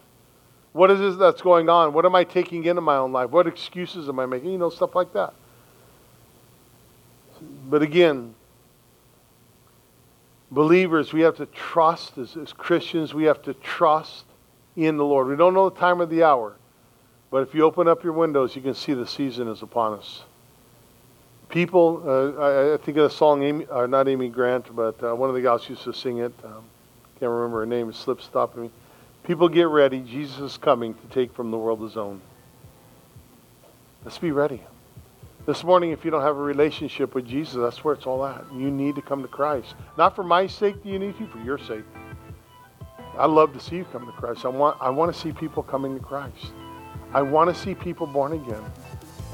What 0.73 0.91
is 0.91 1.01
it 1.01 1.19
that's 1.19 1.43
going 1.43 1.69
on? 1.69 1.93
What 1.93 2.07
am 2.07 2.15
I 2.15 2.25
taking 2.25 2.65
into 2.65 2.81
my 2.81 2.97
own 2.97 3.13
life? 3.13 3.29
What 3.29 3.47
excuses 3.47 4.09
am 4.09 4.19
I 4.19 4.25
making? 4.25 4.51
You 4.51 4.59
know, 4.59 4.71
stuff 4.71 4.95
like 4.95 5.13
that. 5.13 5.35
But 7.69 7.83
again, 7.83 8.35
believers, 10.51 11.13
we 11.13 11.23
have 11.23 11.37
to 11.37 11.47
trust, 11.47 12.19
as, 12.19 12.37
as 12.37 12.53
Christians, 12.53 13.15
we 13.15 13.25
have 13.25 13.43
to 13.43 13.55
trust 13.55 14.25
in 14.77 14.97
the 14.97 15.05
Lord. 15.05 15.29
We 15.29 15.37
don't 15.37 15.55
know 15.55 15.69
the 15.69 15.79
time 15.79 16.01
of 16.01 16.11
the 16.11 16.23
hour, 16.23 16.57
but 17.31 17.43
if 17.43 17.55
you 17.55 17.65
open 17.65 17.89
up 17.89 18.05
your 18.05 18.13
windows, 18.13 18.55
you 18.55 18.63
can 18.63 18.75
see 18.75 18.95
the 18.95 19.07
season 19.07 19.49
is 19.49 19.63
upon 19.63 19.99
us. 19.99 20.23
People, 21.49 22.03
uh, 22.07 22.41
I, 22.41 22.75
I, 22.75 22.77
think 22.79 22.97
of 22.97 23.05
the 23.05 23.11
song, 23.11 23.43
Amy, 23.43 23.67
uh, 23.67 23.87
not 23.87 24.09
Amy 24.09 24.29
Grant, 24.29 24.75
but 24.75 25.03
uh, 25.05 25.15
one 25.15 25.29
of 25.29 25.35
the 25.35 25.43
gals 25.43 25.69
used 25.69 25.85
to 25.85 25.93
sing 25.93 26.19
it. 26.19 26.33
Um, 26.45 26.65
can't 27.21 27.31
remember 27.31 27.61
her 27.61 27.67
name, 27.67 27.89
it 27.89 27.95
slipped 27.95 28.23
stopping 28.23 28.63
me. 28.63 28.71
People 29.25 29.49
get 29.49 29.69
ready. 29.69 30.01
Jesus 30.01 30.39
is 30.41 30.57
coming 30.57 30.95
to 30.95 31.07
take 31.15 31.33
from 31.33 31.51
the 31.51 31.59
world 31.59 31.81
his 31.81 31.97
own. 31.97 32.21
Let's 34.05 34.19
be 34.19 34.33
ready. 34.33 34.61
This 35.45 35.65
morning, 35.65 35.91
if 35.91 36.05
you 36.05 36.13
don't 36.13 36.23
have 36.23 36.37
a 36.37 36.41
relationship 36.41 37.17
with 37.17 37.27
Jesus, 37.27 37.57
that's 37.57 37.83
where 37.83 37.95
it's 37.95 38.07
all 38.07 38.25
at. 38.25 38.45
You 38.55 38.71
need 38.71 38.95
to 38.95 39.03
come 39.03 39.23
to 39.23 39.29
Christ. 39.29 39.75
Not 39.99 40.15
for 40.15 40.23
my 40.23 40.47
sake 40.47 40.81
do 40.85 40.89
you 40.89 41.01
need 41.01 41.19
to, 41.19 41.27
for 41.27 41.41
your 41.41 41.59
sake. 41.59 41.83
I 43.19 43.27
love 43.27 43.53
to 43.55 43.59
see 43.59 43.77
you 43.77 43.85
come 43.87 44.07
to 44.07 44.13
Christ. 44.13 44.45
I 44.45 44.49
want, 44.49 44.77
I 44.81 44.89
want 44.89 45.13
to 45.13 45.19
see 45.19 45.33
people 45.33 45.65
coming 45.65 45.99
to 45.99 46.01
Christ. 46.01 46.53
I 47.13 47.23
want 47.23 47.53
to 47.53 47.61
see 47.61 47.75
people 47.75 48.07
born 48.07 48.35
again. 48.35 48.63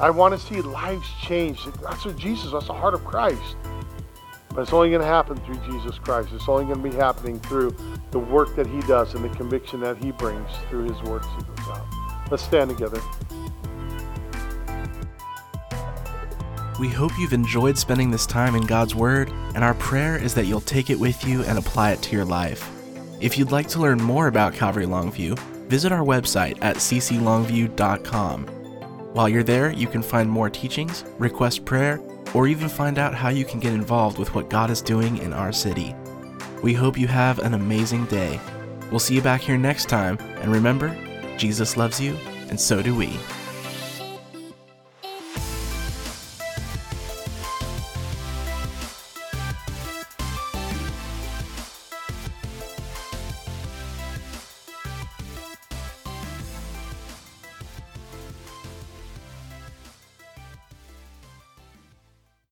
I 0.01 0.09
want 0.09 0.33
to 0.33 0.41
see 0.41 0.63
lives 0.63 1.07
changed. 1.21 1.69
That's 1.83 2.07
what 2.07 2.17
Jesus, 2.17 2.53
that's 2.53 2.69
the 2.69 2.73
heart 2.73 2.95
of 2.95 3.05
Christ. 3.05 3.57
But 4.49 4.63
it's 4.63 4.73
only 4.73 4.89
going 4.89 5.03
to 5.03 5.07
happen 5.07 5.37
through 5.37 5.61
Jesus 5.71 5.99
Christ. 5.99 6.31
It's 6.33 6.49
only 6.49 6.65
going 6.65 6.83
to 6.83 6.91
be 6.91 6.97
happening 6.97 7.39
through 7.41 7.77
the 8.13 8.19
work 8.19 8.57
that 8.57 8.67
he 8.67 8.81
does 8.81 9.15
and 9.15 9.23
the 9.23 9.37
conviction 9.37 9.81
that 9.81 9.99
he 9.99 10.13
brings 10.13 10.49
through 10.71 10.85
his 10.85 11.03
works 11.03 11.27
he 11.37 11.43
goes 11.43 11.69
out. 11.69 11.87
Let's 12.31 12.43
stand 12.43 12.71
together. 12.71 13.03
We 16.79 16.89
hope 16.89 17.19
you've 17.19 17.33
enjoyed 17.33 17.77
spending 17.77 18.11
this 18.11 18.25
time 18.25 18.55
in 18.55 18.65
God's 18.65 18.95
Word, 18.95 19.31
and 19.55 19.65
our 19.65 19.75
prayer 19.75 20.17
is 20.17 20.33
that 20.35 20.47
you'll 20.47 20.61
take 20.61 20.91
it 20.91 21.01
with 21.01 21.25
you 21.25 21.43
and 21.43 21.59
apply 21.59 21.91
it 21.91 22.01
to 22.03 22.15
your 22.15 22.25
life. 22.25 22.71
If 23.21 23.37
you'd 23.37 23.51
like 23.51 23.67
to 23.71 23.81
learn 23.81 24.01
more 24.01 24.29
about 24.29 24.55
Calvary 24.55 24.87
Longview, 24.87 25.37
visit 25.69 25.91
our 25.91 26.05
website 26.05 26.57
at 26.63 26.77
cclongview.com. 26.77 28.47
While 29.13 29.29
you're 29.29 29.43
there, 29.43 29.73
you 29.73 29.89
can 29.89 30.03
find 30.03 30.31
more 30.31 30.49
teachings, 30.49 31.05
request 31.19 31.65
prayer, 31.65 32.01
or 32.33 32.47
even 32.47 32.69
find 32.69 32.97
out 32.97 33.13
how 33.15 33.31
you 33.31 33.45
can 33.45 33.59
get 33.59 33.73
involved 33.73 34.17
with 34.17 34.33
what 34.37 34.49
God 34.49 34.71
is 34.71 34.81
doing 34.81 35.19
in 35.19 35.33
our 35.33 35.51
city. 35.51 35.97
We 36.63 36.75
hope 36.75 36.97
you 36.97 37.09
have 37.09 37.41
an 37.41 37.55
amazing 37.55 38.07
day. 38.07 38.39
We'll 38.91 39.01
see 39.01 39.17
you 39.17 39.23
back 39.23 39.41
here 39.41 39.59
next 39.59 39.89
time, 39.89 40.17
and 40.41 40.53
remember, 40.53 40.97
Jesus 41.37 41.77
loves 41.77 42.01
you, 42.01 42.17
and 42.51 42.61
so 42.61 42.83
do 42.83 42.95
we. 42.95 43.19